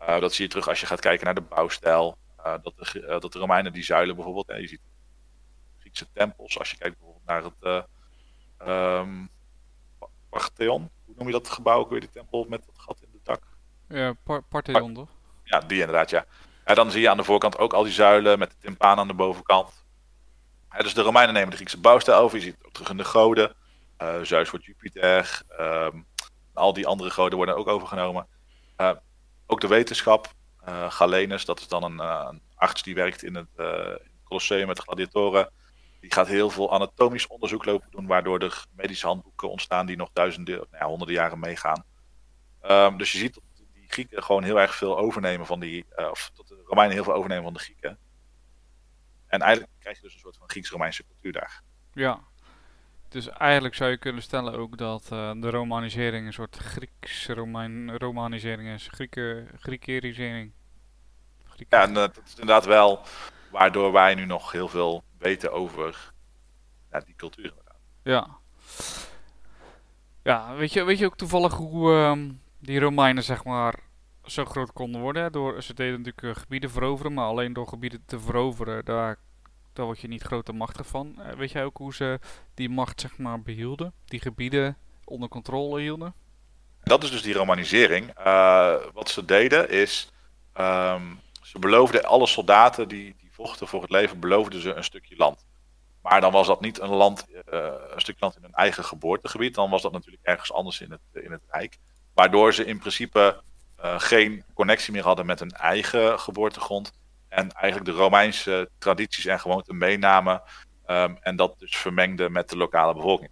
Uh, 0.00 0.20
dat 0.20 0.34
zie 0.34 0.44
je 0.44 0.50
terug 0.50 0.68
als 0.68 0.80
je 0.80 0.86
gaat 0.86 1.00
kijken 1.00 1.24
naar 1.24 1.34
de 1.34 1.40
bouwstijl. 1.40 2.16
Uh, 2.38 2.54
dat, 2.62 2.74
de, 2.76 3.18
dat 3.20 3.32
de 3.32 3.38
Romeinen 3.38 3.72
die 3.72 3.82
zuilen 3.82 4.14
bijvoorbeeld. 4.14 4.46
je 4.46 4.68
ziet 4.68 4.80
Griekse 5.78 6.06
tempels. 6.12 6.58
Als 6.58 6.70
je 6.70 6.76
kijkt 6.76 6.96
bijvoorbeeld 6.98 7.26
naar 7.26 7.42
het 7.42 7.86
um, 8.66 9.28
Parthenon. 10.30 10.90
Hoe 11.04 11.14
noem 11.16 11.26
je 11.26 11.32
dat 11.32 11.48
gebouw 11.48 11.78
ook 11.78 11.90
weer? 11.90 12.00
Die 12.00 12.10
tempel 12.10 12.46
met 12.48 12.62
dat 12.66 12.74
gat 12.78 12.98
in 13.00 13.08
de 13.12 13.20
dak. 13.22 13.42
Ja, 13.88 14.12
par 14.24 14.42
Parthenon 14.42 14.94
toch? 14.94 15.08
Ja, 15.44 15.60
die 15.60 15.80
inderdaad, 15.80 16.10
ja. 16.10 16.24
En 16.64 16.74
dan 16.74 16.90
zie 16.90 17.00
je 17.00 17.10
aan 17.10 17.16
de 17.16 17.24
voorkant 17.24 17.58
ook 17.58 17.72
al 17.72 17.82
die 17.82 17.92
zuilen 17.92 18.38
met 18.38 18.50
de 18.50 18.56
timpaan 18.60 18.98
aan 18.98 19.08
de 19.08 19.14
bovenkant. 19.14 19.84
dus 20.78 20.94
de 20.94 21.02
Romeinen 21.02 21.34
nemen 21.34 21.50
de 21.50 21.56
Griekse 21.56 21.80
bouwstijl 21.80 22.18
over. 22.18 22.36
Je 22.38 22.44
ziet 22.44 22.54
het 22.56 22.66
ook 22.66 22.72
terug 22.72 22.90
in 22.90 22.96
de 22.96 23.04
goden. 23.04 23.54
Zeus 24.22 24.50
wordt 24.50 24.66
Jupiter. 24.66 25.42
Um, 25.60 26.06
al 26.58 26.72
die 26.72 26.86
andere 26.86 27.10
goden 27.10 27.36
worden 27.36 27.56
ook 27.56 27.68
overgenomen. 27.68 28.26
Uh, 28.80 28.90
ook 29.46 29.60
de 29.60 29.66
wetenschap. 29.66 30.32
Uh, 30.68 30.90
Galenus, 30.90 31.44
dat 31.44 31.60
is 31.60 31.68
dan 31.68 31.82
een, 31.82 32.00
uh, 32.00 32.26
een, 32.30 32.42
arts 32.54 32.82
die 32.82 32.94
werkt 32.94 33.22
in 33.22 33.34
het, 33.34 33.48
uh, 33.56 33.94
Colosseum 34.24 34.66
met 34.66 34.76
de 34.76 34.82
gladiatoren. 34.82 35.50
Die 36.00 36.12
gaat 36.12 36.26
heel 36.26 36.50
veel 36.50 36.72
anatomisch 36.72 37.26
onderzoek 37.26 37.64
lopen 37.64 37.90
doen, 37.90 38.06
waardoor 38.06 38.38
er 38.38 38.64
medische 38.70 39.06
handboeken 39.06 39.50
ontstaan 39.50 39.86
die 39.86 39.96
nog 39.96 40.10
duizenden, 40.12 40.56
nou 40.56 40.68
ja, 40.70 40.86
honderden 40.86 41.16
jaren 41.16 41.38
meegaan. 41.38 41.84
Um, 42.62 42.98
dus 42.98 43.12
je 43.12 43.18
ziet 43.18 43.34
dat 43.34 43.42
die 43.72 43.88
Grieken 43.88 44.22
gewoon 44.22 44.42
heel 44.42 44.60
erg 44.60 44.74
veel 44.74 44.98
overnemen 44.98 45.46
van 45.46 45.60
die, 45.60 45.86
of 46.10 46.30
dat 46.34 46.48
de 46.48 46.62
Romeinen 46.66 46.94
heel 46.94 47.04
veel 47.04 47.14
overnemen 47.14 47.44
van 47.44 47.52
de 47.52 47.58
Grieken. 47.58 47.98
En 49.26 49.40
eigenlijk 49.40 49.72
krijg 49.78 49.96
je 49.96 50.02
dus 50.02 50.14
een 50.14 50.20
soort 50.20 50.36
van 50.36 50.50
Grieks-Romeinse 50.50 51.04
cultuur 51.04 51.32
daar. 51.32 51.62
Ja, 51.92 52.20
dus 53.08 53.28
eigenlijk 53.28 53.74
zou 53.74 53.90
je 53.90 53.96
kunnen 53.96 54.22
stellen 54.22 54.54
ook 54.54 54.78
dat 54.78 55.08
uh, 55.12 55.32
de 55.36 55.50
romanisering 55.50 56.26
een 56.26 56.32
soort 56.32 56.56
Grieks-romanisering 56.56 58.68
is. 58.68 58.88
Grieke, 58.90 59.46
Griekerisering. 59.58 60.52
Ja, 61.68 61.82
en, 61.82 61.88
uh, 61.88 61.94
dat 61.94 62.20
is 62.24 62.30
inderdaad 62.30 62.64
wel 62.64 63.00
waardoor 63.50 63.92
wij 63.92 64.14
nu 64.14 64.24
nog 64.24 64.52
heel 64.52 64.68
veel 64.68 65.04
weten 65.18 65.52
over 65.52 66.12
ja, 66.90 67.00
die 67.00 67.14
cultuur. 67.16 67.52
Ja. 68.02 68.36
Ja, 70.22 70.54
weet 70.54 70.72
je, 70.72 70.84
weet 70.84 70.98
je 70.98 71.06
ook 71.06 71.16
toevallig 71.16 71.54
hoe 71.54 71.92
uh, 71.92 72.30
die 72.58 72.80
Romeinen 72.80 73.22
zeg 73.22 73.44
maar 73.44 73.74
zo 74.24 74.44
groot 74.44 74.72
konden 74.72 75.00
worden? 75.00 75.32
Door, 75.32 75.62
ze 75.62 75.74
deden 75.74 76.02
natuurlijk 76.02 76.22
uh, 76.22 76.42
gebieden 76.42 76.70
veroveren, 76.70 77.12
maar 77.12 77.26
alleen 77.26 77.52
door 77.52 77.68
gebieden 77.68 78.02
te 78.06 78.20
veroveren, 78.20 78.84
daar 78.84 79.18
daar 79.78 79.86
word 79.86 80.00
je 80.00 80.08
niet 80.08 80.22
grote 80.22 80.52
machtig 80.52 80.86
van. 80.86 81.14
Uh, 81.18 81.32
weet 81.32 81.50
jij 81.50 81.64
ook 81.64 81.76
hoe 81.76 81.94
ze 81.94 82.18
die 82.54 82.68
macht 82.68 83.00
zeg 83.00 83.18
maar 83.18 83.42
behielden? 83.42 83.92
Die 84.04 84.20
gebieden 84.20 84.76
onder 85.04 85.28
controle 85.28 85.80
hielden? 85.80 86.14
Dat 86.82 87.02
is 87.02 87.10
dus 87.10 87.22
die 87.22 87.34
romanisering. 87.34 88.18
Uh, 88.18 88.74
wat 88.92 89.08
ze 89.08 89.24
deden 89.24 89.70
is, 89.70 90.12
um, 90.60 91.20
ze 91.42 91.58
beloofden 91.58 92.04
alle 92.04 92.26
soldaten 92.26 92.88
die, 92.88 93.14
die 93.18 93.27
vochten 93.38 93.68
voor 93.68 93.82
het 93.82 93.90
leven, 93.90 94.20
beloofden 94.20 94.60
ze 94.60 94.74
een 94.74 94.84
stukje 94.84 95.16
land. 95.16 95.46
Maar 96.02 96.20
dan 96.20 96.32
was 96.32 96.46
dat 96.46 96.60
niet 96.60 96.80
een 96.80 96.88
land, 96.88 97.26
uh, 97.30 97.42
een 97.90 98.00
stukje 98.00 98.20
land 98.20 98.36
in 98.36 98.42
hun 98.42 98.52
eigen 98.52 98.84
geboortegebied. 98.84 99.54
Dan 99.54 99.70
was 99.70 99.82
dat 99.82 99.92
natuurlijk 99.92 100.24
ergens 100.24 100.52
anders 100.52 100.80
in 100.80 100.90
het, 100.90 101.24
in 101.24 101.32
het 101.32 101.42
Rijk. 101.48 101.78
Waardoor 102.14 102.54
ze 102.54 102.64
in 102.64 102.78
principe 102.78 103.42
geen 103.80 104.44
connectie 104.54 104.92
meer 104.92 105.02
hadden 105.04 105.26
met 105.26 105.38
hun 105.38 105.50
eigen 105.50 106.20
geboortegrond. 106.20 106.92
En 107.28 107.52
eigenlijk 107.52 107.90
de 107.90 108.02
Romeinse 108.02 108.70
tradities 108.78 109.24
en 109.24 109.40
gewoonten 109.40 109.78
meenamen. 109.78 110.42
Um, 110.86 111.18
en 111.20 111.36
dat 111.36 111.58
dus 111.58 111.76
vermengde 111.76 112.30
met 112.30 112.48
de 112.48 112.56
lokale 112.56 112.94
bevolking. 112.94 113.30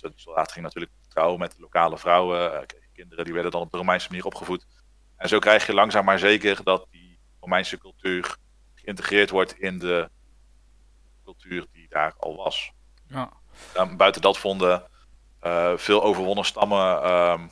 De 0.00 0.12
soldaat 0.14 0.52
ging 0.52 0.64
natuurlijk 0.64 0.92
trouwen 1.08 1.38
met 1.38 1.50
de 1.50 1.60
lokale 1.60 1.98
vrouwen. 1.98 2.66
Kinderen 2.92 3.24
die 3.24 3.34
werden 3.34 3.52
dan 3.52 3.60
op 3.60 3.70
de 3.70 3.76
Romeinse 3.76 4.08
manier 4.08 4.24
opgevoed. 4.24 4.66
En 5.16 5.28
zo 5.28 5.38
krijg 5.38 5.66
je 5.66 5.74
langzaam 5.74 6.04
maar 6.04 6.18
zeker 6.18 6.64
dat 6.64 6.86
die 6.90 7.18
Romeinse 7.40 7.78
cultuur 7.78 8.36
geïntegreerd 8.82 9.30
wordt 9.30 9.58
in 9.58 9.78
de 9.78 10.10
cultuur 11.24 11.66
die 11.72 11.88
daar 11.88 12.14
al 12.18 12.36
was. 12.36 12.72
Ja. 13.08 13.32
Um, 13.76 13.96
buiten 13.96 14.22
dat 14.22 14.38
vonden 14.38 14.88
uh, 15.42 15.72
veel 15.76 16.02
overwonnen 16.02 16.44
stammen. 16.44 17.10
Um, 17.10 17.50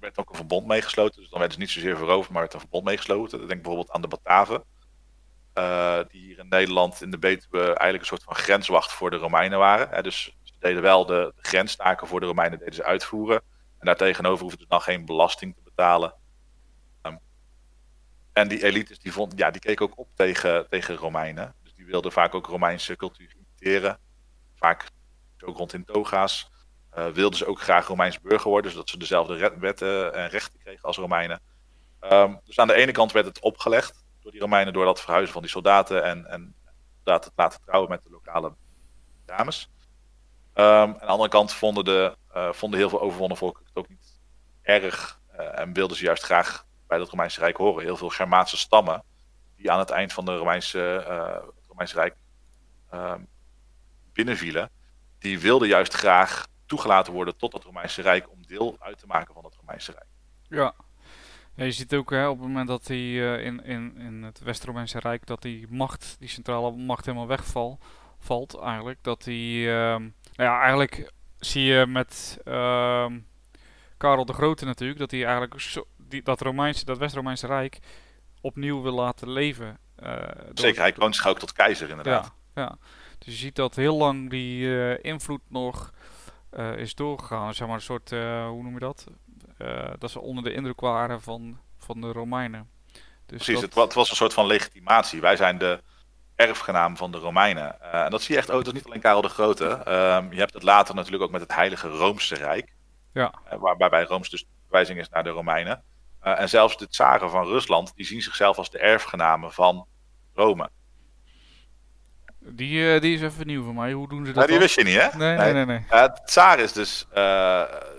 werd 0.00 0.18
ook 0.18 0.30
een 0.30 0.36
verbond 0.36 0.66
meegesloten. 0.66 1.20
Dus 1.20 1.30
dan 1.30 1.40
werd 1.40 1.52
ze 1.52 1.58
niet 1.58 1.70
zozeer 1.70 1.96
veroverd, 1.96 2.30
maar 2.30 2.40
werd 2.40 2.54
een 2.54 2.60
verbond 2.60 2.84
meegesloten. 2.84 3.38
Denk 3.38 3.62
bijvoorbeeld 3.62 3.90
aan 3.90 4.00
de 4.00 4.08
Bataven. 4.08 4.64
Uh, 5.54 5.98
die 6.08 6.20
hier 6.20 6.38
in 6.38 6.48
Nederland 6.48 7.02
in 7.02 7.10
de 7.10 7.18
Betuwe 7.18 7.62
eigenlijk 7.64 8.00
een 8.00 8.06
soort 8.06 8.22
van 8.22 8.34
grenswacht 8.34 8.92
voor 8.92 9.10
de 9.10 9.16
Romeinen 9.16 9.58
waren. 9.58 9.88
Hè, 9.88 10.02
dus 10.02 10.36
ze 10.42 10.52
deden 10.58 10.82
wel 10.82 11.06
de, 11.06 11.32
de 11.36 11.48
grenstaken 11.48 12.06
voor 12.06 12.20
de 12.20 12.26
Romeinen 12.26 12.58
deden 12.58 12.74
ze 12.74 12.84
uitvoeren. 12.84 13.42
En 13.78 13.86
daartegenover 13.86 14.42
hoefden 14.42 14.60
ze 14.60 14.68
dan 14.68 14.80
geen 14.80 15.04
belasting 15.04 15.54
te 15.54 15.62
betalen. 15.64 16.14
En 18.40 18.48
die 18.48 18.64
elites 18.64 18.98
die, 18.98 19.12
vond, 19.12 19.32
ja, 19.36 19.50
die 19.50 19.60
keken 19.60 19.84
ook 19.86 19.98
op 19.98 20.08
tegen, 20.14 20.68
tegen 20.68 20.96
Romeinen. 20.96 21.54
Dus 21.62 21.74
die 21.74 21.86
wilden 21.86 22.12
vaak 22.12 22.34
ook 22.34 22.46
Romeinse 22.46 22.96
cultuur 22.96 23.34
imiteren. 23.36 23.98
Vaak 24.54 24.90
ook 25.44 25.56
rond 25.56 25.72
in 25.72 25.84
toga's. 25.84 26.50
Uh, 26.98 27.06
wilden 27.06 27.38
ze 27.38 27.46
ook 27.46 27.60
graag 27.60 27.86
Romeins 27.86 28.20
burger 28.20 28.50
worden, 28.50 28.70
zodat 28.70 28.88
ze 28.88 28.98
dezelfde 28.98 29.56
wetten 29.58 30.14
en 30.14 30.28
rechten 30.28 30.58
kregen 30.58 30.82
als 30.82 30.96
Romeinen. 30.96 31.40
Um, 32.00 32.40
dus 32.44 32.58
aan 32.58 32.66
de 32.66 32.74
ene 32.74 32.92
kant 32.92 33.12
werd 33.12 33.26
het 33.26 33.40
opgelegd 33.40 34.04
door 34.20 34.30
die 34.30 34.40
Romeinen 34.40 34.72
door 34.72 34.84
dat 34.84 35.00
verhuizen 35.00 35.32
van 35.32 35.42
die 35.42 35.50
soldaten 35.50 36.04
en, 36.04 36.26
en 36.26 36.54
dat 37.02 37.24
het 37.24 37.32
laten 37.36 37.60
trouwen 37.60 37.90
met 37.90 38.02
de 38.02 38.10
lokale 38.10 38.54
dames. 39.24 39.70
Um, 40.54 40.64
aan 40.64 40.92
de 40.92 41.04
andere 41.04 41.28
kant 41.28 41.52
vonden, 41.52 41.84
de, 41.84 42.16
uh, 42.34 42.52
vonden 42.52 42.78
heel 42.78 42.88
veel 42.88 43.00
overwonnen 43.00 43.36
volken 43.36 43.64
het 43.64 43.76
ook 43.76 43.88
niet 43.88 44.20
erg 44.62 45.20
en 45.54 45.72
wilden 45.72 45.96
ze 45.96 46.04
juist 46.04 46.22
graag 46.22 46.68
bij 46.90 46.98
het 46.98 47.08
Romeinse 47.08 47.40
Rijk 47.40 47.56
horen. 47.56 47.84
Heel 47.84 47.96
veel 47.96 48.08
Germaanse 48.08 48.56
stammen 48.56 49.04
die 49.56 49.70
aan 49.70 49.78
het 49.78 49.90
eind 49.90 50.12
van 50.12 50.24
de 50.24 50.36
Romeinse, 50.36 50.78
het 51.56 51.66
Romeinse 51.68 51.94
Rijk 51.94 52.14
ehm, 52.90 53.20
binnenvielen, 54.12 54.70
die 55.18 55.40
wilden 55.40 55.68
juist 55.68 55.92
graag 55.92 56.46
toegelaten 56.66 57.12
worden 57.12 57.36
tot 57.36 57.52
het 57.52 57.64
Romeinse 57.64 58.02
Rijk 58.02 58.30
om 58.30 58.46
deel 58.46 58.76
uit 58.78 58.98
te 58.98 59.06
maken 59.06 59.34
van 59.34 59.44
het 59.44 59.54
Romeinse 59.54 59.92
Rijk. 59.92 60.06
Ja, 60.48 60.74
je 61.54 61.72
ziet 61.72 61.94
ook 61.94 62.10
hè, 62.10 62.28
op 62.28 62.38
het 62.38 62.46
moment 62.46 62.68
dat 62.68 62.86
die 62.86 63.20
uh, 63.20 63.44
in, 63.44 63.64
in, 63.64 63.96
in 63.96 64.22
het 64.22 64.40
West-Romeinse 64.40 64.98
Rijk 64.98 65.26
dat 65.26 65.42
die 65.42 65.66
macht, 65.68 66.16
die 66.18 66.28
centrale 66.28 66.70
macht 66.70 67.04
helemaal 67.04 67.26
wegvalt, 67.26 67.84
valt 68.18 68.58
eigenlijk. 68.58 68.98
Dat 69.02 69.24
die, 69.24 69.66
uh, 69.66 69.72
nou 69.72 70.12
ja, 70.34 70.60
eigenlijk 70.60 71.12
zie 71.38 71.64
je 71.64 71.86
met 71.86 72.38
uh, 72.44 73.06
Karel 73.96 74.24
de 74.24 74.32
Grote 74.32 74.64
natuurlijk, 74.64 74.98
dat 74.98 75.10
hij 75.10 75.24
eigenlijk 75.24 75.60
zo, 75.60 75.84
die, 76.10 76.22
dat 76.22 76.40
Romeinse, 76.40 76.84
dat 76.84 76.98
West-Romeinse 76.98 77.46
Rijk 77.46 77.78
opnieuw 78.40 78.82
wil 78.82 78.92
laten 78.92 79.30
leven. 79.30 79.78
Uh, 80.02 80.22
Zeker, 80.54 80.80
hij 80.80 80.92
kroonschouwt 80.92 81.38
tot 81.38 81.52
keizer 81.52 81.88
inderdaad. 81.88 82.32
Ja, 82.54 82.62
ja, 82.62 82.76
dus 83.18 83.34
je 83.34 83.40
ziet 83.40 83.56
dat 83.56 83.74
heel 83.74 83.96
lang 83.96 84.30
die 84.30 84.64
uh, 84.64 85.04
invloed 85.04 85.40
nog 85.48 85.92
is 86.76 86.94
doorgegaan. 86.94 87.54
Zeg 87.54 87.66
maar 87.66 87.76
een 87.76 87.82
soort, 87.82 88.10
hoe 88.10 88.62
noem 88.62 88.72
je 88.72 88.78
dat? 88.78 89.06
dat 89.98 90.10
ze 90.10 90.20
onder 90.20 90.44
de 90.44 90.52
indruk 90.52 90.80
waren 90.80 91.20
van, 91.20 91.58
van 91.78 92.00
de 92.00 92.12
Romeinen. 92.12 92.68
Dus 93.26 93.44
Precies, 93.44 93.62
het, 93.62 93.74
het, 93.74 93.94
was 93.94 94.10
een 94.10 94.16
soort 94.16 94.32
van 94.32 94.46
legitimatie. 94.46 95.20
Wij 95.20 95.36
zijn 95.36 95.58
de 95.58 95.80
erfgenaam 96.34 96.96
van 96.96 97.12
de 97.12 97.18
Romeinen. 97.18 97.92
En 97.92 98.10
dat 98.10 98.22
zie 98.22 98.34
je 98.34 98.40
echt 98.40 98.50
ook, 98.50 98.64
dat 98.64 98.74
niet 98.74 98.84
alleen 98.84 99.00
Karel 99.00 99.20
de 99.20 99.28
Grote. 99.28 99.64
Um, 99.64 100.32
je 100.32 100.38
hebt 100.38 100.54
het 100.54 100.62
later 100.62 100.94
natuurlijk 100.94 101.22
ook 101.22 101.30
met 101.30 101.40
het 101.40 101.54
Heilige 101.54 101.88
Roomse 101.88 102.34
Rijk. 102.34 102.72
Ja. 103.12 103.32
Waar, 103.58 103.76
waarbij 103.76 104.04
Rooms 104.04 104.30
dus 104.30 104.46
verwijzing 104.62 104.98
is 104.98 105.08
naar 105.08 105.22
de 105.22 105.30
Romeinen. 105.30 105.82
En 106.20 106.48
zelfs 106.48 106.76
de 106.76 106.88
tsaren 106.88 107.30
van 107.30 107.44
Rusland, 107.44 107.92
die 107.96 108.06
zien 108.06 108.22
zichzelf 108.22 108.58
als 108.58 108.70
de 108.70 108.78
erfgenamen 108.78 109.52
van 109.52 109.86
Rome. 110.34 110.70
Die, 112.38 112.94
uh, 112.94 113.00
die 113.00 113.14
is 113.14 113.22
even 113.22 113.46
nieuw 113.46 113.64
voor 113.64 113.74
mij. 113.74 113.92
Hoe 113.92 114.08
doen 114.08 114.26
ze 114.26 114.32
dat? 114.32 114.42
Ja, 114.42 114.50
die 114.50 114.58
wist 114.58 114.74
je 114.74 114.84
niet, 114.84 115.00
hè? 115.00 115.18
Nee, 115.18 115.36
nee, 115.36 115.52
nee. 115.52 115.64
nee, 115.64 115.84
Uh, 115.90 116.04
tsaar 116.04 116.58
is 116.58 116.72
dus 116.72 117.06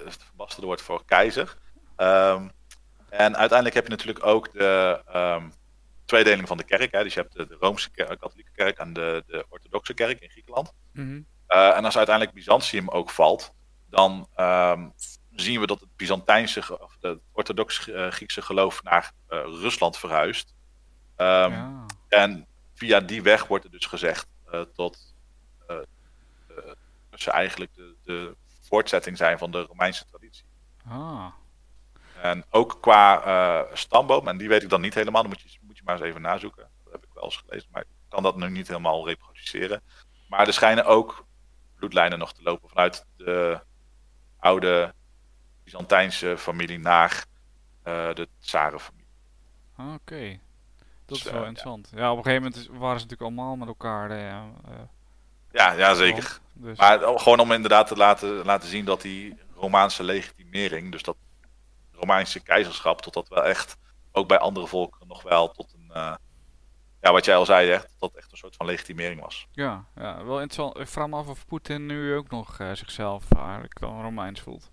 het 0.04 0.24
verbasterde 0.24 0.68
woord 0.68 0.82
voor 0.82 1.06
keizer. 1.06 1.58
Um, 1.98 2.52
en 3.10 3.38
uiteindelijk 3.38 3.74
heb 3.74 3.84
je 3.84 3.90
natuurlijk 3.90 4.26
ook 4.26 4.52
de 4.54 5.02
um, 5.16 5.54
tweedeling 6.06 6.48
van 6.48 6.58
de 6.58 6.64
kerk. 6.64 6.92
Hè? 6.92 7.04
Dus 7.04 7.14
je 7.14 7.20
hebt 7.20 7.34
de, 7.34 7.48
de 7.48 7.58
Rooms-Katholieke 7.60 8.52
kerk 8.56 8.78
en 8.78 8.94
de, 8.94 9.24
de 9.28 9.46
Orthodoxe 9.50 9.94
kerk 9.94 10.22
in 10.22 10.30
Griekenland. 10.30 10.74
Mm 10.94 11.08
-hmm. 11.08 11.26
en 11.48 11.86
als 11.86 11.98
uiteindelijk 11.98 12.36
Byzantium 12.36 12.90
ook 12.90 13.10
valt, 13.10 13.54
dan 13.90 14.28
um, 14.38 14.94
zien 15.36 15.60
we 15.60 15.67
dat 15.67 15.80
het 15.80 15.96
Byzantijnse, 15.96 16.80
of 16.80 16.98
het 17.00 17.20
Orthodox-Griekse 17.32 18.41
geloof 18.41 18.84
naar 18.84 19.12
Rusland 19.28 19.98
verhuist. 19.98 20.54
Ja. 21.17 21.86
En 22.08 22.48
via 22.74 23.00
die 23.00 23.22
weg 23.22 23.48
wordt 23.48 23.65
er 23.65 23.72
dus 23.72 23.86
gezegd 23.86 24.28
tot 24.74 25.15
uh, 25.70 25.78
ze 27.13 27.32
eigenlijk 27.32 27.74
de, 27.74 27.96
de 28.04 28.36
voortzetting 28.62 29.17
zijn 29.17 29.38
van 29.38 29.52
de 29.52 29.62
Romeinse 29.62 30.06
traditie. 30.06 30.46
Ah, 30.88 31.28
En 32.22 32.46
ook 32.50 32.78
qua 32.82 33.24
eh, 33.24 33.76
stamboom, 33.76 34.28
en 34.28 34.38
die 34.38 34.48
weet 34.48 34.63
ik 34.63 34.70
dan 34.70 34.82
niet 34.82 34.94
helemaal, 34.94 35.22
dan 35.22 35.32
moet 35.32 35.41
je, 35.41 35.60
moet 35.62 35.78
je 35.78 35.84
maar 35.86 35.96
eens 35.96 36.06
even 36.06 36.22
nazoeken. 36.22 36.70
Dat 36.84 36.94
heb 36.94 37.04
ik 37.04 37.10
wel 37.13 37.24
eens 37.24 37.44
gelezen, 37.46 37.70
maar 37.72 37.82
ik 37.82 37.88
kan 38.10 38.24
dat 38.24 38.36
nu 38.36 38.50
niet 38.50 38.67
helemaal 38.67 39.08
reproduceren. 39.08 39.82
Maar 40.28 40.48
er 40.48 40.54
schijnen 40.54 40.86
ook 40.86 41.26
bloedlijnen 41.76 42.20
nog 42.20 42.34
te 42.34 42.44
lopen 42.44 42.70
vanuit 42.70 43.06
de 43.17 43.62
oude 44.39 44.94
Byzantijnse 45.72 46.38
familie 46.38 46.80
naar 46.80 47.26
eh, 47.84 48.14
de 48.14 48.28
Tsarenfamilie. 48.40 49.08
oké. 49.78 50.40
Dat 51.06 51.18
is 51.18 51.24
Dus, 51.24 51.32
wel 51.32 51.42
eh, 51.42 51.48
interessant. 51.48 51.92
Ja. 51.96 52.12
op 52.12 52.18
een 52.18 52.24
gegeven 52.24 52.44
moment 52.44 52.68
waren 52.68 53.00
ze 53.00 53.06
natuurlijk 53.06 53.22
allemaal 53.22 53.56
met 53.56 53.68
elkaar. 53.68 54.12
eh, 54.12 54.18
ja, 55.52 55.72
Ja, 55.72 55.94
zeker. 55.94 56.40
Dus, 56.54 56.78
Maar 56.78 57.00
gewoon 57.20 57.40
om 57.40 57.52
inderdaad 57.52 57.88
te 57.88 57.96
laten, 57.96 58.46
laten 58.46 58.70
zien 58.70 58.86
dat 58.86 59.02
die 59.02 59.38
Romaanse 59.56 60.04
legitimering, 60.04 60.92
dus 60.92 61.04
dat 61.04 61.18
Romeinse 61.92 62.40
keizerschap, 62.40 63.02
tot 63.02 63.14
dat 63.14 63.28
wel 63.28 63.44
echt, 63.44 63.78
ook 64.12 64.28
bij 64.28 64.38
andere 64.40 64.68
volkeren 64.68 65.08
nog 65.08 65.24
wel 65.24 65.52
tot 65.52 65.74
een, 65.74 65.90
eh, 65.94 66.16
ja, 67.02 67.12
wat 67.12 67.26
jij 67.26 67.36
al 67.36 67.46
zei, 67.46 67.70
echt, 67.72 67.96
dat 68.00 68.16
echt 68.16 68.32
een 68.32 68.38
soort 68.38 68.56
van 68.56 68.66
legitimering 68.66 69.22
was. 69.22 69.48
ja, 69.52 69.86
ja, 69.96 70.24
wel 70.26 70.42
interessant. 70.42 70.80
Ik 70.80 70.88
vraag 70.88 71.08
me 71.08 71.16
af 71.16 71.28
of 71.28 71.46
Poetin 71.46 71.86
nu 71.86 72.16
ook 72.16 72.30
nog 72.30 72.60
eh, 72.60 72.72
zichzelf 72.72 73.32
eigenlijk 73.36 73.80
dan 73.80 74.02
Romeins 74.02 74.42
voelt. 74.42 74.72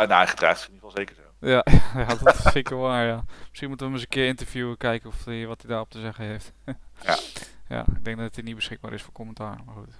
En 0.00 0.10
hij 0.10 0.26
gedraagt 0.26 0.58
zich 0.58 0.68
in 0.68 0.74
ieder 0.74 0.88
geval 0.88 1.04
zeker 1.04 1.22
zo. 1.22 1.46
Ja, 1.46 1.64
ja, 2.00 2.14
dat 2.14 2.34
is 2.34 2.52
zeker 2.52 2.76
waar, 2.76 3.06
ja. 3.06 3.24
Misschien 3.48 3.68
moeten 3.68 3.86
we 3.86 3.92
hem 3.92 3.92
eens 3.92 4.02
een 4.02 4.08
keer 4.08 4.26
interviewen, 4.26 4.76
kijken 4.76 5.08
of 5.08 5.24
hij, 5.24 5.46
wat 5.46 5.60
hij 5.60 5.70
daarop 5.70 5.90
te 5.90 6.00
zeggen 6.00 6.24
heeft. 6.24 6.52
Ja. 7.02 7.18
Ja, 7.68 7.84
ik 7.96 8.04
denk 8.04 8.18
dat 8.18 8.34
hij 8.34 8.44
niet 8.44 8.54
beschikbaar 8.54 8.92
is 8.92 9.02
voor 9.02 9.12
commentaar, 9.12 9.58
maar 9.64 9.74
goed. 9.74 9.94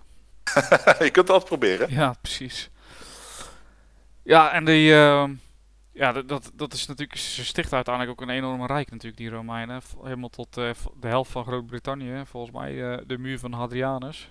je 1.07 1.11
kunt 1.11 1.27
dat 1.27 1.45
proberen. 1.45 1.91
Ja, 1.91 2.15
precies. 2.21 2.71
Ja, 4.23 4.53
en 4.53 4.65
die, 4.65 4.95
ehm, 4.95 5.35
ja, 5.93 6.13
dat, 6.13 6.29
dat, 6.29 6.51
dat 6.55 6.73
is 6.73 6.87
natuurlijk, 6.87 7.19
ze 7.19 7.45
stichten 7.45 7.75
uiteindelijk 7.75 8.21
ook 8.21 8.29
een 8.29 8.35
enorme 8.35 8.67
rijk 8.67 8.91
natuurlijk, 8.91 9.21
die 9.21 9.31
Romeinen. 9.31 9.83
Helemaal 10.03 10.29
tot 10.29 10.57
eh, 10.57 10.71
de 11.01 11.09
helft 11.09 11.31
van 11.31 11.45
Groot-Brittannië, 11.45 12.23
volgens 12.25 12.53
mij 12.53 12.93
eh, 12.93 13.03
de 13.07 13.19
muur 13.19 13.39
van 13.39 13.53
Hadrianus. 13.53 14.31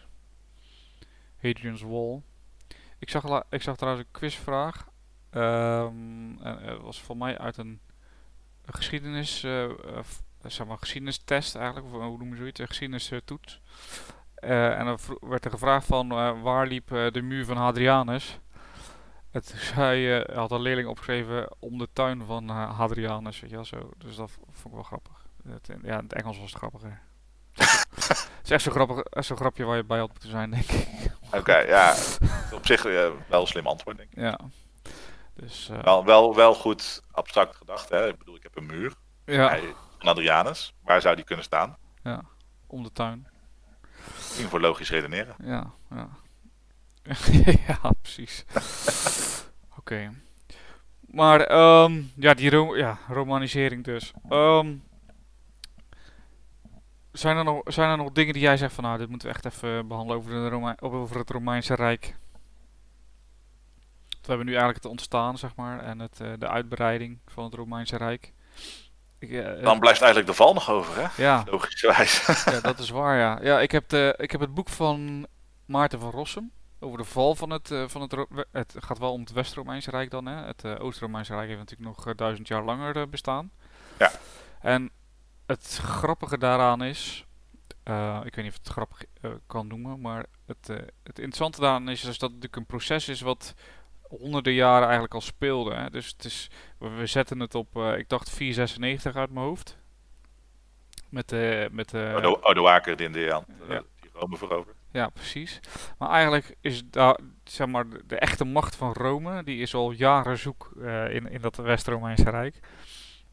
Hadrian's 1.41 1.81
Wall. 1.81 2.21
Ik 2.99 3.09
zag, 3.09 3.43
ik 3.49 3.61
zag 3.61 3.75
trouwens 3.75 4.05
een 4.05 4.19
quizvraag. 4.19 4.88
Ehm, 5.29 6.37
en 6.41 6.57
het 6.61 6.81
was 6.81 7.01
voor 7.01 7.17
mij 7.17 7.37
uit 7.37 7.57
een, 7.57 7.79
een 8.65 8.73
geschiedenis, 8.73 9.43
eh, 9.43 9.63
eh, 9.63 9.69
f- 10.03 10.21
zeg 10.45 10.67
maar, 10.67 10.77
geschiedenistest 10.77 11.55
eigenlijk, 11.55 11.85
of 11.85 11.91
hoe 12.01 12.17
noem 12.17 12.29
je 12.29 12.35
zoiets, 12.35 12.59
een 12.59 12.67
geschiedenistoets. 12.67 13.61
Eh, 14.35 14.79
en 14.79 14.85
dan 14.85 14.97
werd 15.19 15.45
er 15.45 15.51
gevraagd 15.51 15.85
van 15.85 16.11
eh, 16.11 16.41
waar 16.41 16.67
liep 16.67 16.91
eh, 16.91 17.11
de 17.11 17.21
muur 17.21 17.45
van 17.45 17.57
Hadrianus. 17.57 18.39
Het 19.31 19.45
zei, 19.75 20.19
eh, 20.19 20.35
had 20.35 20.51
een 20.51 20.61
leerling 20.61 20.87
opgeschreven 20.87 21.55
om 21.59 21.77
de 21.77 21.87
tuin 21.93 22.23
van 22.25 22.49
eh, 22.49 22.77
Hadrianus, 22.77 23.39
weet 23.39 23.49
je 23.49 23.55
wel 23.55 23.65
zo. 23.65 23.89
Dus 23.97 24.15
dat 24.15 24.31
vond 24.31 24.65
ik 24.65 24.71
wel 24.73 24.83
grappig. 24.83 25.25
Het, 25.47 25.67
ja, 25.83 25.97
in 25.97 26.03
het 26.03 26.13
Engels 26.13 26.39
was 26.39 26.49
het 26.49 26.57
grappiger. 26.59 27.01
Het 27.53 28.29
is 28.43 28.51
echt 28.51 28.63
zo'n 28.63 28.71
grappig, 28.73 28.99
echt 28.99 29.25
zo'n 29.25 29.37
grapje 29.37 29.63
waar 29.63 29.75
je 29.77 29.83
bij 29.83 29.99
had 29.99 30.09
moeten 30.09 30.29
zijn, 30.29 30.51
denk 30.51 30.63
ik. 30.71 30.87
Oké, 31.31 31.57
ja, 31.57 31.95
op 32.53 32.65
zich 32.65 32.85
eh, 32.85 33.09
wel 33.27 33.41
een 33.41 33.47
slim 33.47 33.67
antwoord, 33.67 33.97
denk 33.97 34.11
ik. 34.11 34.17
Ja. 34.19 34.39
Dus, 35.39 35.69
eh, 35.69 35.83
Wel, 35.83 36.05
wel, 36.05 36.35
wel 36.35 36.53
goed 36.53 37.03
abstract 37.11 37.55
gedacht, 37.55 37.89
hè. 37.89 38.07
Ik 38.07 38.17
bedoel, 38.17 38.35
ik 38.35 38.43
heb 38.43 38.57
een 38.57 38.65
muur 38.65 38.93
ja, 39.25 39.47
Hij- 39.47 39.73
van 39.97 40.07
Adrianus. 40.09 40.73
Waar 40.83 41.01
zou 41.01 41.15
die 41.15 41.25
kunnen 41.25 41.45
staan? 41.45 41.77
om 42.67 42.83
de 42.83 42.91
tuin. 42.91 43.27
Misschien 44.15 44.49
voor 44.49 44.59
logisch 44.59 44.89
redeneren. 44.89 45.35
Ja, 45.43 45.71
ja. 45.89 46.09
ja, 47.67 47.91
precies. 48.01 48.45
Oké. 49.79 50.11
Maar, 50.99 51.41
ehm, 51.41 52.01
ja, 52.15 52.33
die 52.33 52.49
ro 52.49 52.77
ja, 52.77 52.97
romanisering 53.07 53.83
dus. 53.83 54.11
Ehm, 54.29 54.75
zijn, 57.11 57.37
er 57.37 57.43
nog, 57.43 57.61
zijn 57.65 57.89
er 57.89 57.97
nog 57.97 58.11
dingen 58.11 58.33
die 58.33 58.41
jij 58.41 58.57
zegt 58.57 58.73
van, 58.73 58.83
nou, 58.83 58.97
dit 58.97 59.09
moeten 59.09 59.27
we 59.27 59.33
echt 59.33 59.45
even 59.45 59.87
behandelen 59.87 60.17
over, 60.17 60.31
de 60.31 60.49
Rome 60.49 60.77
over 60.79 61.17
het 61.17 61.29
Romeinse 61.29 61.73
Rijk? 61.73 62.15
We 64.29 64.35
hebben 64.35 64.53
nu 64.53 64.59
eigenlijk 64.59 64.83
het 64.83 64.91
ontstaan, 64.91 65.37
zeg 65.37 65.55
maar, 65.55 65.79
en 65.79 65.99
het, 65.99 66.19
eh, 66.21 66.31
de 66.37 66.47
uitbreiding 66.47 67.19
van 67.27 67.43
het 67.43 67.53
Romeinse 67.53 67.97
Rijk. 67.97 68.33
Ik, 69.19 69.31
eh, 69.31 69.63
Dan 69.63 69.79
blijft 69.79 70.01
eigenlijk 70.01 70.31
de 70.31 70.37
val 70.37 70.53
nog 70.53 70.69
over, 70.69 71.01
hè? 71.01 71.23
ja, 71.23 71.43
Logischerwijs. 71.45 72.43
ja, 72.45 72.59
dat 72.59 72.79
is 72.79 72.89
waar, 72.89 73.17
ja. 73.17 73.39
Ja, 73.41 73.59
ik 73.59 73.71
heb, 73.71 73.89
de, 73.89 74.13
ik 74.17 74.31
heb 74.31 74.41
het 74.41 74.53
boek 74.53 74.69
van 74.69 75.27
Maarten 75.65 75.99
van 75.99 76.09
Rossum 76.11 76.51
over 76.79 76.97
de 76.97 77.03
val 77.03 77.35
van 77.35 77.49
het, 77.49 77.71
eh, 77.71 77.83
van 77.87 78.01
het, 78.01 78.15
het 78.51 78.75
gaat 78.79 78.97
wel 78.97 79.11
om 79.11 79.19
het 79.19 79.31
West-Romeinse 79.31 79.89
Rijk 79.89 80.11
dan, 80.11 80.25
hè. 80.25 80.45
Het 80.45 80.65
Oost-Romeinse 80.65 81.33
Rijk 81.33 81.47
heeft 81.47 81.59
natuurlijk 81.59 81.95
nog 81.95 82.15
duizend 82.15 82.47
jaar 82.47 82.63
langer 82.63 83.09
bestaan. 83.09 83.51
Ja. 83.99 84.11
En 84.61 84.91
het 85.45 85.79
grappige 85.83 86.37
daaraan 86.37 86.83
is, 86.83 87.25
ik 88.23 88.35
weet 88.35 88.43
niet 88.43 88.53
of 88.53 88.57
het 88.63 88.69
grappig 88.69 89.03
kan 89.47 89.67
noemen, 89.67 90.01
maar 90.01 90.25
het, 90.45 90.67
het 91.03 91.19
interessante 91.19 91.59
daaraan 91.59 91.89
is, 91.89 91.99
is 91.99 92.05
dat 92.05 92.31
het 92.31 92.41
natuurlijk 92.41 92.55
een 92.55 92.65
proces 92.65 93.07
is 93.07 93.21
wat 93.21 93.53
honderden 94.09 94.53
jaren 94.53 94.83
eigenlijk 94.83 95.13
al 95.13 95.21
speelde. 95.21 95.73
Hè. 95.75 95.89
Dus 95.89 96.07
het 96.07 96.25
is, 96.25 96.49
we, 96.77 97.05
zetten 97.05 97.39
het 97.39 97.55
op, 97.55 97.77
eh, 97.77 97.97
ik 97.97 98.09
dacht 98.09 98.29
496 98.29 99.15
uit 99.15 99.31
mijn 99.31 99.45
hoofd. 99.45 99.77
Met 101.09 101.29
de, 101.29 101.69
met 101.71 101.89
de, 101.89 102.11
Oude, 102.13 102.39
oude 102.39 102.61
waker 102.61 103.01
in 103.01 103.11
de 103.11 103.19
Ja. 103.19 103.43
die 104.01 104.09
Rome 104.13 104.37
veroverd. 104.37 104.75
ja, 104.91 105.09
precies. 105.09 105.59
Maar 105.97 106.09
eigenlijk 106.09 106.55
is 106.61 106.89
daar, 106.89 107.19
zeg 107.43 107.67
maar, 107.67 107.85
de, 108.07 108.15
echte 108.15 108.45
macht 108.45 108.75
van 108.75 108.93
Rome, 108.93 109.43
die 109.43 109.61
is 109.61 109.73
al 109.73 109.91
jaren 109.91 110.37
zoek 110.37 110.71
eh, 110.81 111.13
in, 111.13 111.29
in 111.31 111.41
dat 111.41 111.55
West-Romeinse 111.55 112.29
Rijk. 112.29 112.59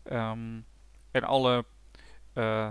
Ehm, 0.03 0.61
en 1.11 1.25
alle, 1.25 1.65
eh, 2.33 2.67
eh, 2.67 2.71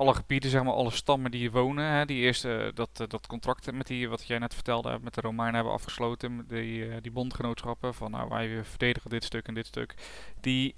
alle 0.00 0.14
gebieden, 0.14 0.50
zeg 0.50 0.62
maar, 0.62 0.72
alle 0.72 0.90
stammen 0.90 1.30
die 1.30 1.40
hier 1.40 1.50
wonen, 1.50 1.84
hè, 1.84 2.04
die 2.04 2.22
eerst 2.22 2.44
eh, 2.44 2.66
dat, 2.74 2.90
eh, 3.00 3.06
dat 3.08 3.26
contract 3.26 3.72
met 3.72 3.86
die, 3.86 4.08
wat 4.08 4.26
jij 4.26 4.38
net 4.38 4.54
vertelde, 4.54 4.98
met 5.02 5.14
de 5.14 5.20
Romeinen 5.20 5.54
hebben 5.54 5.72
afgesloten, 5.72 6.44
die, 6.48 6.88
eh, 6.88 6.96
die 7.00 7.10
bondgenootschappen, 7.10 7.94
van 7.94 8.10
nou, 8.10 8.28
wij 8.28 8.64
verdedigen 8.64 9.10
dit 9.10 9.24
stuk 9.24 9.46
en 9.46 9.54
dit 9.54 9.66
stuk, 9.66 9.94
die, 10.40 10.74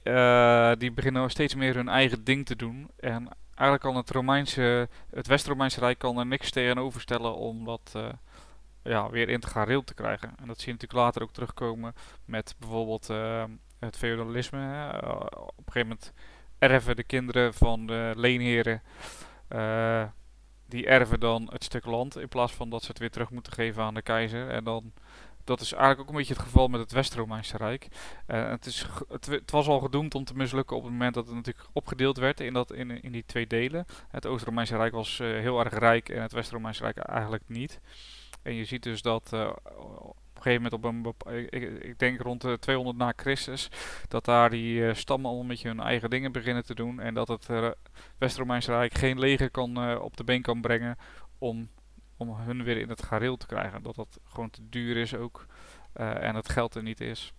die 0.79 0.93
beginnen 0.93 1.31
steeds 1.31 1.55
meer 1.55 1.75
hun 1.75 1.89
eigen 1.89 2.25
ding 2.25 2.47
te 2.47 2.57
doen. 2.57 2.91
En 3.01 3.29
eigenlijk 3.55 3.81
kan 3.83 3.97
het 3.97 4.11
Romeinse 4.11 4.89
het 5.11 5.27
West-Romeinse 5.27 5.81
Rijk 5.81 5.99
kan 5.99 6.19
er 6.19 6.27
niks 6.27 6.51
tegenover 6.51 7.01
stellen 7.01 7.35
om 7.37 7.65
dat 7.65 7.93
ja, 8.83 9.11
weer 9.11 9.29
integraal 9.29 9.85
te 9.85 9.95
krijgen. 9.95 10.29
En 10.41 10.47
dat 10.47 10.61
zie 10.61 10.67
je 10.67 10.73
natuurlijk 10.73 11.01
later 11.01 11.23
ook 11.23 11.33
terugkomen 11.33 11.95
met 12.25 12.55
bijvoorbeeld 12.59 13.07
het 13.79 13.97
feudalisme. 13.97 14.93
op 15.35 15.67
een 15.67 15.73
gegeven 15.73 15.89
moment 15.89 16.13
erven 16.63 16.97
de 16.97 17.05
kinderen 17.05 17.55
van 17.55 17.87
de 17.87 18.13
leenheren, 18.17 18.83
eh, 19.49 20.05
die 20.67 20.87
erven 20.87 21.21
dan 21.21 21.49
het 21.53 21.65
stuk 21.65 21.85
land 21.87 22.17
in 22.17 22.29
plaats 22.29 22.53
van 22.53 22.71
dat 22.71 22.83
ze 22.83 22.89
het 22.89 22.99
weer 22.99 23.11
terug 23.11 23.31
moeten 23.31 23.53
geven 23.53 23.83
aan 23.83 23.95
de 23.95 24.03
keizer. 24.03 24.49
En 24.49 24.65
dan, 24.65 24.93
dat 25.45 25.61
is 25.61 25.73
eigenlijk 25.73 26.01
ook 26.01 26.09
een 26.09 26.17
beetje 26.17 26.35
het 26.35 26.43
geval 26.43 26.69
met 26.69 26.81
het 26.81 26.93
West-Romeinse 26.93 27.57
Rijk. 27.57 27.89
Eh, 28.27 28.49
het, 28.49 28.67
is, 28.67 28.87
het, 29.09 29.51
was 29.51 29.67
al 29.67 29.81
gedoemd 29.81 30.15
om 30.15 30.25
te 30.25 30.35
mislukken 30.35 30.77
op 30.77 30.83
het 30.83 30.93
moment 30.93 31.15
dat 31.15 31.27
het 31.27 31.35
natuurlijk 31.35 31.67
opgedeeld 31.73 32.17
werd 32.17 32.41
in, 32.41 32.53
dat, 32.53 32.73
in, 32.73 33.03
in 33.03 33.13
die 33.13 33.25
twee 33.27 33.47
delen. 33.47 33.85
Het 34.09 34.27
Oost-Romeinse 34.27 34.77
Rijk 34.77 34.93
was 34.93 35.21
eh, 35.21 35.29
heel 35.29 35.65
erg 35.65 35.79
rijk 35.79 36.09
en 36.09 36.23
het 36.23 36.33
West-Romeinse 36.33 36.83
Rijk 36.83 36.97
eigenlijk 36.97 37.45
niet. 37.47 37.81
En 38.43 38.55
je 38.55 38.65
ziet 38.65 38.83
dus 38.83 39.03
dat 39.03 39.33
een 40.47 40.53
gegeven 40.53 40.81
moment 40.83 41.15
op 41.15 41.27
een 41.27 41.35
ik, 41.51 41.83
ik- 41.83 41.99
denk 41.99 42.21
rond 42.21 42.41
de 42.41 42.59
200 42.59 42.97
na 42.99 43.13
Christus, 43.17 43.69
dat 44.09 44.25
daar 44.25 44.51
die 44.51 44.87
eh, 44.89 44.95
stammen 44.95 45.31
al 45.31 45.41
een 45.41 45.47
beetje 45.47 45.69
hun 45.69 45.81
eigen 45.81 46.11
dingen 46.11 46.33
beginnen 46.33 46.65
te 46.65 46.75
doen. 46.75 47.01
En 47.01 47.15
dat 47.15 47.29
het 47.29 47.49
eh, 47.49 47.71
West-Romeinse 48.19 48.71
Rijk 48.73 48.95
geen 48.95 49.19
leger 49.19 49.51
kan, 49.51 49.77
eh, 49.77 50.03
op 50.03 50.17
de 50.17 50.25
been 50.25 50.43
kan 50.43 50.61
brengen 50.61 50.97
om, 51.39 51.71
om 52.17 52.37
hun 52.37 52.63
weer 52.65 52.77
in 52.77 52.89
het 52.89 53.03
gareel 53.03 53.37
te 53.37 53.47
krijgen. 53.47 53.83
Dat 53.83 53.95
dat 53.95 54.19
gewoon 54.25 54.51
te 54.51 54.69
duur 54.69 54.97
is 54.97 55.15
ook 55.15 55.47
en 55.93 56.35
het 56.35 56.49
geld 56.49 56.75
er 56.75 56.83
niet 56.83 57.01
is. 57.01 57.33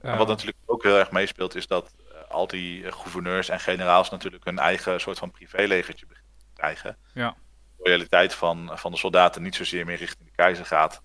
En 0.00 0.18
wat 0.18 0.28
natuurlijk 0.28 0.58
ook 0.66 0.82
heel 0.82 0.98
erg 0.98 1.10
meespeelt, 1.10 1.54
is 1.54 1.66
dat 1.66 1.94
al 2.28 2.46
die 2.46 2.92
gouverneurs 2.92 3.48
en 3.48 3.60
generaals 3.60 4.10
natuurlijk 4.10 4.44
hun 4.44 4.58
eigen 4.58 5.00
soort 5.00 5.18
van 5.18 5.30
privélegertje 5.30 6.06
krijgen. 6.54 6.96
Ja. 7.14 7.36
De 7.76 7.82
loyaliteit 7.84 8.34
van, 8.34 8.70
van 8.74 8.90
de 8.92 8.98
soldaten 8.98 9.42
niet 9.42 9.54
zozeer 9.54 9.86
meer 9.86 9.96
richting 9.96 10.28
de 10.28 10.34
keizer 10.34 10.66
gaat, 10.66 11.02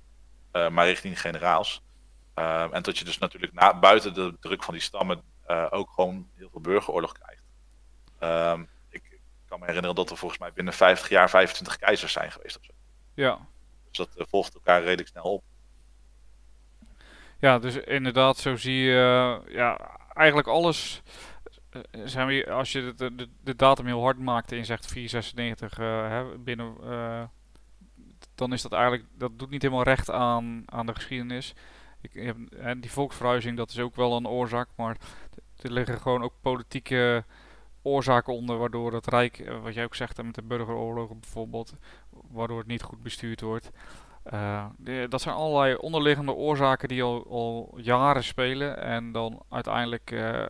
maar 0.53 0.85
richting 0.85 1.21
generaals. 1.21 1.81
Eh, 2.33 2.67
en 2.71 2.81
dat 2.83 2.97
je 2.97 3.05
dus 3.05 3.17
natuurlijk 3.17 3.53
na, 3.53 3.79
buiten 3.79 4.13
de 4.13 4.35
druk 4.39 4.63
van 4.63 4.73
die 4.73 4.83
stammen 4.83 5.21
eh, 5.45 5.67
ook 5.69 5.89
gewoon 5.91 6.27
heel 6.35 6.49
veel 6.49 6.61
burgeroorlog 6.61 7.11
krijgt. 7.11 7.43
Ehm, 8.19 8.61
ik, 8.89 9.03
ik 9.09 9.19
kan 9.47 9.59
me 9.59 9.65
herinneren 9.65 9.95
dat 9.95 10.09
er 10.11 10.17
volgens 10.17 10.39
mij 10.39 10.53
binnen 10.53 10.73
50 10.73 11.09
jaar 11.09 11.29
25 11.29 11.77
keizers 11.77 12.11
zijn 12.13 12.31
geweest. 12.31 12.57
Of 12.57 12.63
zo. 12.65 12.71
ja. 13.13 13.39
Dus 13.87 13.97
dat 13.97 14.15
eh, 14.15 14.25
volgt 14.29 14.53
elkaar 14.53 14.81
redelijk 14.83 15.07
snel 15.09 15.23
op. 15.23 15.43
Ja, 17.39 17.59
dus 17.59 17.75
inderdaad, 17.75 18.37
zo 18.37 18.55
zie 18.55 18.75
je 18.83 18.91
eh, 19.47 19.53
ja, 19.55 19.97
eigenlijk 20.13 20.47
alles. 20.47 21.01
eh, 21.69 21.81
Zijn 22.05 22.27
we, 22.27 22.51
als 22.51 22.71
je 22.71 22.93
de, 22.95 23.15
de, 23.15 23.29
de 23.43 23.55
datum 23.55 23.85
heel 23.85 24.01
hard 24.03 24.19
maakt 24.19 24.51
en 24.51 24.57
je 24.57 24.63
zegt 24.63 24.85
496 24.87 25.77
eh, 25.79 26.09
hè, 26.09 26.37
binnen. 26.37 26.75
eh, 26.83 27.23
dan 28.35 28.53
is 28.53 28.61
dat 28.61 28.71
eigenlijk, 28.71 29.05
dat 29.17 29.39
doet 29.39 29.49
niet 29.49 29.61
helemaal 29.61 29.83
recht 29.83 30.09
aan, 30.09 30.63
aan 30.65 30.85
de 30.85 30.95
geschiedenis. 30.95 31.53
Ik, 32.01 32.13
heb, 32.13 32.37
die 32.81 32.91
volksverhuizing, 32.91 33.57
dat 33.57 33.69
is 33.69 33.79
ook 33.79 33.95
wel 33.95 34.15
een 34.15 34.27
oorzaak, 34.27 34.67
maar 34.75 34.97
er 35.61 35.71
liggen 35.71 36.01
gewoon 36.01 36.23
ook 36.23 36.33
politieke 36.41 37.23
oorzaken 37.81 38.33
onder 38.33 38.57
waardoor 38.57 38.93
het 38.93 39.07
Rijk, 39.07 39.39
eh, 39.39 39.61
wat 39.61 39.73
jij 39.73 39.83
ook 39.83 39.95
zegt 39.95 40.23
met 40.23 40.35
de 40.35 40.41
burgeroorlogen 40.41 41.19
bijvoorbeeld, 41.19 41.73
waardoor 42.09 42.57
het 42.57 42.67
niet 42.67 42.81
goed 42.81 43.03
bestuurd 43.03 43.41
wordt. 43.41 43.69
Uh, 44.33 44.65
dat 45.09 45.21
zijn 45.21 45.35
allerlei 45.35 45.75
onderliggende 45.75 46.31
oorzaken 46.31 46.87
die 46.87 47.03
al, 47.03 47.25
al 47.29 47.77
jaren 47.81 48.23
spelen 48.23 48.77
en 48.77 49.11
dan 49.11 49.43
uiteindelijk 49.49 50.11
uh, 50.11 50.45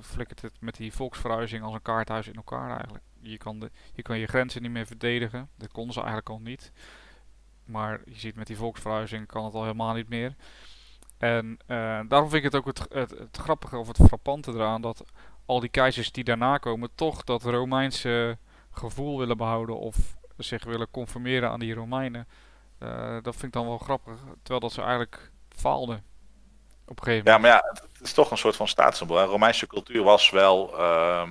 flikkert 0.00 0.42
het 0.42 0.60
met 0.60 0.76
die 0.76 0.92
volksverhuizing 0.92 1.62
als 1.62 1.74
een 1.74 1.82
kaarthuis 1.82 2.28
in 2.28 2.34
elkaar 2.34 2.70
eigenlijk. 2.70 3.04
Je 3.20 3.38
kan, 3.38 3.70
je 3.94 4.02
kan 4.02 4.18
je 4.18 4.26
grenzen 4.26 4.62
niet 4.62 4.70
meer 4.70 4.86
verdedigen, 4.86 5.48
dat 5.56 5.72
konden 5.72 5.92
ze 5.92 5.98
eigenlijk 5.98 6.28
al 6.28 6.40
niet. 6.40 6.72
Maar 7.70 8.00
je 8.04 8.18
ziet 8.18 8.36
met 8.36 8.46
die 8.46 8.56
volksverhuizing 8.56 9.26
kan 9.26 9.44
het 9.44 9.54
al 9.54 9.62
helemaal 9.62 9.94
niet 9.94 10.08
meer. 10.08 10.34
En 11.18 11.58
uh, 11.66 12.00
daarom 12.08 12.30
vind 12.30 12.44
ik 12.44 12.52
het 12.52 12.54
ook 12.54 12.66
het, 12.66 12.86
het, 12.92 13.10
het, 13.10 13.36
grappige 13.36 13.76
of 13.76 13.86
het 13.86 13.96
frappante 14.06 14.52
eraan 14.52 14.80
dat 14.80 15.04
al 15.46 15.60
die 15.60 15.68
keizers 15.68 16.12
die 16.12 16.24
daarna 16.24 16.58
komen 16.58 16.90
toch 16.94 17.24
dat 17.24 17.42
Romeinse 17.42 18.38
gevoel 18.70 19.18
willen 19.18 19.36
behouden 19.36 19.78
of 19.78 19.96
zich 20.36 20.64
willen 20.64 20.90
conformeren 20.90 21.50
aan 21.50 21.60
die 21.60 21.74
Romeinen. 21.74 22.28
Uh, 22.78 23.16
dat 23.22 23.32
vind 23.32 23.44
ik 23.44 23.52
dan 23.52 23.66
wel 23.66 23.78
grappig, 23.78 24.18
terwijl 24.42 24.60
dat 24.60 24.72
ze 24.72 24.80
eigenlijk 24.80 25.30
faalden 25.48 26.04
op 26.86 26.98
een 26.98 27.04
gegeven 27.04 27.24
moment. 27.24 27.26
Ja, 27.26 27.38
maar 27.38 27.50
ja, 27.50 27.82
het 27.92 28.00
is 28.02 28.12
toch 28.12 28.30
een 28.30 28.38
soort 28.38 28.56
van 28.56 28.68
staatssymbool. 28.68 29.22
Romeinse 29.22 29.66
cultuur 29.66 30.02
was 30.02 30.30
wel 30.30 30.78
uh, 30.78 31.28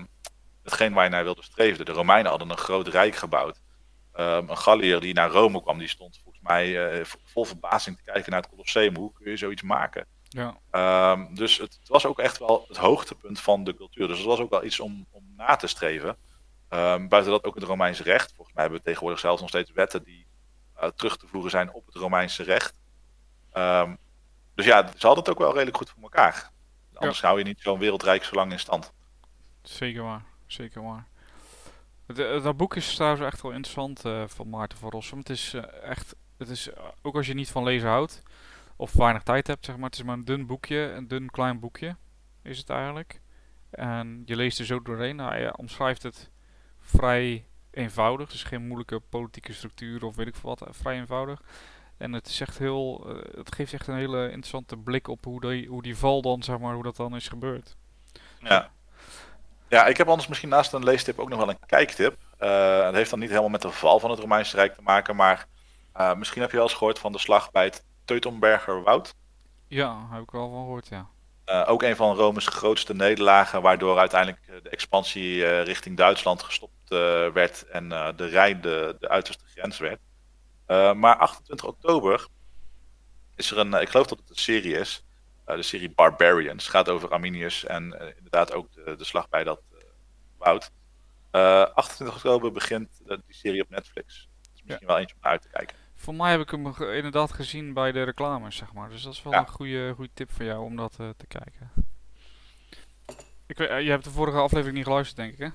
hetgeen 0.64 0.94
waar 0.94 1.04
je 1.04 1.10
naar 1.10 1.24
wilde 1.24 1.44
streven. 1.44 1.86
De 1.86 1.92
Romeinen 1.92 2.30
hadden 2.30 2.50
een 2.50 2.58
groot 2.58 2.88
rijk 2.88 3.16
gebouwd. 3.16 3.62
Um, 4.20 4.50
een 4.50 4.58
Galliër 4.58 5.00
die 5.00 5.14
naar 5.14 5.30
Rome 5.30 5.62
kwam, 5.62 5.78
die 5.78 5.88
stond 5.88 6.14
volgens 6.14 6.29
mij 6.42 6.98
uh, 7.00 7.06
vol 7.24 7.46
verbazing 7.46 7.98
te 7.98 8.04
kijken 8.04 8.32
naar 8.32 8.42
het 8.42 8.50
Colosseum. 8.50 8.96
Hoe 8.96 9.14
kun 9.14 9.32
je 9.32 9.38
zoiets 9.38 9.62
maken? 9.62 10.06
Ja. 10.30 10.58
Um, 11.12 11.36
dus 11.36 11.58
het, 11.58 11.78
het, 11.80 11.88
was 11.88 12.06
ook 12.06 12.20
echt 12.20 12.38
wel 12.38 12.66
het 12.68 12.78
hoogtepunt 12.78 13.40
van 13.40 13.64
de 13.64 13.76
cultuur. 13.76 14.08
Dus 14.08 14.18
het 14.18 14.28
was 14.28 14.40
ook 14.40 14.50
wel 14.50 14.64
iets 14.64 14.80
om, 14.80 15.06
om 15.12 15.34
na 15.38 15.56
te 15.56 15.68
streven. 15.68 16.18
Um, 16.70 17.08
buiten 17.08 17.32
dat 17.32 17.44
ook 17.44 17.56
het 17.56 17.64
Romeinse 17.64 18.04
recht. 18.04 18.34
Volgens 18.36 18.56
mij 18.56 18.64
hebben 18.64 18.82
we 18.82 18.86
tegenwoordig 18.86 19.20
zelfs 19.20 19.42
nog 19.42 19.50
steeds 19.50 19.72
wetten 19.72 20.04
die 20.04 20.28
uh, 20.82 20.90
terug 20.96 21.18
te 21.18 21.28
voeren 21.28 21.52
zijn 21.52 21.74
op 21.74 21.86
het 21.86 21.96
Romeinse 21.96 22.44
recht. 22.44 22.80
Um, 23.54 23.98
dus 24.56 24.66
ja, 24.66 24.88
ze 24.98 25.06
hadden 25.06 25.24
het 25.24 25.34
ook 25.34 25.40
wel 25.40 25.54
redelijk 25.54 25.78
goed 25.78 25.90
voor 25.90 26.04
elkaar. 26.04 26.52
Anders 26.94 27.20
ja. 27.20 27.28
hou 27.28 27.40
je 27.40 27.46
niet 27.46 27.62
zo'n 27.62 27.80
wereldrijk 27.80 28.24
zo 28.24 28.36
lang 28.36 28.52
in 28.52 28.60
stand. 28.60 28.94
Zeker 29.62 30.04
waar, 30.04 30.26
zeker 30.48 30.84
waar. 30.84 31.08
Eh, 32.08 32.44
dat 32.44 32.58
boek 32.58 32.76
is 32.76 32.96
trouwens 32.96 33.24
echt 33.24 33.42
wel 33.42 33.52
interessant 33.52 34.06
uh, 34.06 34.24
van 34.28 34.50
Maarten 34.50 34.78
van 34.78 34.90
Rossum. 34.90 35.18
Het 35.18 35.30
is 35.30 35.54
uh, 35.54 35.64
echt, 35.84 36.16
het 36.40 36.50
is, 36.50 36.70
ook 37.02 37.16
als 37.16 37.28
je 37.28 37.34
niet 37.34 37.52
van 37.52 37.64
lezen 37.64 37.90
houdt, 37.90 38.24
of 38.76 38.94
weinig 38.94 39.24
tijd 39.24 39.48
hebt, 39.48 39.66
zeg 39.66 39.76
maar. 39.76 39.90
Het 39.90 40.00
is 40.00 40.04
maar 40.04 40.16
een 40.16 40.26
dun 40.26 40.46
boekje, 40.46 40.78
een 40.78 41.08
dun 41.08 41.30
klein 41.30 41.60
boekje 41.60 41.96
is 42.42 42.58
het 42.58 42.70
eigenlijk. 42.70 43.22
En 43.70 44.22
je 44.26 44.36
leest 44.36 44.60
er 44.60 44.66
zo 44.66 44.82
doorheen. 44.82 45.16
Nou, 45.16 45.32
hij 45.32 45.56
omschrijft 45.56 46.04
het 46.04 46.32
vrij 46.80 47.46
eenvoudig. 47.72 48.30
Dus 48.30 48.44
geen 48.44 48.68
moeilijke 48.68 49.00
politieke 49.00 49.54
structuur 49.54 50.06
of 50.06 50.16
weet 50.16 50.28
ik 50.28 50.36
wat. 50.36 50.68
Vrij 50.70 50.96
eenvoudig. 50.96 51.42
En 51.98 52.14
het, 52.14 52.28
is 52.28 52.42
echt 52.42 52.58
heel, 52.58 53.08
het 53.36 53.56
geeft 53.56 53.74
echt 53.74 53.88
een 53.88 53.96
hele 53.96 54.24
interessante 54.24 54.78
blik 54.78 55.08
op 55.08 55.26
hoe 55.26 55.42
die, 55.42 55.68
hoe 55.68 55.82
die 55.82 55.98
val 55.98 56.22
dan, 56.22 56.44
zeg 56.44 56.60
maar, 56.60 56.74
hoe 56.74 56.84
dat 56.84 56.96
dan 56.96 57.16
is 57.16 57.28
gebeurd. 57.28 57.76
Ja. 58.40 58.72
Ja, 59.68 59.86
ik 59.86 59.98
heb 59.98 60.08
anders 60.08 60.28
misschien 60.28 60.50
naast 60.50 60.74
een 60.74 60.84
leestip 60.84 61.20
ook 61.20 61.30
nog 61.30 61.40
wel 61.40 61.50
een 61.50 61.66
kijktip. 61.66 62.18
Het 62.38 62.96
heeft 62.96 63.10
dan 63.10 63.20
niet 63.20 63.30
helemaal 63.30 63.50
met 63.50 63.62
de 63.62 63.72
val 63.72 64.00
van 64.00 64.10
het 64.10 64.20
Romeinse 64.20 64.56
Rijk 64.56 64.76
te 64.76 64.82
maken, 64.82 65.16
maar 65.16 65.48
uh, 66.00 66.16
misschien 66.16 66.42
heb 66.42 66.52
je 66.52 66.58
wel 66.58 66.66
eens 66.66 66.76
gehoord 66.76 67.00
van 67.00 67.12
de 67.12 67.20
slag 67.20 67.52
bij 67.52 67.64
het 67.64 67.86
Teutonberger 68.06 68.84
Woud. 68.84 69.16
Ja, 69.68 70.08
heb 70.12 70.22
ik 70.22 70.32
wel 70.32 70.50
van 70.50 70.60
gehoord, 70.60 70.88
ja. 70.88 71.10
Uh, 71.46 71.64
ook 71.68 71.84
een 71.84 71.96
van 71.96 72.16
Rome's 72.16 72.48
grootste 72.48 72.96
nederlagen, 72.96 73.62
waardoor 73.62 73.98
uiteindelijk 73.98 74.64
de 74.64 74.70
expansie 74.70 75.62
richting 75.62 75.98
Duitsland 75.98 76.44
gestopt 76.44 76.90
werd 77.34 77.68
en 77.68 77.90
de 77.90 78.26
Rijn 78.26 78.62
de, 78.62 78.96
de 79.00 79.10
uiterste 79.10 79.46
grens 79.46 79.78
werd. 79.78 80.00
maar 80.98 81.18
28 81.18 81.68
oktober 81.68 82.28
is 83.36 83.52
er 83.52 83.58
een, 83.58 83.74
ik 83.74 83.90
geloof 83.90 84.08
dat 84.08 84.18
het 84.18 84.30
een 84.30 84.36
serie 84.36 84.78
is, 84.78 85.04
de 85.46 85.62
serie 85.62 85.90
Barbarians. 85.90 86.64
Het 86.64 86.74
gaat 86.74 86.90
over 86.90 87.10
Arminius 87.10 87.66
en 87.66 87.84
inderdaad 88.16 88.54
ook 88.54 88.74
de, 88.74 88.96
de 88.96 89.04
slag 89.04 89.30
bij 89.30 89.44
dat 89.44 89.62
woud. 90.38 90.72
28 91.32 92.16
oktober 92.16 92.52
begint 92.52 92.90
die 93.06 93.36
serie 93.36 93.62
op 93.62 93.70
Netflix. 93.70 94.30
Misschien 94.52 94.78
ja. 94.88 94.88
wel 94.88 94.98
eentje 94.98 95.16
om 95.16 95.22
naar 95.22 95.32
uit 95.32 95.42
te 95.42 95.50
kijken. 95.50 95.76
Voor 96.00 96.16
mij 96.16 96.32
heb 96.32 96.40
ik 96.40 96.50
hem 96.50 96.74
ge 96.74 96.96
inderdaad 96.96 97.34
gezien 97.34 97.74
bij 97.74 97.92
de 97.92 98.04
reclames, 98.04 98.56
zeg 98.56 98.74
maar. 98.74 98.90
Dus 98.90 99.04
dat 99.04 99.14
is 99.14 99.24
wel 99.24 99.34
ja. 99.34 99.40
een 99.40 99.48
goede, 99.48 99.94
goede 99.96 100.10
tip 100.14 100.32
voor 100.32 100.46
jou 100.46 100.64
om 100.64 100.76
dat 100.76 100.98
uh, 101.02 101.10
te 101.18 101.28
kijken. 101.28 101.72
Ik 103.46 103.58
weet, 103.58 103.70
uh, 103.70 103.82
je 103.82 103.90
hebt 103.90 104.04
de 104.04 104.12
vorige 104.12 104.38
aflevering 104.38 104.76
niet 104.76 104.86
geluisterd, 104.86 105.18
denk 105.18 105.34
ik, 105.34 105.40
hè? 105.40 105.50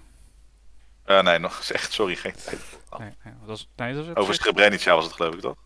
Uh, 1.16 1.24
nee, 1.24 1.38
nog 1.38 1.70
echt, 1.70 1.92
sorry, 1.92 2.16
geen 2.16 2.33
tijd. 2.33 2.78
Nee, 2.98 3.12
nee, 3.24 3.35
dat 3.46 3.57
is, 3.57 3.68
nee, 3.76 3.94
dat 3.94 4.07
is 4.07 4.14
Over 4.14 4.35
Srebrenica 4.35 4.94
was 4.94 5.04
het, 5.04 5.12
geloof 5.12 5.35
ik, 5.35 5.40
toch? 5.40 5.57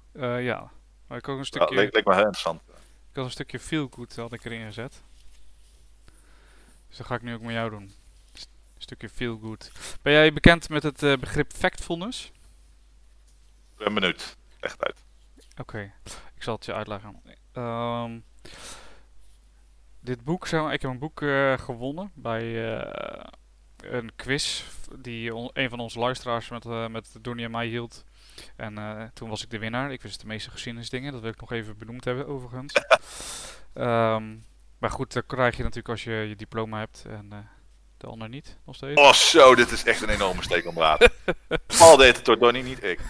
ja, 0.40 0.70
maar 1.06 1.18
ik 1.18 1.28
ook 1.28 1.38
een 1.38 1.44
stukje... 1.44 1.74
Leek, 1.74 1.94
leek 1.94 2.04
me 2.04 2.14
heel 2.14 2.24
interessant. 2.24 2.60
Ik 3.10 3.14
had 3.14 3.24
een 3.24 3.30
stukje 3.30 3.60
feel 3.60 3.88
good 3.90 4.16
had 4.16 4.32
ik 4.32 4.44
erin 4.44 4.66
gezet. 4.66 5.02
Dus 6.88 6.96
dat 6.96 7.06
ga 7.06 7.14
ik 7.14 7.22
nu 7.22 7.34
ook 7.34 7.40
met 7.40 7.52
jou 7.52 7.70
doen. 7.70 7.82
Een 8.32 8.78
stukje 8.78 9.08
feel 9.08 9.38
good. 9.42 9.70
Ben 10.02 10.12
jij 10.12 10.32
bekend 10.32 10.68
met 10.68 10.82
het 10.82 11.20
begrip 11.20 11.52
factfulness? 11.52 12.24
Ik 13.76 13.84
ben 13.84 13.94
benieuwd 13.94 14.37
echt 14.60 14.84
uit. 14.84 15.04
Oké, 15.50 15.60
okay. 15.60 15.92
ik 16.34 16.42
zal 16.42 16.54
het 16.54 16.64
je 16.64 16.74
uitleggen. 16.74 17.22
Um, 17.52 18.24
dit 20.00 20.24
boek, 20.24 20.46
zeg 20.46 20.72
ik 20.72 20.82
heb 20.82 20.90
een 20.90 20.98
boek 20.98 21.20
uh, 21.20 21.58
gewonnen 21.58 22.10
bij 22.14 22.44
uh, 22.44 23.24
een 23.76 24.10
quiz 24.16 24.64
die 24.98 25.32
een 25.52 25.70
van 25.70 25.80
onze 25.80 25.98
luisteraars 25.98 26.48
met, 26.48 26.64
uh, 26.64 26.88
met 26.88 27.16
Donnie 27.20 27.44
en 27.44 27.50
mij 27.50 27.66
hield. 27.66 28.04
En 28.56 29.10
toen 29.14 29.28
was 29.28 29.42
ik 29.42 29.50
de 29.50 29.58
winnaar. 29.58 29.92
Ik 29.92 30.02
wist 30.02 30.20
de 30.20 30.26
meeste 30.26 30.50
geschiedenisdingen, 30.50 31.12
dat 31.12 31.20
wil 31.20 31.30
ik 31.30 31.40
nog 31.40 31.52
even 31.52 31.78
benoemd 31.78 32.04
hebben 32.04 32.26
overigens. 32.26 32.74
um, 33.74 34.44
maar 34.80 34.90
goed, 34.90 35.12
dat 35.12 35.26
krijg 35.26 35.56
je 35.56 35.62
natuurlijk 35.62 35.88
als 35.88 36.04
je 36.04 36.12
je 36.12 36.36
diploma 36.36 36.78
hebt. 36.78 37.04
En 37.08 37.48
de 37.98 38.06
ander 38.06 38.28
niet, 38.28 38.58
nog 38.66 38.74
steeds. 38.74 39.00
Oh 39.00 39.12
zo, 39.12 39.54
dit 39.54 39.70
is 39.70 39.84
echt 39.84 40.02
een 40.02 40.08
enorme 40.08 40.42
steek 40.42 40.66
omlaat. 40.66 41.08
Paul 41.78 41.96
deed 42.02 42.16
het 42.16 42.24
door 42.24 42.38
Donnie, 42.38 42.62
niet 42.62 42.84
ik. 42.84 43.00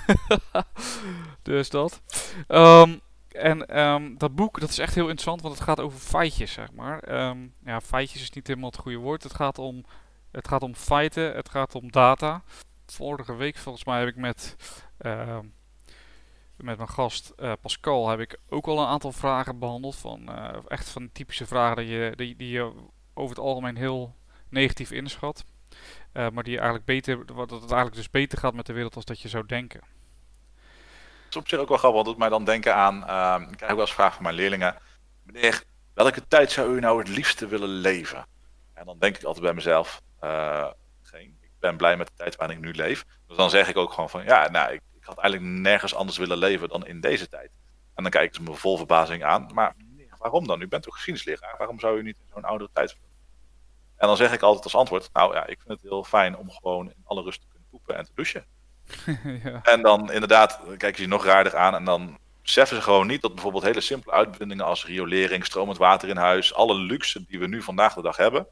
dus 1.42 1.70
dat. 1.70 2.00
Um, 2.48 3.00
en 3.28 3.80
um, 3.80 4.18
dat 4.18 4.34
boek, 4.34 4.60
dat 4.60 4.68
is 4.68 4.78
echt 4.78 4.94
heel 4.94 5.08
interessant, 5.08 5.42
want 5.42 5.54
het 5.54 5.64
gaat 5.64 5.80
over 5.80 5.98
feitjes, 5.98 6.52
zeg 6.52 6.72
maar. 6.72 7.28
Um, 7.28 7.54
ja, 7.64 7.80
feitjes 7.80 8.22
is 8.22 8.30
niet 8.30 8.46
helemaal 8.46 8.70
het 8.70 8.80
goede 8.80 8.98
woord. 8.98 9.22
Het 9.22 9.34
gaat 9.34 9.58
om, 9.58 9.84
het 10.30 10.48
gaat 10.48 10.62
om 10.62 10.74
feiten, 10.74 11.34
het 11.34 11.48
gaat 11.48 11.74
om 11.74 11.92
data. 11.92 12.42
Vorige 12.86 13.36
week, 13.36 13.56
volgens 13.56 13.84
mij, 13.84 13.98
heb 13.98 14.08
ik 14.08 14.16
met, 14.16 14.56
met 16.56 16.76
mijn 16.76 16.88
gast 16.88 17.32
uh, 17.36 17.52
Pascal 17.60 18.08
heb 18.08 18.20
ik 18.20 18.38
ook 18.48 18.66
al 18.66 18.78
een 18.78 18.86
aantal 18.86 19.12
vragen 19.12 19.58
behandeld. 19.58 19.96
Van, 19.96 20.22
uh, 20.28 20.48
echt 20.68 20.88
van 20.88 21.12
typische 21.12 21.46
vragen 21.46 21.76
die 21.76 21.86
je, 21.86 22.12
die, 22.16 22.36
die 22.36 22.50
je 22.50 22.72
over 23.14 23.36
het 23.36 23.44
algemeen 23.44 23.76
heel 23.76 24.14
negatief 24.50 24.90
inschat. 24.90 25.44
Uh, 26.12 26.28
maar 26.28 26.44
die 26.44 26.54
eigenlijk 26.54 26.84
beter, 26.84 27.24
wat 27.34 27.50
het 27.50 27.60
eigenlijk 27.60 27.94
dus 27.94 28.10
beter 28.10 28.38
gaat 28.38 28.54
met 28.54 28.66
de 28.66 28.72
wereld 28.72 28.96
als 28.96 29.04
dat 29.04 29.20
je 29.20 29.28
zou 29.28 29.46
denken. 29.46 29.80
Dat 29.80 31.30
is 31.30 31.36
op 31.36 31.48
zich 31.48 31.58
ook 31.58 31.68
wel 31.68 31.78
grappig, 31.78 31.96
want 31.96 32.08
het 32.08 32.18
mij 32.18 32.28
dan 32.28 32.44
denken 32.44 32.74
aan, 32.74 32.94
uh, 32.96 33.50
ik 33.50 33.56
krijg 33.56 33.70
ook 33.70 33.78
wel 33.78 33.86
eens 33.86 33.94
vragen 33.94 34.14
van 34.14 34.22
mijn 34.22 34.34
leerlingen. 34.34 34.76
Meneer, 35.22 35.62
welke 35.94 36.28
tijd 36.28 36.50
zou 36.50 36.76
u 36.76 36.80
nou 36.80 36.98
het 36.98 37.08
liefste 37.08 37.46
willen 37.46 37.68
leven? 37.68 38.26
En 38.74 38.86
dan 38.86 38.98
denk 38.98 39.16
ik 39.16 39.22
altijd 39.22 39.44
bij 39.44 39.54
mezelf, 39.54 40.02
uh, 40.24 40.70
geen. 41.02 41.36
Ik 41.40 41.50
ben 41.58 41.76
blij 41.76 41.96
met 41.96 42.06
de 42.06 42.12
tijd 42.16 42.36
waarin 42.36 42.56
ik 42.56 42.62
nu 42.62 42.72
leef. 42.72 43.04
Dus 43.26 43.36
dan 43.36 43.50
zeg 43.50 43.68
ik 43.68 43.76
ook 43.76 43.92
gewoon 43.92 44.10
van, 44.10 44.24
ja, 44.24 44.50
nou, 44.50 44.72
ik, 44.72 44.80
ik 44.92 45.04
had 45.04 45.18
eigenlijk 45.18 45.52
nergens 45.52 45.94
anders 45.94 46.18
willen 46.18 46.38
leven 46.38 46.68
dan 46.68 46.86
in 46.86 47.00
deze 47.00 47.28
tijd. 47.28 47.50
En 47.94 48.02
dan 48.02 48.12
kijken 48.12 48.34
ze 48.34 48.42
me 48.42 48.54
vol 48.54 48.76
verbazing 48.76 49.24
aan. 49.24 49.50
Maar 49.54 49.74
waarom 50.18 50.46
dan? 50.46 50.60
U 50.60 50.68
bent 50.68 50.82
toch 50.82 50.94
geschiedenisleraar? 50.94 51.54
Waarom 51.58 51.80
zou 51.80 51.98
u 51.98 52.02
niet 52.02 52.18
in 52.18 52.30
zo'n 52.34 52.44
oudere 52.44 52.70
tijd 52.72 52.96
en 53.98 54.06
dan 54.06 54.16
zeg 54.16 54.32
ik 54.32 54.42
altijd 54.42 54.64
als 54.64 54.76
antwoord, 54.76 55.10
nou 55.12 55.34
ja, 55.34 55.46
ik 55.46 55.58
vind 55.58 55.80
het 55.80 55.90
heel 55.90 56.04
fijn 56.04 56.36
om 56.36 56.50
gewoon 56.50 56.86
in 56.86 57.02
alle 57.04 57.22
rust 57.22 57.40
te 57.40 57.46
kunnen 57.50 57.68
poepen 57.70 57.96
en 57.96 58.04
te 58.04 58.10
douchen. 58.14 58.44
ja. 59.44 59.62
En 59.62 59.82
dan 59.82 60.12
inderdaad 60.12 60.60
kijken 60.76 61.02
ze 61.02 61.08
nog 61.08 61.24
raarder 61.24 61.56
aan 61.56 61.74
en 61.74 61.84
dan 61.84 62.18
beseffen 62.42 62.76
ze 62.76 62.82
gewoon 62.82 63.06
niet 63.06 63.22
dat 63.22 63.34
bijvoorbeeld 63.34 63.64
hele 63.64 63.80
simpele 63.80 64.12
uitbindingen 64.12 64.64
als 64.64 64.86
riolering, 64.86 65.44
stromend 65.44 65.78
water 65.78 66.08
in 66.08 66.16
huis, 66.16 66.54
alle 66.54 66.74
luxe 66.74 67.24
die 67.26 67.38
we 67.38 67.46
nu 67.46 67.62
vandaag 67.62 67.94
de 67.94 68.02
dag 68.02 68.16
hebben, 68.16 68.46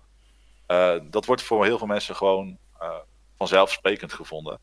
uh, 0.68 0.94
dat 1.02 1.24
wordt 1.24 1.42
voor 1.42 1.64
heel 1.64 1.78
veel 1.78 1.86
mensen 1.86 2.16
gewoon 2.16 2.58
uh, 2.82 2.94
vanzelfsprekend 3.36 4.12
gevonden. 4.12 4.58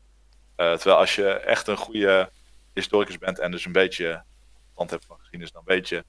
Uh, 0.56 0.72
terwijl 0.72 0.96
als 0.96 1.14
je 1.14 1.28
echt 1.28 1.66
een 1.66 1.76
goede 1.76 2.30
historicus 2.72 3.18
bent 3.18 3.38
en 3.38 3.50
dus 3.50 3.64
een 3.64 3.72
beetje 3.72 4.22
verstand 4.62 4.90
hebt 4.90 5.04
van 5.04 5.16
geschiedenis, 5.18 5.52
dan 5.52 5.62
weet 5.64 5.88
je 5.88 6.04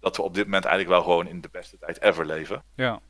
dat 0.00 0.16
we 0.16 0.22
op 0.22 0.34
dit 0.34 0.44
moment 0.44 0.64
eigenlijk 0.64 0.94
wel 0.94 1.04
gewoon 1.04 1.26
in 1.26 1.40
de 1.40 1.48
beste 1.52 1.78
tijd 1.78 2.00
ever 2.02 2.26
leven. 2.26 2.64
Ja. 2.74 3.00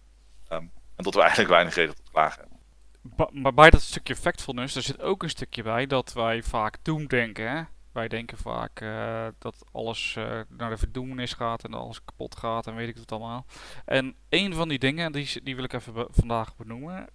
Um, 0.52 0.72
en 1.00 1.06
dat 1.06 1.14
we 1.14 1.20
eigenlijk 1.20 1.50
weinig 1.50 1.74
reden 1.74 1.94
tot 1.94 2.10
klagen 2.10 2.40
hebben. 2.40 3.42
Maar 3.42 3.54
bij 3.54 3.70
dat 3.70 3.80
stukje 3.80 4.16
factfulness, 4.16 4.76
er 4.76 4.82
zit 4.82 5.00
ook 5.00 5.22
een 5.22 5.30
stukje 5.30 5.62
bij 5.62 5.86
dat 5.86 6.12
wij 6.12 6.42
vaak 6.42 6.76
doemdenken. 6.82 7.50
Hè? 7.50 7.62
Wij 7.92 8.08
denken 8.08 8.38
vaak 8.38 8.80
uh, 8.80 9.26
dat 9.38 9.64
alles 9.72 10.14
uh, 10.18 10.40
naar 10.48 10.70
de 10.70 10.76
verdoemenis 10.76 11.32
gaat 11.32 11.64
en 11.64 11.74
alles 11.74 12.04
kapot 12.04 12.36
gaat 12.36 12.66
en 12.66 12.74
weet 12.74 12.88
ik 12.88 12.96
het 12.96 13.12
allemaal. 13.12 13.46
En 13.84 14.14
een 14.28 14.54
van 14.54 14.68
die 14.68 14.78
dingen, 14.78 15.12
die, 15.12 15.42
die 15.42 15.54
wil 15.54 15.64
ik 15.64 15.72
even 15.72 16.06
vandaag 16.10 16.56
benoemen. 16.56 17.06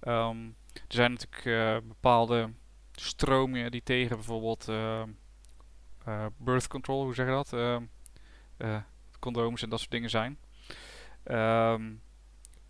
Um, 0.00 0.56
er 0.72 0.94
zijn 0.94 1.10
natuurlijk 1.10 1.44
uh, 1.44 1.76
bepaalde 1.88 2.50
stromingen 2.92 3.70
die 3.70 3.82
tegen 3.82 4.16
bijvoorbeeld 4.16 4.70
birth 6.36 6.66
control, 6.68 7.04
hoe 7.04 7.14
zeg 7.14 7.26
je 7.26 7.32
dat? 7.32 7.52
Ehm, 7.52 8.80
condooms 9.18 9.62
en 9.62 9.68
dat 9.68 9.78
soort 9.78 9.90
dingen 9.90 10.10
zijn. 10.10 10.38
Um, 11.24 12.00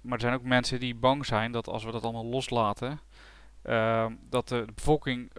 maar 0.07 0.15
er 0.15 0.21
zijn 0.21 0.35
ook 0.35 0.43
mensen 0.43 0.81
die 0.81 0.95
bang 0.95 1.27
zijn 1.27 1.53
dat 1.53 1.69
als 1.69 1.85
we 1.85 1.91
dat 1.93 2.03
allemaal 2.03 2.27
loslaten, 2.27 3.01
uh, 3.65 4.07
dat 4.31 4.49
de 4.49 4.65
bevolking 4.75 5.33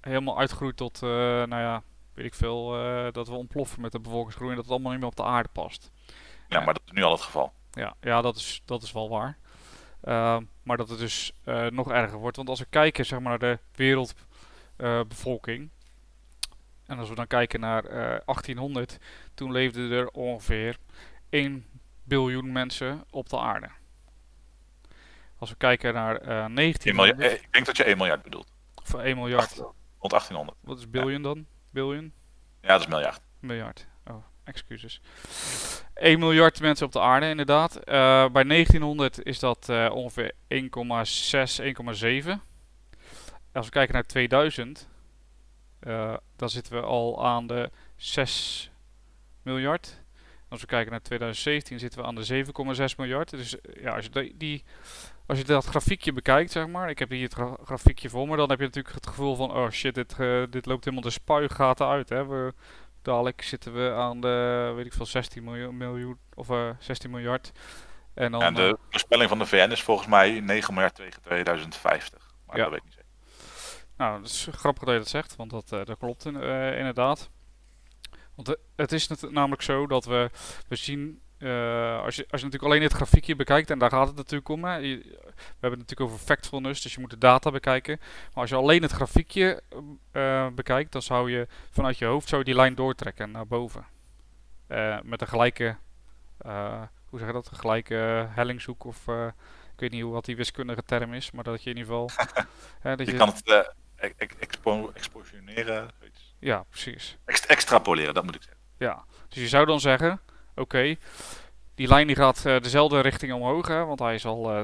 helemaal 0.00 0.38
uitgroeit 0.38 0.76
tot, 0.76 1.00
uh, 1.02 1.10
nou 1.10 1.56
ja, 1.62 1.82
weet 2.14 2.26
ik 2.26 2.34
veel, 2.34 2.84
uh, 2.84 3.06
dat 3.12 3.28
we 3.28 3.34
ontploffen 3.34 3.80
met 3.80 3.92
de 3.92 4.00
bevolkingsgroei 4.00 4.50
en 4.50 4.56
dat 4.56 4.64
het 4.64 4.74
allemaal 4.74 4.92
niet 4.92 5.00
meer 5.00 5.10
op 5.10 5.16
de 5.16 5.24
aarde 5.24 5.48
past. 5.52 5.90
Ja, 6.48 6.60
maar 6.60 6.74
dat 6.74 6.82
is 6.86 6.92
nu 6.92 7.02
al 7.02 7.12
het 7.12 7.20
geval. 7.20 7.52
Ja, 7.70 7.94
ja 8.00 8.20
dat, 8.20 8.36
is, 8.36 8.62
dat 8.64 8.82
is 8.82 8.92
wel 8.92 9.08
waar. 9.08 9.38
Uh, 10.04 10.38
maar 10.62 10.76
dat 10.76 10.88
het 10.88 10.98
dus 10.98 11.32
uh, 11.44 11.66
nog 11.66 11.90
erger 11.90 12.18
wordt. 12.18 12.36
Want 12.36 12.48
als 12.48 12.58
we 12.58 12.66
kijken 12.70 13.06
zeg 13.06 13.20
maar, 13.20 13.38
naar 13.38 13.38
de 13.38 13.58
wereldbevolking. 13.74 15.70
en 16.86 16.98
als 16.98 17.08
we 17.08 17.14
dan 17.14 17.26
kijken 17.26 17.60
naar 17.60 17.82
1800. 17.82 18.98
Toen 19.34 19.52
leefden 19.52 19.90
er 19.90 20.08
ongeveer 20.08 20.76
1 21.28 21.66
biljoen 22.02 22.52
mensen 22.52 23.04
op 23.10 23.28
de 23.28 23.38
aarde. 23.38 23.68
Als 25.42 25.50
we 25.50 25.56
kijken 25.56 25.94
naar 25.94 26.28
uh, 26.28 26.46
19... 26.46 26.96
Miljard, 26.96 27.20
eh, 27.20 27.32
ik 27.32 27.48
denk 27.50 27.66
dat 27.66 27.76
je 27.76 27.84
1 27.84 27.96
miljard 27.96 28.22
bedoelt. 28.22 28.52
Of 28.74 28.94
1 28.94 29.16
miljard. 29.16 29.56
Rond 29.98 30.10
1800. 30.10 30.58
Wat 30.60 30.78
is 30.78 30.90
biljoen 30.90 31.12
ja. 31.12 31.18
dan? 31.18 31.46
Biljoen? 31.70 32.12
Ja, 32.60 32.68
dat 32.68 32.80
is 32.80 32.86
miljard. 32.86 33.20
Miljard. 33.40 33.86
Oh, 34.06 34.24
excuses. 34.44 35.00
1 35.94 36.18
miljard 36.18 36.60
mensen 36.60 36.86
op 36.86 36.92
de 36.92 37.00
aarde, 37.00 37.28
inderdaad. 37.28 37.76
Uh, 37.76 37.82
bij 38.28 38.44
1900 38.44 39.22
is 39.22 39.38
dat 39.38 39.66
uh, 39.70 39.90
ongeveer 39.92 40.32
1,6, 40.48 40.58
1,7. 40.58 42.30
Als 43.52 43.66
we 43.66 43.70
kijken 43.70 43.94
naar 43.94 44.06
2000, 44.06 44.88
uh, 45.80 46.16
dan 46.36 46.50
zitten 46.50 46.72
we 46.72 46.80
al 46.80 47.24
aan 47.26 47.46
de 47.46 47.70
6 47.96 48.70
miljard. 49.42 50.00
Als 50.48 50.60
we 50.60 50.66
kijken 50.66 50.90
naar 50.90 51.02
2017 51.02 51.78
zitten 51.78 52.00
we 52.00 52.06
aan 52.06 52.14
de 52.14 52.44
7,6 52.88 52.96
miljard. 52.96 53.30
Dus 53.30 53.56
ja, 53.80 53.94
als 53.94 54.04
je 54.04 54.10
die, 54.10 54.36
die 54.36 54.64
als 55.26 55.38
je 55.38 55.44
dat 55.44 55.64
grafiekje 55.64 56.12
bekijkt, 56.12 56.50
zeg 56.50 56.66
maar, 56.66 56.90
ik 56.90 56.98
heb 56.98 57.10
hier 57.10 57.22
het 57.22 57.34
gra 57.34 57.56
grafiekje 57.64 58.08
voor 58.08 58.28
me, 58.28 58.36
dan 58.36 58.48
heb 58.50 58.58
je 58.58 58.64
natuurlijk 58.64 58.94
het 58.94 59.06
gevoel 59.06 59.36
van, 59.36 59.52
oh 59.52 59.70
shit, 59.70 59.94
dit, 59.94 60.16
uh, 60.18 60.44
dit 60.50 60.66
loopt 60.66 60.84
helemaal 60.84 61.04
de 61.04 61.10
spuigaten 61.10 61.86
uit. 61.86 62.08
Hè. 62.08 62.26
We, 62.26 62.54
dadelijk 63.02 63.42
zitten 63.42 63.72
we 63.74 63.92
aan 63.92 64.20
de, 64.20 64.72
weet 64.76 64.86
ik 64.86 64.92
veel, 64.92 65.06
16 65.06 65.44
miljoen, 65.44 65.76
miljoen 65.76 66.18
of 66.34 66.48
uh, 66.48 66.68
eh, 66.68 66.74
16 66.78 67.10
miljard. 67.10 67.52
En, 68.14 68.32
dan, 68.32 68.42
en 68.42 68.54
de 68.54 68.66
eh, 68.66 68.74
voorspelling 68.90 69.28
van 69.28 69.38
de 69.38 69.46
VN 69.46 69.70
is 69.70 69.82
volgens 69.82 70.08
mij 70.08 70.40
9 70.40 70.74
miljard 70.74 70.94
tegen 70.94 71.22
2050. 71.22 72.34
Maar 72.46 72.56
ja. 72.56 72.62
dat 72.62 72.72
weet 72.72 72.80
ik 72.80 72.84
niet 72.84 72.94
zeker. 72.94 73.08
Nou, 73.96 74.20
dat 74.20 74.30
is 74.30 74.48
grappig 74.50 74.84
dat 74.84 74.92
je 74.92 74.98
dat 74.98 75.08
zegt, 75.08 75.36
want 75.36 75.50
dat, 75.50 75.68
dat 75.68 75.98
klopt 75.98 76.24
in, 76.24 76.34
inderdaad. 76.76 77.30
Want 78.34 78.56
het 78.76 78.92
is 78.92 79.08
namelijk 79.30 79.62
zo 79.62 79.86
dat 79.86 80.04
we, 80.04 80.30
we 80.68 80.76
zien 80.76 81.21
uh, 81.42 82.02
als, 82.02 82.16
je, 82.16 82.26
als 82.30 82.40
je 82.40 82.46
natuurlijk 82.46 82.62
alleen 82.62 82.82
het 82.82 82.92
grafiekje 82.92 83.36
bekijkt, 83.36 83.70
en 83.70 83.78
daar 83.78 83.90
gaat 83.90 84.06
het 84.06 84.16
natuurlijk 84.16 84.48
om. 84.48 84.64
Hè. 84.64 84.80
we 84.80 84.86
hebben 85.60 85.78
het 85.78 85.78
natuurlijk 85.78 86.00
over 86.00 86.18
factfulness, 86.18 86.82
dus 86.82 86.94
je 86.94 87.00
moet 87.00 87.10
de 87.10 87.18
data 87.18 87.50
bekijken. 87.50 87.98
Maar 88.00 88.30
als 88.42 88.50
je 88.50 88.56
alleen 88.56 88.82
het 88.82 88.92
grafiekje 88.92 89.62
uh, 90.12 90.46
bekijkt, 90.48 90.92
dan 90.92 91.02
zou 91.02 91.30
je 91.30 91.46
vanuit 91.70 91.98
je 91.98 92.04
hoofd 92.04 92.28
zou 92.28 92.40
je 92.40 92.46
die 92.46 92.56
lijn 92.56 92.74
doortrekken 92.74 93.30
naar 93.30 93.46
boven. 93.46 93.86
Uh, 94.68 94.98
met 95.02 95.20
een 95.20 95.26
gelijke, 95.26 95.76
hoe 97.08 97.18
zeg 97.18 97.26
je 97.26 97.32
dat, 97.32 97.48
een 97.50 97.58
gelijke 97.58 98.26
hellingshoek 98.28 98.84
of 98.84 99.08
ik 99.72 99.80
weet 99.80 99.90
niet 99.90 100.02
wat 100.02 100.24
die 100.24 100.36
wiskundige 100.36 100.82
term 100.82 101.14
is, 101.14 101.30
maar 101.30 101.44
dat 101.44 101.62
je 101.62 101.70
in 101.70 101.76
ieder 101.76 101.92
geval... 101.92 102.10
hè, 102.80 102.96
dat 102.96 103.06
je, 103.06 103.12
je 103.12 103.18
kan 103.18 103.28
het 103.28 104.38
expo 104.38 104.90
expositioneren. 104.94 105.90
Ja, 106.38 106.64
precies. 106.68 107.18
Ext 107.24 107.44
extrapoleren, 107.44 108.14
dat 108.14 108.24
moet 108.24 108.34
ik 108.34 108.42
zeggen. 108.42 108.60
Ja, 108.78 109.04
dus 109.28 109.42
je 109.42 109.48
zou 109.48 109.66
dan 109.66 109.80
zeggen 109.80 110.20
oké, 110.54 110.96
die 111.74 111.88
lijn 111.88 112.06
die 112.06 112.16
gaat 112.16 112.44
uh, 112.46 112.60
dezelfde 112.60 113.00
richting 113.00 113.32
omhoog, 113.32 113.68
hè, 113.68 113.84
want 113.84 113.98
hij 113.98 114.14
is 114.14 114.24
al 114.24 114.54
uh, 114.54 114.62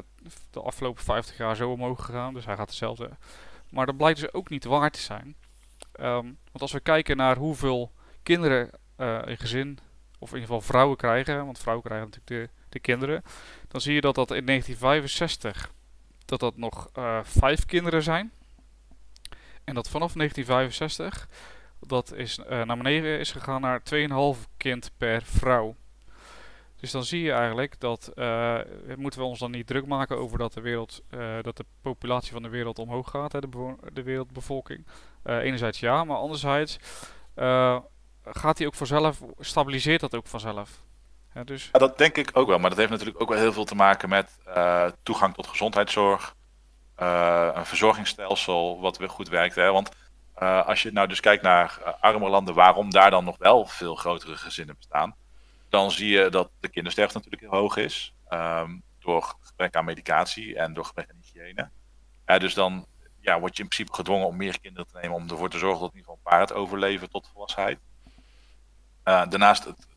de 0.50 0.60
afgelopen 0.60 1.04
50 1.04 1.36
jaar 1.36 1.56
zo 1.56 1.70
omhoog 1.70 2.04
gegaan, 2.04 2.34
dus 2.34 2.44
hij 2.44 2.56
gaat 2.56 2.68
dezelfde. 2.68 3.10
Maar 3.70 3.86
dat 3.86 3.96
blijkt 3.96 4.20
dus 4.20 4.32
ook 4.32 4.48
niet 4.48 4.64
waar 4.64 4.90
te 4.90 5.00
zijn. 5.00 5.36
Um, 6.00 6.24
want 6.24 6.60
als 6.60 6.72
we 6.72 6.80
kijken 6.80 7.16
naar 7.16 7.36
hoeveel 7.36 7.92
kinderen 8.22 8.70
uh, 8.96 9.18
een 9.24 9.38
gezin, 9.38 9.78
of 10.18 10.28
in 10.28 10.34
ieder 10.34 10.54
geval 10.54 10.60
vrouwen 10.60 10.96
krijgen, 10.96 11.44
want 11.44 11.58
vrouwen 11.58 11.84
krijgen 11.84 12.10
natuurlijk 12.10 12.52
de, 12.52 12.62
de 12.68 12.78
kinderen, 12.78 13.22
dan 13.68 13.80
zie 13.80 13.94
je 13.94 14.00
dat 14.00 14.14
dat 14.14 14.30
in 14.30 14.46
1965 14.46 15.72
dat 16.24 16.40
dat 16.40 16.56
nog 16.56 16.90
vijf 17.22 17.64
kinderen 17.64 18.02
zijn. 18.02 18.32
En 19.64 19.74
dat 19.74 19.88
vanaf 19.88 20.12
1965 20.12 21.28
dat 21.80 22.12
is 22.12 22.38
uh, 22.38 22.62
naar 22.62 22.76
beneden 22.76 23.18
is 23.18 23.32
gegaan 23.32 23.60
naar 23.60 23.82
2,5 24.34 24.40
kind 24.56 24.90
per 24.96 25.22
vrouw. 25.22 25.76
Dus 26.80 26.90
dan 26.90 27.04
zie 27.04 27.22
je 27.22 27.32
eigenlijk 27.32 27.80
dat 27.80 28.12
uh, 28.14 28.58
moeten 28.96 29.20
we 29.20 29.26
ons 29.26 29.38
dan 29.38 29.50
niet 29.50 29.66
druk 29.66 29.86
maken 29.86 30.18
over 30.18 30.38
dat 30.38 30.52
de 30.52 30.60
wereld, 30.60 31.02
uh, 31.10 31.36
dat 31.42 31.56
de 31.56 31.64
populatie 31.82 32.32
van 32.32 32.42
de 32.42 32.48
wereld 32.48 32.78
omhoog 32.78 33.10
gaat, 33.10 33.32
hè, 33.32 33.40
de, 33.40 33.74
de 33.92 34.02
wereldbevolking. 34.02 34.86
enerzijds 35.24 35.80
ja, 35.80 36.04
maar 36.04 36.16
anderzijds 36.16 36.78
gaat 38.24 38.56
die 38.56 38.66
ook 38.66 38.74
vanzelf, 38.74 39.22
stabiliseert 39.38 40.00
dat 40.00 40.14
ook 40.14 40.26
vanzelf. 40.26 40.82
Ja, 41.34 41.44
dus... 41.44 41.68
Ja, 41.72 41.78
dat 41.78 41.98
denk 41.98 42.16
ik 42.16 42.30
ook 42.32 42.48
wel, 42.48 42.58
maar 42.58 42.70
dat 42.70 42.78
heeft 42.78 42.90
natuurlijk 42.90 43.20
ook 43.22 43.28
wel 43.28 43.38
heel 43.38 43.52
veel 43.52 43.64
te 43.64 43.74
maken 43.74 44.08
met 44.08 44.38
toegang 45.02 45.34
tot 45.34 45.46
gezondheidszorg, 45.46 46.34
een 47.54 47.66
verzorgingsstelsel 47.66 48.80
wat 48.80 48.98
weer 48.98 49.10
goed 49.10 49.28
werkt. 49.28 49.54
Hè? 49.54 49.72
Want 49.72 49.90
uh, 50.42 50.66
als 50.66 50.82
je 50.82 50.92
nou 50.92 51.08
dus 51.08 51.20
kijkt 51.20 51.42
naar 51.42 51.78
uh, 51.80 51.92
arme 52.00 52.28
landen, 52.28 52.54
waarom 52.54 52.90
daar 52.90 53.10
dan 53.10 53.24
nog 53.24 53.38
wel 53.38 53.66
veel 53.66 53.94
grotere 53.94 54.36
gezinnen 54.36 54.76
bestaan, 54.76 55.16
dan 55.68 55.90
zie 55.90 56.08
je 56.08 56.30
dat 56.30 56.50
de 56.60 56.68
kindersterfte 56.68 57.16
natuurlijk 57.16 57.42
heel 57.42 57.60
hoog 57.60 57.76
is. 57.76 58.14
Um, 58.28 58.82
door 58.98 59.36
gebrek 59.40 59.76
aan 59.76 59.84
medicatie 59.84 60.56
en 60.56 60.74
door 60.74 60.84
gebrek 60.84 61.10
aan 61.10 61.20
hygiëne. 61.22 61.70
Dus 62.38 62.54
dan 62.54 62.86
ja, 63.20 63.40
word 63.40 63.56
je 63.56 63.62
in 63.62 63.68
principe 63.68 63.94
gedwongen 63.96 64.26
om 64.26 64.36
meer 64.36 64.60
kinderen 64.60 64.88
te 64.88 64.98
nemen 65.00 65.16
om 65.16 65.28
ervoor 65.28 65.50
te 65.50 65.58
zorgen 65.58 65.80
dat 65.80 65.90
in 65.90 65.96
ieder 65.96 66.12
geval 66.12 66.24
een 66.24 66.38
paar 66.38 66.40
het 66.48 66.52
overleven 66.52 67.10
tot 67.10 67.28
volwassenheid. 67.32 67.78
daarnaast 69.02 69.64
het 69.64 69.88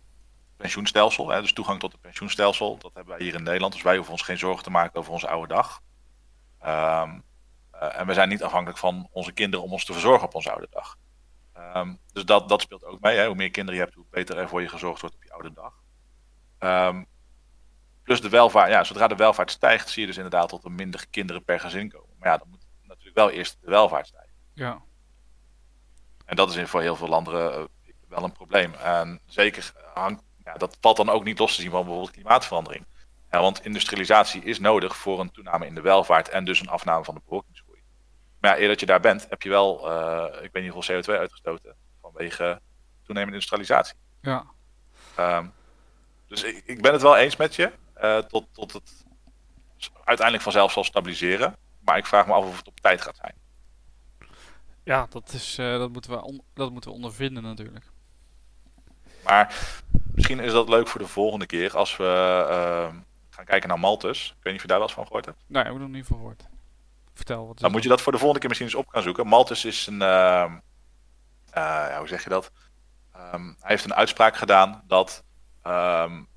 pensioenstelsel, 0.57 1.29
hè, 1.29 1.41
dus 1.41 1.53
toegang 1.53 1.79
tot 1.79 1.91
het 1.91 2.01
pensioenstelsel, 2.01 2.77
dat 2.77 2.93
hebben 2.93 3.17
wij 3.17 3.25
hier 3.25 3.35
in 3.35 3.43
Nederland. 3.43 3.73
Dus 3.73 3.81
wij 3.81 3.95
hoeven 3.95 4.13
ons 4.13 4.21
geen 4.21 4.37
zorgen 4.37 4.63
te 4.63 4.69
maken 4.69 4.99
over 4.99 5.11
onze 5.11 5.27
oude 5.27 5.53
dag. 5.53 5.81
Um, 6.65 7.23
en 7.89 8.07
we 8.07 8.13
zijn 8.13 8.29
niet 8.29 8.43
afhankelijk 8.43 8.79
van 8.79 9.07
onze 9.11 9.32
kinderen 9.32 9.65
om 9.65 9.71
ons 9.71 9.86
te 9.86 9.93
verzorgen 9.93 10.27
op 10.27 10.36
onze 10.36 10.51
oude 10.51 10.67
dag. 10.69 10.97
Um, 11.75 11.99
dus 12.13 12.25
dat, 12.25 12.49
dat 12.49 12.61
speelt 12.61 12.86
ook 12.86 12.99
mee. 12.99 13.17
Hè. 13.17 13.25
Hoe 13.25 13.36
meer 13.36 13.51
kinderen 13.51 13.79
je 13.79 13.86
hebt, 13.86 13.95
hoe 13.95 14.05
beter 14.09 14.38
er 14.38 14.49
voor 14.49 14.61
je 14.61 14.67
gezorgd 14.67 15.01
wordt 15.01 15.15
op 15.15 15.23
je 15.23 15.34
oude 15.34 15.53
dag. 15.53 15.73
Um, 16.59 17.05
plus 18.03 18.21
de 18.21 18.29
welvaart. 18.29 18.69
Ja, 18.69 18.84
zodra 18.84 19.07
de 19.07 19.15
welvaart 19.15 19.51
stijgt, 19.51 19.89
zie 19.89 20.01
je 20.01 20.07
dus 20.07 20.17
inderdaad 20.17 20.49
dat 20.49 20.63
er 20.63 20.71
minder 20.71 21.07
kinderen 21.09 21.43
per 21.43 21.59
gezin 21.59 21.89
komen. 21.89 22.15
Maar 22.19 22.29
ja, 22.29 22.38
dan 22.38 22.49
moet 22.49 22.65
natuurlijk 22.82 23.15
wel 23.15 23.29
eerst 23.29 23.57
de 23.61 23.69
welvaart 23.69 24.07
stijgen. 24.07 24.34
Ja. 24.53 24.82
En 26.25 26.36
dat 26.36 26.49
is 26.49 26.55
in 26.55 26.67
voor 26.67 26.82
heel 26.82 26.95
veel 26.95 27.07
landen 27.07 27.59
uh, 27.59 27.65
wel 28.07 28.23
een 28.23 28.32
probleem. 28.32 28.73
En 28.73 29.21
zeker 29.25 29.73
hangt, 29.93 30.23
ja, 30.43 30.53
dat 30.53 30.77
valt 30.82 30.97
dan 30.97 31.09
ook 31.09 31.23
niet 31.23 31.39
los 31.39 31.55
te 31.55 31.61
zien 31.61 31.71
van 31.71 31.82
bijvoorbeeld 31.82 32.11
klimaatverandering. 32.11 32.86
Ja, 33.32 33.41
want 33.41 33.65
industrialisatie 33.65 34.43
is 34.43 34.59
nodig 34.59 34.95
voor 34.95 35.19
een 35.19 35.32
toename 35.32 35.65
in 35.65 35.75
de 35.75 35.82
welvaart 35.82 36.29
en 36.29 36.45
dus 36.45 36.59
een 36.59 36.69
afname 36.69 37.03
van 37.03 37.15
de 37.15 37.21
bevolkingsgroei. 37.23 37.61
Maar 38.41 38.55
ja, 38.55 38.61
eer 38.61 38.67
dat 38.67 38.79
je 38.79 38.85
daar 38.85 38.99
bent, 38.99 39.25
heb 39.29 39.41
je 39.41 39.49
wel, 39.49 39.91
uh, 39.91 40.43
ik 40.43 40.49
weet 40.51 40.63
niet 40.63 40.71
hoeveel 40.71 41.01
CO2 41.01 41.19
uitgestoten 41.19 41.75
vanwege 42.01 42.61
toenemende 43.03 43.33
industrialisatie. 43.33 43.95
Ja. 44.21 44.45
Um, 45.19 45.53
dus 46.27 46.43
ik, 46.43 46.63
ik, 46.65 46.81
ben 46.81 46.93
het 46.93 47.01
wel 47.01 47.17
eens 47.17 47.35
met 47.35 47.55
je, 47.55 47.71
uh, 48.03 48.17
tot, 48.17 48.45
tot 48.51 48.73
het 48.73 49.03
uiteindelijk 50.03 50.41
vanzelf 50.41 50.71
zal 50.71 50.83
stabiliseren. 50.83 51.55
Maar 51.79 51.97
ik 51.97 52.05
vraag 52.05 52.27
me 52.27 52.33
af 52.33 52.45
of 52.45 52.57
het 52.57 52.67
op 52.67 52.79
tijd 52.79 53.01
gaat 53.01 53.15
zijn. 53.15 53.33
Ja, 54.83 55.07
dat, 55.09 55.33
is, 55.33 55.57
uh, 55.59 55.77
dat, 55.77 55.91
moeten, 55.91 56.11
we 56.11 56.21
on, 56.21 56.41
dat 56.53 56.71
moeten 56.71 56.89
we 56.89 56.95
ondervinden 56.95 57.43
natuurlijk. 57.43 57.85
Maar 59.23 59.55
misschien 60.13 60.39
is 60.39 60.51
dat 60.51 60.69
leuk 60.69 60.87
voor 60.87 61.01
de 61.01 61.07
volgende 61.07 61.45
keer 61.45 61.77
als 61.77 61.97
we 61.97 62.03
gaan 63.29 63.45
kijken 63.45 63.69
naar 63.69 63.79
Maltus. 63.79 64.27
Ik 64.27 64.43
weet 64.43 64.43
niet 64.43 64.55
of 64.55 64.61
je 64.61 64.67
daar 64.67 64.77
wel 64.77 64.87
eens 64.87 64.95
van 64.95 65.05
gehoord 65.05 65.25
hebt. 65.25 65.43
Nee, 65.47 65.61
ik 65.61 65.67
heb 65.67 65.75
er 65.75 65.81
nog 65.81 65.91
niet 65.91 66.05
van 66.05 66.17
gehoord. 66.17 66.47
Vertel. 67.14 67.47
Wat 67.47 67.59
dan 67.59 67.72
moet 67.72 67.84
je 67.84 67.89
dat 67.89 68.01
voor 68.01 68.12
de 68.12 68.18
volgende 68.18 68.39
keer 68.39 68.49
misschien 68.49 68.70
eens 68.70 68.86
op 68.88 68.93
gaan 68.93 69.01
zoeken. 69.01 69.28
Malthus 69.28 69.66
is 69.66 69.88
een. 69.88 70.01
Uh, 70.01 70.53
uh, 71.57 71.97
hoe 71.97 72.07
zeg 72.07 72.24
je 72.24 72.30
dat? 72.30 72.51
Um, 73.34 73.55
hij 73.59 73.70
heeft 73.70 73.84
een 73.84 73.93
uitspraak 73.93 74.36
gedaan 74.36 74.84
dat 74.88 75.24
um, 75.68 76.28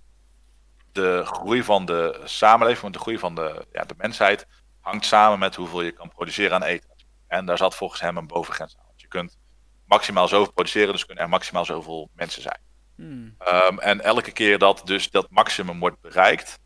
de 0.93 1.22
groei 1.25 1.62
van 1.62 1.85
de 1.85 2.20
samenleving, 2.25 2.93
de 2.93 2.99
groei 2.99 3.18
van 3.18 3.35
de, 3.35 3.66
ja, 3.72 3.85
de 3.85 3.95
mensheid, 3.97 4.47
hangt 4.81 5.05
samen 5.05 5.39
met 5.39 5.55
hoeveel 5.55 5.83
je 5.83 5.93
kan 5.93 6.09
produceren 6.09 6.55
aan 6.55 6.62
eten. 6.62 6.91
En 7.27 7.47
daar 7.47 7.59
zat 7.59 7.75
volgens 7.75 8.01
hem 8.01 8.16
een 8.16 8.27
bovengrens 8.27 8.77
aan. 8.79 8.85
Want 8.87 9.01
je 9.01 9.09
kunt 9.09 9.39
maximaal 9.87 10.29
zoveel 10.29 10.53
produceren, 10.53 10.93
dus 10.93 11.07
kunnen 11.07 11.25
er 11.25 11.31
maximaal 11.31 11.64
zoveel 11.64 12.11
mensen 12.14 12.43
zijn. 12.43 12.61
Hmm. 12.97 13.35
Ehm, 13.39 13.79
en 13.79 14.01
elke 14.01 14.33
keer 14.33 14.59
dat 14.59 14.83
dus 14.85 15.11
dat 15.11 15.31
maximum 15.31 15.79
wordt 15.79 16.01
bereikt, 16.01 16.59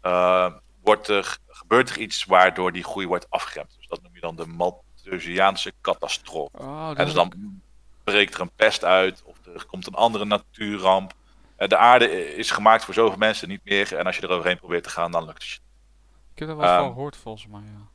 eh, 0.00 0.52
wordt 0.82 1.08
er, 1.08 1.38
gebeurt 1.70 1.90
er 1.90 1.98
iets 1.98 2.24
waardoor 2.24 2.72
die 2.72 2.84
groei 2.84 3.06
wordt 3.06 3.30
afgeremd. 3.30 3.74
Dus 3.76 3.86
dat 3.86 4.02
noem 4.02 4.14
je 4.14 4.20
dan 4.20 4.36
de 4.36 4.46
Malthusiaanse 4.46 5.72
catastrofe. 5.80 6.58
Oh, 6.58 6.90
En 6.96 7.04
dus 7.04 7.14
dan 7.14 7.32
breekt 8.04 8.34
er 8.34 8.40
een 8.40 8.50
pest 8.56 8.84
uit 8.84 9.22
of 9.24 9.46
er 9.46 9.64
komt 9.66 9.86
een 9.86 9.94
andere 9.94 10.24
natuurramp. 10.24 11.12
Eh, 11.56 11.68
De 11.68 11.76
aarde 11.76 12.36
is 12.36 12.50
gemaakt 12.50 12.84
voor 12.84 12.94
zoveel 12.94 13.18
mensen, 13.18 13.48
niet 13.48 13.64
meer. 13.64 13.96
En 13.96 14.06
als 14.06 14.16
je 14.16 14.22
er 14.22 14.30
overheen 14.30 14.58
probeert 14.58 14.82
te 14.82 14.90
gaan, 14.90 15.12
dan 15.12 15.24
lukt 15.24 15.42
het 15.42 15.50
je. 15.50 15.58
Ik 16.32 16.38
heb 16.38 16.48
daar 16.48 16.56
wel 16.56 16.66
eens 16.66 16.74
van 16.74 16.84
ehm, 16.84 16.92
gehoord 16.92 17.16
volgens 17.16 17.46
mij, 17.46 17.60
ja. 17.60 17.88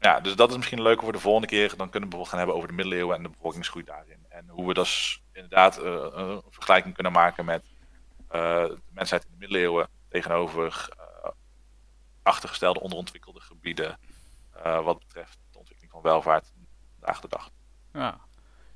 Ja, 0.00 0.20
dus 0.20 0.36
dat 0.36 0.50
is 0.50 0.56
misschien 0.56 0.82
leuker 0.82 1.02
voor 1.02 1.12
de 1.12 1.18
volgende 1.18 1.48
keer. 1.48 1.68
Dan 1.68 1.90
kunnen 1.90 1.92
we 1.92 2.16
bijvoorbeeld 2.16 2.28
gaan 2.28 2.38
hebben 2.38 2.56
over 2.56 2.68
de 2.68 2.74
middeleeuwen 2.74 3.16
en 3.16 3.22
de 3.22 3.28
bevolkingsgroei 3.28 3.84
daarin. 3.84 4.26
En 4.28 4.48
hoe 4.48 4.66
we 4.66 4.74
dus 4.74 5.22
inderdaad 5.32 5.78
eh, 5.78 6.06
een 6.12 6.42
vergelijking 6.50 6.94
kunnen 6.94 7.12
maken 7.12 7.44
met 7.44 7.64
eh, 8.28 8.40
de 8.64 8.78
mensheid 8.88 9.24
in 9.24 9.30
de 9.30 9.38
middeleeuwen 9.38 9.88
tegenover 10.08 10.88
achtergestelde 12.26 12.80
onderontwikkelde 12.80 13.40
gebieden. 13.40 13.98
eh, 14.52 14.84
wat 14.84 14.98
betreft 14.98 15.38
de 15.50 15.58
ontwikkeling 15.58 15.92
van 15.92 16.02
welvaart 16.02 16.52
vandaag 16.98 17.20
de 17.20 17.28
dag. 17.28 17.50
Ja. 17.92 18.20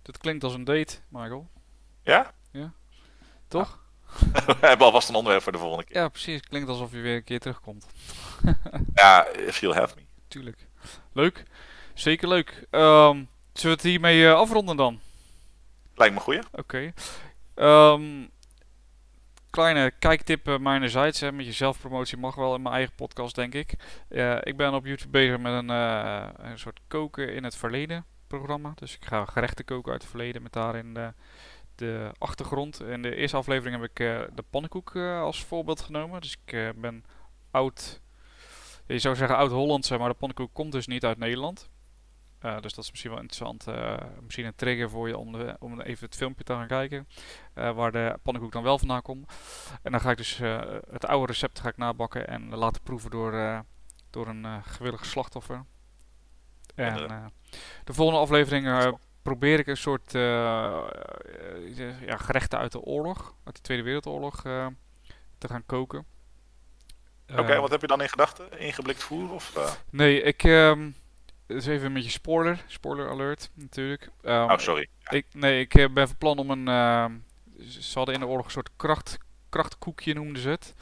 Dat 0.03 0.19
klinkt 0.19 0.45
als 0.45 0.55
een 0.55 0.65
date, 0.65 0.99
Michael. 1.09 1.51
Ja? 2.03 2.35
Toch? 3.49 3.79
we 4.47 4.57
hebben 4.61 4.87
alvast 4.87 5.09
een 5.09 5.15
onderwerp 5.15 5.43
voor 5.43 5.53
de 5.53 5.59
volgende 5.59 5.85
keer. 5.85 5.97
Ja, 5.97 6.09
precies. 6.09 6.41
Klinkt 6.41 6.69
alsof 6.69 6.93
je 6.93 7.01
weer 7.01 7.17
een 7.17 7.25
keer 7.25 7.41
terugkomt. 7.41 7.87
Ja, 8.95 9.27
if 9.27 9.61
you'll 9.61 9.75
have 9.75 9.95
me. 9.97 10.03
Tuurlijk. 10.29 10.67
Leuk. 11.13 11.45
Zeker 11.95 12.29
leuk. 12.29 12.67
Ehm, 12.71 13.15
zullen 13.15 13.27
we 13.53 13.69
het 13.69 13.83
hiermee 13.83 14.27
eh, 14.27 14.35
afronden 14.35 14.77
dan? 14.77 15.01
Lijkt 15.95 16.15
me 16.15 16.21
goeie. 16.21 16.41
Oké. 16.53 16.93
Ehm, 17.55 18.27
kleine 19.51 19.93
kijktip 19.99 20.49
uh, 20.49 20.59
mijnerzijds. 20.59 21.21
Met 21.21 21.45
je 21.45 21.53
zelfpromotie 21.53 22.19
mag 22.19 22.35
wel 22.35 22.55
in 22.55 22.63
mijn 22.63 22.75
eigen 22.75 22.95
podcast, 22.95 23.35
denk 23.35 23.55
ik. 23.55 23.75
Eh, 24.09 24.39
ik 24.43 24.57
ben 24.57 24.75
op 24.75 24.87
YouTube 24.87 25.11
bezig 25.11 25.39
met 25.39 25.53
een, 25.53 25.71
eh, 25.71 26.29
een 26.37 26.59
soort 26.59 26.81
koken 26.87 27.35
in 27.35 27.45
het 27.45 27.57
verleden 27.57 28.05
programma. 28.27 28.73
Dus 28.75 28.95
ik 28.95 29.05
ga 29.05 29.25
gerechten 29.25 29.65
koken 29.65 29.93
uit 29.93 30.03
het 30.03 30.11
verleden 30.11 30.43
met 30.43 30.53
daarin 30.53 30.95
de, 30.95 31.13
de 31.75 32.13
achtergrond. 32.19 32.83
In 32.83 33.03
de 33.03 33.15
eerste 33.15 33.37
aflevering 33.37 33.81
heb 33.81 33.91
ik 33.91 34.01
eh, 34.01 34.21
de 34.35 34.45
pannenkoek 34.51 34.95
eh, 34.95 35.21
als 35.21 35.45
voorbeeld 35.45 35.81
genomen. 35.81 36.21
Dus 36.21 36.37
ik 36.45 36.53
eh, 36.53 36.69
ben 36.77 37.05
oud... 37.51 38.01
Je 38.87 38.99
zou 38.99 39.17
zeggen 39.17 39.37
oud-Hollandse, 39.37 39.99
maar 39.99 40.09
de 40.09 40.15
pannenkoek 40.15 40.55
komt 40.55 40.73
dus 40.73 40.87
niet 40.87 41.05
uit 41.05 41.19
Nederland. 41.19 41.71
Uh, 42.45 42.61
dus 42.61 42.75
dat 42.75 42.85
is 42.85 42.91
misschien 42.91 43.11
wel 43.11 43.21
interessant. 43.21 43.69
Uh, 43.69 43.97
misschien 44.23 44.45
een 44.45 44.55
trigger 44.55 44.91
voor 44.91 45.09
je 45.09 45.19
om, 45.19 45.33
de, 45.33 45.57
om 45.59 45.81
even 45.81 46.07
het 46.07 46.17
filmpje 46.17 46.45
te 46.45 46.53
gaan 46.53 46.67
kijken. 46.67 47.09
Uh, 47.55 47.73
waar 47.73 47.93
de 47.93 48.19
pannenkoek 48.23 48.53
dan 48.53 48.63
wel 48.63 48.79
vandaan 48.79 49.03
komt. 49.03 49.33
En 49.83 49.91
dan 49.91 50.01
ga 50.01 50.11
ik 50.11 50.17
dus 50.17 50.39
het 50.91 51.07
oude 51.07 51.27
recept 51.27 51.61
ga 51.61 51.69
ik 51.69 51.77
nabakken 51.77 52.27
en 52.27 52.55
laten 52.55 52.83
proeven 52.83 53.11
door, 53.11 53.63
door 54.11 54.27
een 54.27 54.65
gewillig 54.65 55.05
slachtoffer. 55.05 55.65
En 56.75 57.33
de 57.85 57.93
volgende 57.93 58.21
aflevering 58.21 58.97
probeer 59.23 59.59
ik 59.59 59.67
een 59.67 59.77
soort 59.77 60.13
ja, 60.13 60.87
gerechten 62.17 62.59
uit 62.59 62.73
de 62.73 62.81
oorlog, 62.81 63.35
uit 63.45 63.57
de 63.57 63.63
Tweede 63.63 63.83
Wereldoorlog, 63.83 64.43
te 65.39 65.49
gaan 65.49 65.67
koken. 65.67 66.05
Oké, 67.31 67.41
okay, 67.41 67.61
wat 67.61 67.71
heb 67.71 67.81
je 67.81 67.87
dan 67.87 68.03
in 68.03 68.09
gedachten? 68.09 68.59
Ingeblikt 68.59 69.03
voer? 69.03 69.33
Of, 69.33 69.79
Nee, 69.91 70.23
ik... 70.23 70.43
Um, 70.43 70.95
dus 71.55 71.67
even 71.67 71.87
een 71.87 71.93
beetje 71.93 72.11
spoiler. 72.11 72.65
Spoiler 72.67 73.11
alert, 73.11 73.51
natuurlijk. 73.55 74.11
Um, 74.23 74.51
oh, 74.51 74.59
sorry. 74.59 74.89
Ja. 74.99 75.11
Ik, 75.11 75.27
nee, 75.33 75.61
ik 75.61 75.75
uh, 75.77 75.89
ben 75.93 76.07
van 76.07 76.17
plan 76.17 76.39
om 76.39 76.51
een... 76.51 76.69
Uh, 76.69 77.05
ze 77.69 77.99
hadden 77.99 78.15
in 78.15 78.21
de 78.21 78.27
oorlog 78.27 78.45
een 78.45 78.51
soort 78.51 78.71
kracht, 78.77 79.19
krachtkoekje, 79.49 80.15
noemden 80.15 80.43
ze 80.43 80.49
het. 80.49 80.75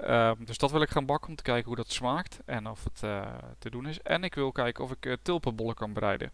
Uh, 0.00 0.32
dus 0.38 0.58
dat 0.58 0.70
wil 0.70 0.82
ik 0.82 0.90
gaan 0.90 1.06
bakken 1.06 1.28
om 1.28 1.36
te 1.36 1.42
kijken 1.42 1.66
hoe 1.66 1.76
dat 1.76 1.92
smaakt. 1.92 2.38
En 2.46 2.66
of 2.66 2.84
het 2.84 3.02
uh, 3.04 3.26
te 3.58 3.70
doen 3.70 3.86
is. 3.86 4.00
En 4.00 4.24
ik 4.24 4.34
wil 4.34 4.52
kijken 4.52 4.84
of 4.84 4.90
ik 4.90 5.06
uh, 5.06 5.14
tulpenbollen 5.22 5.74
kan 5.74 5.92
bereiden. 5.92 6.32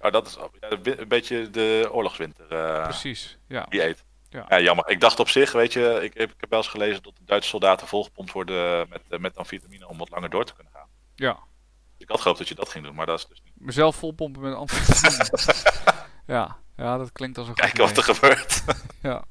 Oh, 0.00 0.12
dat 0.12 0.26
is 0.26 0.38
een 0.60 1.08
beetje 1.08 1.50
de 1.50 1.88
oorlogswinter. 1.92 2.48
eh, 2.48 2.82
Precies, 2.82 3.38
ja. 3.46 3.66
Die 3.68 3.84
eet. 3.84 4.04
Ja. 4.28 4.44
ja. 4.48 4.60
jammer. 4.60 4.88
Ik 4.88 5.00
dacht 5.00 5.20
op 5.20 5.28
zich, 5.28 5.52
weet 5.52 5.72
je, 5.72 5.98
ik 6.02 6.14
heb, 6.14 6.30
ik 6.30 6.40
heb 6.40 6.50
wel 6.50 6.58
eens 6.58 6.68
gelezen 6.68 7.02
dat 7.02 7.16
de 7.16 7.24
Duitse 7.24 7.48
soldaten 7.48 7.86
volgepompt 7.86 8.32
worden 8.32 8.88
met, 8.88 9.20
met 9.20 9.36
amfetamine 9.36 9.88
om 9.88 9.98
wat 9.98 10.10
langer 10.10 10.30
door 10.30 10.44
te 10.44 10.54
kunnen 10.54 10.72
gaan. 10.72 10.88
Ja. 11.14 11.38
Ik 11.98 12.08
had 12.08 12.20
gehoopt 12.20 12.38
dat 12.38 12.48
je 12.48 12.54
dat 12.54 12.68
ging 12.68 12.84
doen, 12.84 12.94
maar 12.94 13.06
dat 13.06 13.18
is 13.18 13.26
dus 13.26 13.42
niet. 13.44 13.52
Mezelf 13.54 13.96
volpompen 13.96 14.42
met 14.42 14.54
amfetamine. 14.54 15.30
ja. 16.34 16.56
ja, 16.76 16.98
dat 16.98 17.12
klinkt 17.12 17.38
als 17.38 17.48
een 17.48 17.54
Kijken 17.54 17.78
wat 17.78 17.96
er 17.96 18.02
gebeurt. 18.02 18.64
ja. 19.02 19.24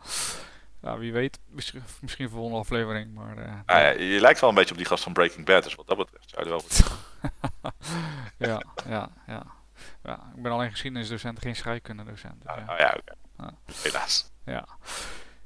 ja, 0.81 0.97
wie 0.97 1.13
weet. 1.13 1.39
Misschien, 1.49 1.83
misschien 2.01 2.29
voor 2.29 2.37
volgende 2.37 2.59
aflevering, 2.59 3.13
maar... 3.13 3.37
Uh, 3.37 3.53
nou 3.65 3.81
ja, 3.81 3.89
je 3.89 4.19
lijkt 4.19 4.39
wel 4.39 4.49
een 4.49 4.55
beetje 4.55 4.71
op 4.71 4.77
die 4.77 4.85
gast 4.85 5.03
van 5.03 5.13
Breaking 5.13 5.45
Bad, 5.45 5.63
dus 5.63 5.75
wat 5.75 5.87
dat 5.87 5.97
betreft 5.97 6.29
zou 6.29 6.43
je 6.43 6.49
wel 6.49 6.63
ja, 8.49 8.63
ja, 8.87 9.09
ja. 9.27 9.45
Ja, 10.03 10.31
ik 10.35 10.41
ben 10.41 10.51
alleen 10.51 10.71
geschiedenisdocent, 10.71 11.39
geen 11.39 11.55
scheikundedocent. 11.55 12.41
Dus, 12.41 12.51
ah, 12.51 12.57
ja, 12.57 12.73
oh, 12.73 12.79
ja. 12.79 12.97
Okay. 12.99 13.15
Ah. 13.35 13.53
Helaas. 13.83 14.31
Ja. 14.45 14.67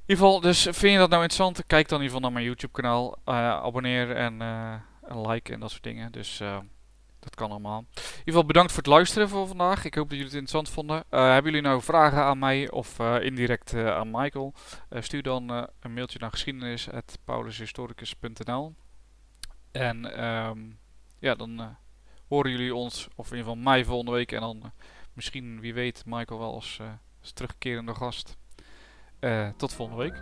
In 0.07 0.13
ieder 0.13 0.26
geval, 0.26 0.41
dus 0.41 0.61
vind 0.61 0.93
je 0.93 0.97
dat 0.97 1.09
nou 1.09 1.22
interessant? 1.22 1.63
Kijk 1.68 1.88
dan 1.88 1.97
in 1.97 2.03
ieder 2.03 2.15
geval 2.15 2.20
naar 2.20 2.32
mijn 2.32 2.45
YouTube 2.45 2.74
kanaal. 2.74 3.18
Uh, 3.26 3.36
abonneer 3.36 4.15
en 4.15 4.41
uh, 4.41 5.28
like 5.28 5.53
en 5.53 5.59
dat 5.59 5.72
soort 5.72 5.84
dingen. 5.84 6.11
Dus 6.11 6.41
uh, 6.41 6.57
dat 7.28 7.36
kan 7.36 7.49
allemaal. 7.49 7.80
In 7.80 7.86
ieder 8.03 8.23
geval 8.23 8.45
bedankt 8.45 8.71
voor 8.71 8.84
het 8.84 8.91
luisteren 8.91 9.30
voor 9.30 9.47
vandaag. 9.47 9.86
Ik 9.86 9.95
hoop 9.95 10.09
dat 10.09 10.17
jullie 10.17 10.34
het 10.34 10.41
interessant 10.41 10.69
vonden. 10.69 11.03
hebben 11.09 11.43
jullie 11.43 11.61
nou 11.61 11.82
vragen 11.82 12.23
aan 12.23 12.39
mij 12.39 12.71
of 12.71 12.99
indirect 12.99 13.73
aan 13.73 14.11
Michael? 14.11 14.53
stuur 14.89 15.23
dan 15.23 15.49
een 15.80 15.93
mailtje 15.93 16.19
naar 16.19 16.32
geschiedenis.paulushistoricus.nl 16.32 18.75
En 19.71 20.25
um, 20.25 20.80
ja, 21.19 21.36
dan 21.36 21.78
horen 22.28 22.51
jullie 22.51 22.75
ons, 22.75 23.07
of 23.15 23.32
in 23.32 23.38
ieder 23.38 23.51
geval 23.51 23.71
mij 23.71 23.86
volgende 23.86 24.11
week. 24.11 24.32
En 24.32 24.41
dan 24.41 24.71
misschien, 25.13 25.59
wie 25.59 25.73
weet, 25.73 26.03
Michael 26.05 26.39
wel 26.39 26.53
als, 26.53 26.80
als 27.21 27.32
terugkerende 27.32 27.95
gast. 27.95 28.38
Uh, 29.19 29.49
tot 29.57 29.73
volgende 29.73 30.03
week. 30.03 30.15